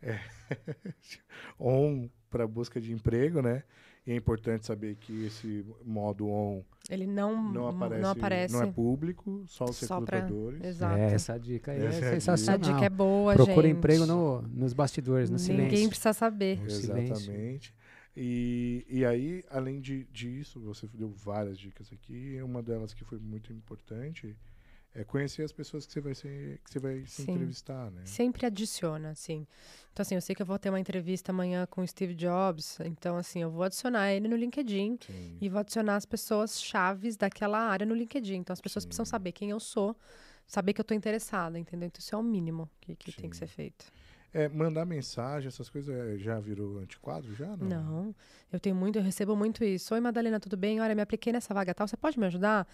[0.03, 0.19] é,
[1.59, 3.63] on para busca de emprego, né?
[4.09, 8.55] E é importante saber que esse modo on Ele não, não aparece, não aparece.
[8.55, 10.27] não é público, só os Só pra-.
[10.63, 10.97] Exato.
[10.97, 12.09] É, essa dica aí Essa é a é dica.
[12.09, 12.59] A sensacional.
[12.73, 13.77] dica é boa, Procura gente.
[13.77, 15.89] emprego no, nos bastidores, no Ninguém silêncio.
[15.91, 16.59] precisa saber.
[16.59, 17.13] No silêncio.
[17.17, 17.75] Exatamente.
[18.17, 22.41] E, e aí, além de, disso, você deu várias dicas aqui.
[22.43, 24.35] Uma delas que foi muito importante
[24.99, 27.31] é conhecer as pessoas que você vai, ser, que você vai se Sim.
[27.31, 28.03] entrevistar, né?
[28.05, 29.47] Sempre adiciona, assim.
[29.93, 32.79] Então, assim, eu sei que eu vou ter uma entrevista amanhã com o Steve Jobs,
[32.81, 35.39] então, assim, eu vou adicionar ele no LinkedIn Sim.
[35.41, 38.39] e vou adicionar as pessoas chaves daquela área no LinkedIn.
[38.39, 39.11] Então, as pessoas precisam Sim.
[39.11, 39.97] saber quem eu sou,
[40.49, 41.87] saber que eu tô interessada, entendeu?
[41.87, 43.47] Então, isso é o mínimo que, que tem que Sim.
[43.47, 43.93] ser feito.
[44.35, 47.33] É, mandar mensagem, essas coisas é, já virou antiquadro?
[47.35, 47.57] Já?
[47.57, 47.69] Não.
[47.69, 48.15] Não,
[48.53, 49.95] eu tenho muito, eu recebo muito isso.
[49.95, 50.81] Oi, Madalena, tudo bem?
[50.81, 52.67] Olha, me apliquei nessa vaga tal, você pode me ajudar?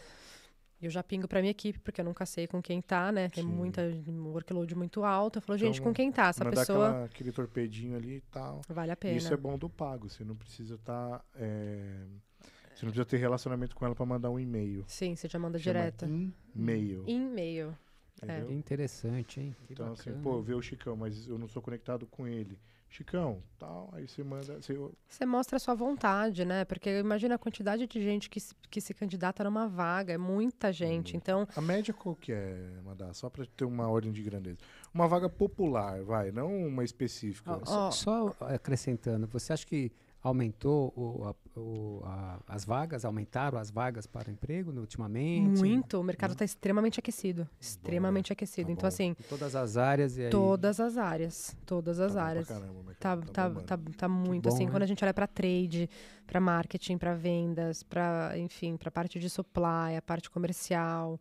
[0.86, 3.28] Eu já pingo pra minha equipe, porque eu nunca sei com quem tá, né?
[3.28, 3.50] Tem Sim.
[3.50, 5.38] muita um workload muito alto.
[5.38, 6.28] Eu falo, Então, gente, com quem tá?
[6.28, 8.60] Essa pessoa aquela- aquele torpedinho ali e tal.
[8.68, 9.16] vale a pena.
[9.16, 10.08] Isso é bom do pago.
[10.08, 11.24] Você não precisa estar.
[11.34, 14.84] você não precisa ter relacionamento com ela para mandar um e-mail.
[14.88, 16.04] Sim, você já manda Chama direto.
[16.54, 17.04] E-mail.
[17.06, 17.76] E-mail.
[18.22, 18.46] entendeu?
[18.46, 19.56] Que interessante, hein?
[19.66, 20.22] Que Então, assim, bacana.
[20.22, 22.58] pô, vê o Chicão, mas eu não sou conectado com ele.
[22.94, 24.62] Chicão, tal, aí você manda.
[24.62, 26.64] Você, Você mostra a sua vontade, né?
[26.64, 30.72] Porque imagina a quantidade de gente que se, que se candidata numa vaga, é muita
[30.72, 31.14] gente.
[31.14, 31.16] muito.
[31.16, 32.54] Então, a média qual que é,
[32.84, 33.12] Madá?
[33.12, 34.58] Só para ter uma ordem de grandeza.
[34.94, 37.60] Uma vaga popular, vai, não uma específica.
[37.64, 39.90] Só, só acrescentando, você acha que
[40.24, 45.62] aumentou o, a- o- a- as vagas, aumentaram as vagas para emprego no- ultimamente?
[45.62, 47.46] muito, o mercado está extremamente aquecido.
[47.60, 48.66] Extremamente aquecido.
[48.68, 48.88] Tá então, bom.
[48.88, 50.30] assim, Em todas as áreas e aí...
[50.30, 51.54] todas as áreas.
[51.66, 52.48] Todas as Tá áreas.
[52.48, 54.64] caramba, o Tá, mercado tá, tá, tá muito bom, assim.
[54.64, 54.70] né?
[54.70, 55.90] Quando a gente olha para trade,
[56.26, 61.20] para marketing, para vendas, para, enfim, para parte de supply, a parte comercial,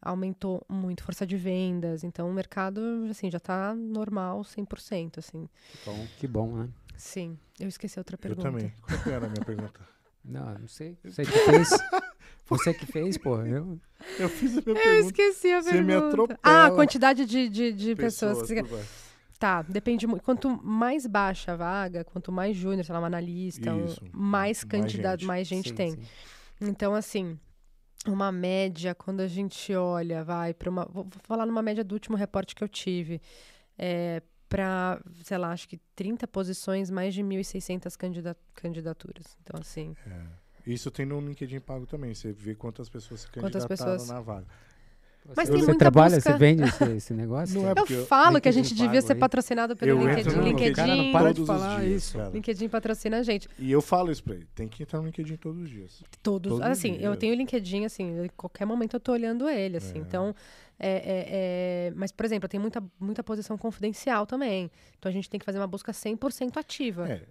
[0.00, 2.04] aumentou muito força de vendas.
[2.04, 5.48] Então, o mercado, assim, já tá normal 100%, assim.
[5.72, 6.68] Que bom, que bom, né?
[6.96, 7.38] Sim.
[7.58, 8.42] Eu esqueci outra Eu pergunta.
[8.50, 8.72] também.
[8.82, 9.80] Qual que era a minha pergunta?
[10.26, 10.96] Não, não sei.
[11.04, 11.68] Você que fez.
[12.48, 13.42] Você que fez, pô.
[13.42, 13.78] Eu,
[14.18, 15.00] Eu fiz a minha Eu pergunta.
[15.06, 15.86] esqueci a Você pergunta.
[16.00, 16.38] me atropela.
[16.42, 18.48] Ah, a quantidade de, de, de pessoas.
[18.48, 18.84] que você.
[19.38, 20.22] Tá, depende muito.
[20.22, 24.14] Quanto mais baixa a vaga, quanto mais júnior, sei lá, um analista, um- Isso, mais
[24.14, 25.26] mais candidato, gente.
[25.26, 25.90] mais gente sim, tem.
[25.90, 26.02] sim.
[26.62, 27.38] Então, assim,
[28.06, 30.86] uma média, quando a gente olha, vai para uma.
[30.86, 33.20] Vou vou falar numa média do último reporte que eu tive.
[33.76, 34.22] É,
[34.54, 39.36] para, sei lá, acho que 30 posições, mais de 1.600 candida candidaturas.
[39.42, 40.44] Então, assim, É.
[40.66, 42.14] Isso tem no LinkedIn Pago também.
[42.14, 44.08] Você vê quantas pessoas se candidataram pessoas.
[44.08, 44.46] na vaga.
[45.36, 46.32] Mas você tem muita trabalha, busca.
[46.32, 47.54] você vende esse, esse negócio?
[47.60, 50.20] Não é eu eu- falo que a gente devia ser patrocinado pelo Eu LinkedIn.
[50.20, 52.18] entro no LinkedIn, cara não para de todos falar dias, isso.
[52.18, 52.30] cara.
[52.30, 53.48] LinkedIn patrocina a gente.
[53.58, 54.46] E eu falo isso pra ele.
[54.54, 56.02] Tem que entrar no LinkedIn todos os dias.
[56.22, 56.52] Todos.
[56.52, 57.16] Todo assim, eu dia.
[57.16, 59.98] tenho o LinkedIn, assim, em qualquer momento eu tô olhando ele, assim.
[59.98, 60.00] É.
[60.02, 60.34] Então,
[60.78, 64.70] é, é- é- Mas, por exemplo, tem muita, muita posição confidencial também.
[64.98, 67.08] Então a gente tem que fazer uma busca 100% ativa.
[67.08, 67.22] É,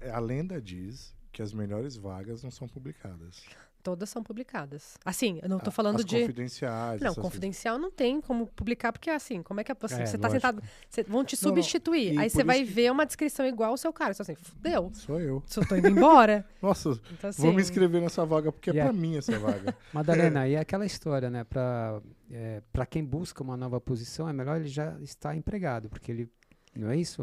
[0.00, 3.42] é, a lenda diz que as melhores vagas não são publicadas.
[3.86, 4.98] Todas são publicadas.
[5.04, 6.18] Assim, eu não tô A- falando as de.
[6.22, 7.00] confidenciais.
[7.00, 10.18] Não, confidencial não tem como publicar, porque assim, como é que é você, É, você
[10.18, 10.46] tá lógico.
[10.48, 10.62] sentado.
[10.90, 11.56] Você, vão te Não, não.
[11.56, 12.14] substituir.
[12.14, 14.12] E Aí você vai que- ver uma descrição igual ao seu cara.
[14.12, 15.02] Você assim, fudeu, coisas.
[15.04, 15.40] Sou eu.
[15.46, 16.44] só tô indo embora.
[16.60, 19.38] Nossa, Então, assim, vou me inscrever nessa vaga porque é E a- pra mim essa
[19.38, 19.76] vaga.
[19.94, 21.44] Madalena, e aquela história, né?
[21.44, 26.10] Para é, pra quem busca uma nova posição, é melhor ele já estar empregado, porque
[26.10, 26.28] ele.
[26.74, 27.22] Não é isso?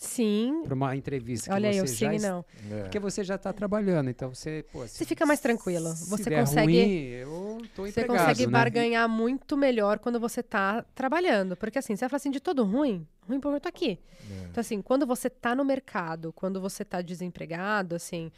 [0.00, 0.62] Sim.
[0.64, 1.50] Para uma entrevista.
[1.50, 2.44] que Olha aí, você eu já sim não.
[2.70, 2.82] É.
[2.82, 4.64] Porque você já está trabalhando, então você.
[4.72, 5.88] Pô, Você fica mais tranquilo.
[5.92, 8.52] se Você der consegue- Ruim, eu tô Você consegue né?
[8.52, 11.56] barganhar muito melhor quando você tá trabalhando.
[11.56, 13.98] Porque assim, você vai falar assim, de todo ruim, ruim por eu tô aqui.
[14.30, 14.44] É.
[14.50, 18.30] Então, assim, quando você tá no mercado, quando você tá desempregado, assim,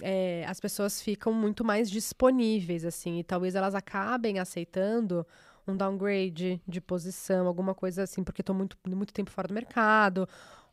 [0.00, 5.26] é, as pessoas ficam muito mais disponíveis, assim, e talvez elas acabem aceitando
[5.68, 10.26] um downgrade de posição, alguma coisa assim, porque estou muito, muito tempo fora do mercado,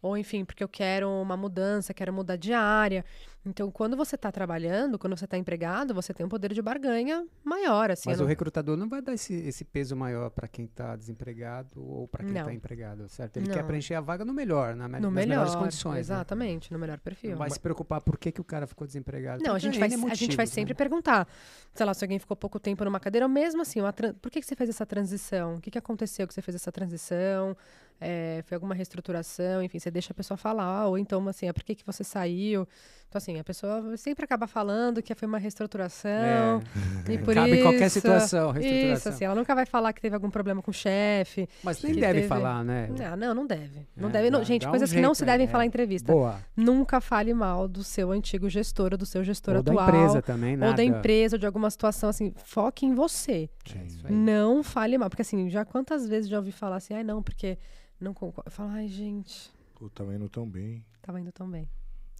[0.03, 3.03] ou enfim, porque eu quero uma mudança, quero mudar de área.
[3.45, 7.25] Então, quando você está trabalhando, quando você está empregado, você tem um poder de barganha
[7.43, 8.03] maior, assim.
[8.07, 10.95] Mas eu o não- recrutador não vai dar esse, esse peso maior para quem está
[10.95, 12.41] desempregado ou para quem Não.
[12.41, 13.35] está empregado, certo?
[13.37, 13.67] Ele quer Não.
[13.67, 15.95] preencher a vaga no melhor, na, me- no nas melhor, melhores condições.
[15.95, 15.99] né?
[16.15, 17.31] exatamente, no melhor perfil.
[17.31, 19.43] Não vai se preocupar por que, que o cara ficou desempregado.
[19.43, 20.45] Não, a gente, vai, N a gente vai motivos, né?
[20.45, 21.27] sempre perguntar.
[21.73, 24.39] Sei lá, se alguém ficou pouco tempo numa cadeira, ou mesmo assim, uma por que,
[24.39, 25.55] que você fez essa transição?
[25.55, 27.57] O que, que aconteceu que você fez essa transição?
[28.03, 29.63] É, foi alguma reestruturação?
[29.63, 32.67] Enfim, você deixa a pessoa falar, ou então, assim, é por que, que você saiu?
[33.07, 36.61] Então, assim, a pessoa sempre acaba falando que foi uma reestruturação.
[37.07, 37.11] É.
[37.13, 39.11] E por Cabe em qualquer isso- situação, Isso, reestruturação.
[39.13, 41.47] assim, ela nunca vai falar que teve algum problema com o chefe.
[41.63, 42.89] Mas nem deve teve- falar, né?
[42.89, 43.87] Não, não, não deve.
[43.95, 44.29] Não É, deve.
[44.31, 45.31] não- dá- gente, dá um coisas que não jeito, se né?
[45.33, 45.49] devem É.
[45.49, 46.11] falar em entrevista.
[46.11, 46.39] Boa.
[46.57, 49.87] Nunca fale mal do seu antigo gestor ou do seu gestor Ou da atual.
[49.89, 50.71] empresa também, nada.
[50.71, 53.47] ou da empresa, ou de alguma situação assim, foque em você.
[53.65, 53.83] Sim.
[53.85, 54.11] isso aí.
[54.13, 55.07] Não fale mal.
[55.09, 57.57] Porque assim, já quantas vezes já ouvi falar assim, ai não, porque
[57.99, 58.47] não concordo.
[58.47, 60.83] Eu falo, ai, gente, Pô, tava indo tão bem.
[61.01, 61.69] tava indo tão bem.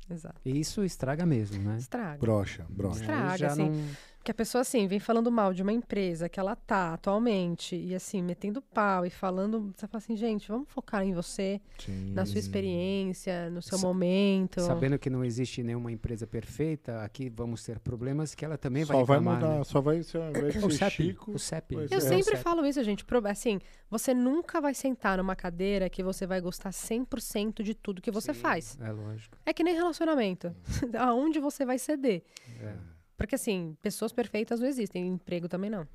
[0.09, 0.35] Exato.
[0.43, 1.77] E Isso estraga mesmo, né?
[1.77, 2.19] Estraga.
[2.19, 2.99] Brocha, brocha.
[3.01, 3.69] Estraga, assim.
[3.69, 3.89] não-
[4.23, 7.93] Que a pessoa, assim, vem falando mal de uma empresa que ela tá atualmente, e
[7.93, 9.73] assim, metendo pau e falando.
[9.75, 12.13] Você fala assim, gente, vamos focar em você, Sim.
[12.13, 14.61] na sua experiência, no seu Sa- momento.
[14.61, 18.95] Sabendo que não existe nenhuma empresa perfeita, aqui vamos ter problemas que ela também vai
[18.97, 19.41] Só vai reclamar.
[19.41, 19.63] mudar, né?
[19.65, 21.31] só vai ser, vai O CEP, Chico.
[21.33, 21.75] o CEP.
[21.75, 23.05] vai Eu ser- É, sempre falo isso, gente.
[23.29, 23.59] Assim,
[23.89, 28.33] você nunca vai sentar numa cadeira que você vai gostar 100% de tudo que você
[28.33, 28.77] Sim, faz.
[28.81, 29.37] É lógico.
[29.45, 30.55] É que nem relacionamento.
[30.97, 32.23] Aonde você vai ceder?
[32.61, 32.93] É.
[33.23, 35.87] Porque, assim, pessoas perfeitas não existem, emprego também não.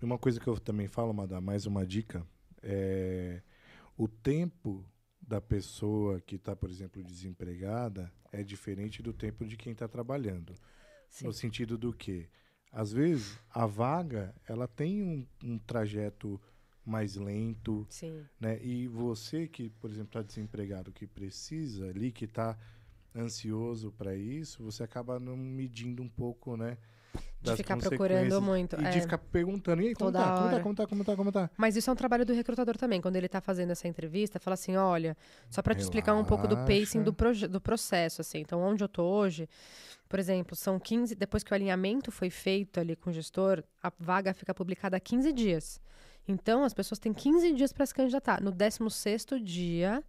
[0.00, 2.26] Uma coisa que eu também falo, Madá, mais uma dica,
[2.62, 3.42] é
[3.98, 4.82] o tempo
[5.20, 10.54] da pessoa que está, por exemplo, desempregada é diferente do tempo de quem está trabalhando.
[11.10, 11.26] Sim.
[11.26, 12.26] No sentido do que,
[12.72, 16.40] às vezes, a vaga ela tem um, um trajeto
[16.82, 18.24] mais lento, Sim.
[18.40, 18.58] né?
[18.64, 22.56] E você que, por exemplo, está desempregado, que precisa ali, que está
[23.14, 26.76] ansioso para isso, você acaba não medindo um pouco, né?
[27.42, 28.80] De ficar procurando muito.
[28.80, 28.90] E é.
[28.90, 31.50] de ficar perguntando, e aí, como tá, como tá, como tá, como tá, como tá?
[31.56, 33.00] Mas isso é um trabalho do recrutador também.
[33.00, 35.16] Quando ele está fazendo essa entrevista, fala assim, olha,
[35.48, 37.14] só para te explicar um pouco do pacing do,
[37.48, 38.40] do processo, assim.
[38.40, 39.48] Então, onde eu tô hoje,
[40.08, 43.90] por exemplo, são 15, depois que o alinhamento foi feito ali com o gestor, a
[43.98, 45.80] vaga fica publicada há 15 dias.
[46.28, 48.42] Então, as pessoas têm 15 dias para se candidatar.
[48.42, 50.04] No 16º dia,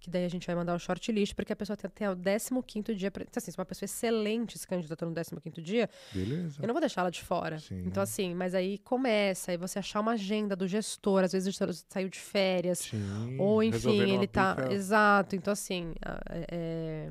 [0.00, 2.94] que daí a gente vai mandar o shortlist, porque a pessoa tem até o 15º
[2.94, 3.10] dia.
[3.10, 6.60] Pra, então, assim, se uma pessoa excelente se candidatou no 15º dia, Beleza.
[6.62, 7.58] eu não vou deixar ela de fora.
[7.58, 7.82] Sim.
[7.86, 11.50] Então, assim, mas aí começa, aí você achar uma agenda do gestor, às vezes o
[11.50, 14.54] gestor saiu de férias, Sim, ou enfim, ele tá.
[14.56, 15.36] pica- Exato.
[15.36, 15.92] Então, assim,
[16.30, 17.10] é- é,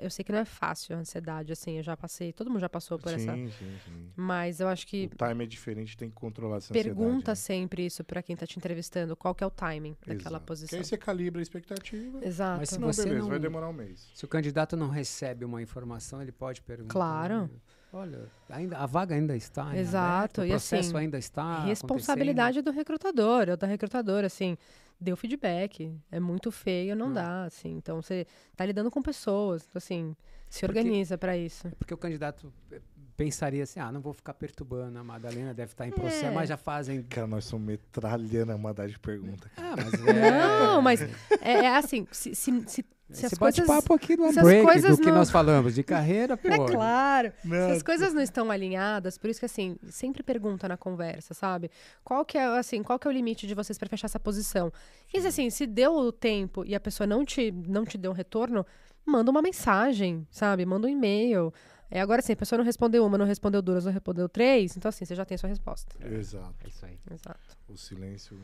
[0.00, 2.68] eu sei que não é fácil a ansiedade, assim, eu já passei, todo mundo já
[2.68, 3.34] passou por essa.
[3.34, 4.12] Sim, sim, sim.
[4.16, 7.84] Mas eu acho que O time é diferente, tem que controlar essa pergunta ansiedade, sempre
[7.86, 10.14] isso pra quem tá te entrevistando, qual que é o timing né?
[10.14, 10.40] daquela Exato.
[10.42, 10.78] Que posição.
[10.78, 12.05] aí você calibra a expectativa.
[12.22, 12.58] Exato.
[12.60, 14.10] Mas se não, você beleza, não- vai demorar um mês.
[14.14, 16.92] Se o candidato não recebe uma informação, ele pode perguntar.
[16.92, 17.50] Claro.
[17.92, 19.74] Olha, ainda, a vaga ainda está.
[19.74, 21.64] em Exato, aberto, o e processo assim, ainda está.
[21.64, 24.58] Responsabilidade do recrutador, ou da recrutadora, assim,
[25.00, 27.12] deu feedback, é muito feio, não Hum.
[27.14, 27.70] dá, assim.
[27.76, 28.26] Então você
[28.56, 30.14] tá lidando com pessoas, então, assim,
[30.48, 31.68] se Porque- organiza pra isso.
[31.78, 32.80] Porque o candidato eh,
[33.16, 36.30] pensaria assim: ah, não vou ficar perturbando, a Madalena deve estar em processo, É.
[36.30, 37.02] mas já fazem.
[37.02, 39.50] Cara, nós somos metralhando a mandar de pergunta.
[39.56, 40.30] Ah, mas é.
[40.66, 41.02] Não, mas
[41.40, 43.66] é, é assim, se, se, se, se as Esse coisas...
[43.66, 46.48] bate-papo aqui do se as Unbreak, coisas do que não- nós falamos, de carreira, pô.
[46.48, 47.32] É claro.
[47.40, 51.32] Se Não, as coisas não estão alinhadas, por isso que assim, sempre pergunta na conversa,
[51.32, 51.70] sabe?
[52.04, 54.72] Qual que é, assim, qual que é o limite de vocês para fechar essa posição?
[55.14, 58.10] E se assim, se deu o tempo e a pessoa não te não te deu
[58.10, 58.66] um retorno,
[59.04, 60.66] manda uma mensagem, sabe?
[60.66, 61.54] Manda um e-mail.
[61.90, 64.88] É, agora assim, a pessoa não respondeu uma, não respondeu duas, não respondeu três, então
[64.88, 65.94] assim, você já tem sua resposta.
[66.06, 66.54] Exato.
[66.64, 66.98] É isso aí.
[67.10, 67.56] Exato.
[67.68, 68.36] O silêncio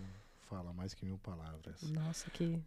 [0.48, 1.82] fala mais que mil palavras.
[1.92, 2.60] Nossa, que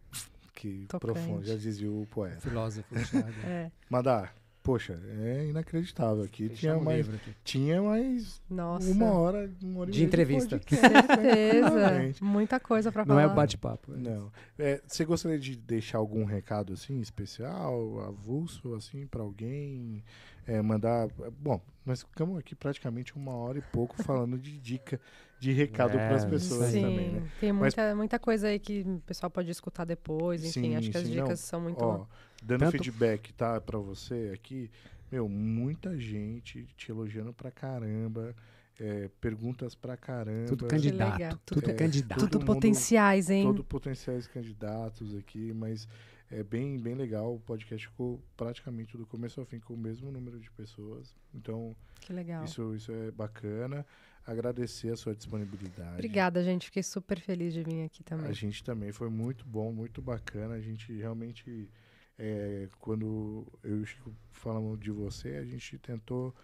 [0.54, 1.12] Que Tocante.
[1.12, 2.40] profundo, já dizia o poeta.
[2.40, 2.88] Filósofo,
[3.46, 6.44] é, Madar, poxa, é inacreditável aqui.
[6.48, 7.34] Tinha Fechamos mais, livro aqui.
[7.44, 8.90] tinha mais nossa.
[8.90, 10.58] uma hora, uma hora De entrevista.
[10.58, 10.88] podcast.
[10.88, 11.68] Certeza.
[11.78, 12.24] Realmente.
[12.24, 13.22] Muita coisa para Não falar.
[13.22, 13.92] é o bate-papo.
[13.94, 14.32] é Não.
[14.58, 20.02] É, você gostaria de deixar algum recado assim especial, avulso assim para alguém?
[20.46, 21.08] É, mandar.
[21.40, 25.00] Bom, nós ficamos aqui praticamente uma hora e pouco falando de dica,
[25.40, 27.28] de recado É, para as pessoas Sim, também, né?
[27.40, 30.90] tem Mas- muita, muita coisa aí que o pessoal pode escutar depois, enfim, Sim, acho
[30.90, 31.36] que as sim, dicas não.
[31.36, 31.82] são muito...
[31.82, 32.06] Ó,
[32.42, 34.70] dando Tanto- feedback, tá, para você aqui,
[35.10, 38.34] meu, muita gente te elogiando pra caramba,
[38.78, 40.46] é, perguntas pra caramba.
[40.48, 41.40] Tudo candidato.
[41.46, 42.18] Tudo É, candidato.
[42.20, 43.44] Tudo mundo- potenciais, hein?
[43.44, 45.88] todo potenciais candidatos aqui, mas
[46.30, 47.34] é bem, bem legal.
[47.34, 51.14] O podcast ficou praticamente do começo ao fim com o mesmo número de pessoas.
[51.34, 52.44] Então, Que legal.
[52.44, 53.86] isso, isso é bacana.
[54.26, 55.94] Agradecer a sua disponibilidade.
[55.94, 56.66] Obrigada, gente.
[56.66, 58.26] Fiquei super feliz de vir aqui também.
[58.26, 60.54] A gente também foi muito bom, muito bacana.
[60.54, 61.70] A gente realmente,
[62.18, 66.34] é, quando eu e o Chico falamos de você, a gente tentou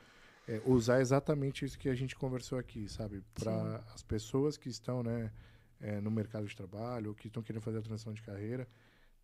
[0.47, 3.21] é, usar exatamente isso que a gente conversou aqui, sabe?
[3.35, 5.33] Para as pessoas que estão né,
[5.81, 8.69] é, no mercado de trabalho ou que estão querendo fazer a transição de carreira,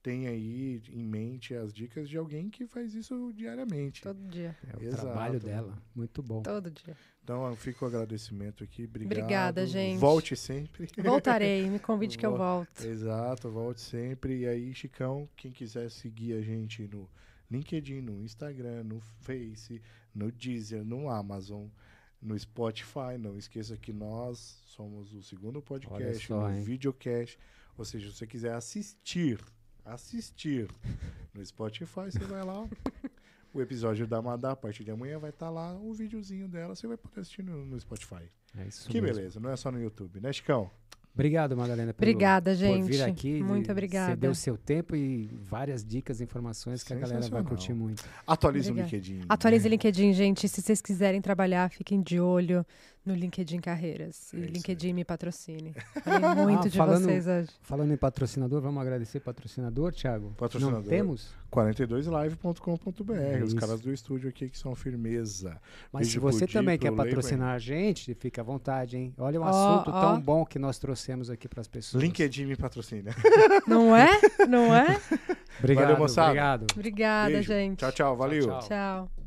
[0.08, 4.00] tem aí em mente as dicas de alguém que faz isso diariamente.
[4.00, 4.56] Todo dia.
[4.66, 5.02] É o Exato.
[5.02, 5.76] trabalho dela.
[5.94, 6.40] Muito bom.
[6.42, 6.96] Todo dia.
[7.22, 8.84] Então, fica o agradecimento aqui.
[8.84, 9.12] Obrigado.
[9.12, 9.98] Obrigada, gente.
[9.98, 10.88] Volte sempre.
[11.02, 11.68] Voltarei.
[11.68, 12.84] Me convide que eu Vol- volto.
[12.86, 14.38] Exato, volte sempre.
[14.38, 17.06] E aí, Chicão, quem quiser seguir a gente no
[17.50, 19.82] LinkedIn, no Instagram, no Face,
[20.14, 21.66] no Deezer, no Amazon,
[22.20, 26.62] no Spotify, não esqueça que nós somos o segundo podcast, só, no hein?
[26.62, 27.38] videocast.
[27.76, 29.38] Ou seja, se você quiser assistir,
[29.92, 30.68] assistir
[31.34, 32.66] no Spotify, você vai lá.
[33.52, 36.74] O episódio da Madá, a partir de amanhã, vai estar lá o videozinho dela.
[36.74, 38.28] Você vai poder assistir no, no Spotify.
[38.56, 39.16] É isso Que mesmo.
[39.16, 40.70] beleza, não é só no YouTube, né, Chicão?
[41.18, 42.84] Obrigado, Madalena, pelo, Obrigada, por gente.
[42.86, 43.42] vir aqui.
[43.42, 44.12] Muito obrigada.
[44.12, 48.04] Você deu seu tempo e várias dicas, informações que a galera vai curtir muito.
[48.24, 48.88] Atualiza Obrigada.
[48.94, 49.24] o LinkedIn.
[49.28, 49.70] Atualize o né?
[49.70, 50.48] LinkedIn, gente.
[50.48, 52.64] Se vocês quiserem trabalhar, fiquem de olho
[53.04, 54.32] no LinkedIn Carreiras.
[54.32, 55.74] É E LinkedIn me patrocine.
[56.04, 57.48] Falei muito Ah, de falando- vocês hoje.
[57.62, 60.32] Falando em patrocinador, vamos agradecer patrocinador, Thiago?
[60.38, 60.82] Patrocinador.
[60.82, 61.34] Não temos?
[61.50, 63.12] 42live.com.br.
[63.14, 65.60] É Os caras do estúdio aqui que são firmeza.
[65.92, 69.14] Mas Beijo se você também quer patrocinar a gente, fica à vontade, hein?
[69.18, 72.02] Olha um assunto tão bom que nós trouxemos aqui para as pessoas.
[72.02, 73.10] LinkedIn me patrocina.
[73.66, 74.08] Não é?
[74.48, 75.00] Não é?
[75.58, 76.28] Obrigado, Valeu, moçada.
[76.28, 76.66] obrigado.
[76.72, 77.48] Obrigada, Beijo.
[77.48, 77.78] gente.
[77.78, 78.16] Tchau, tchau.
[78.16, 78.46] Valeu.
[78.46, 78.60] tchau.
[78.60, 79.17] Tchau.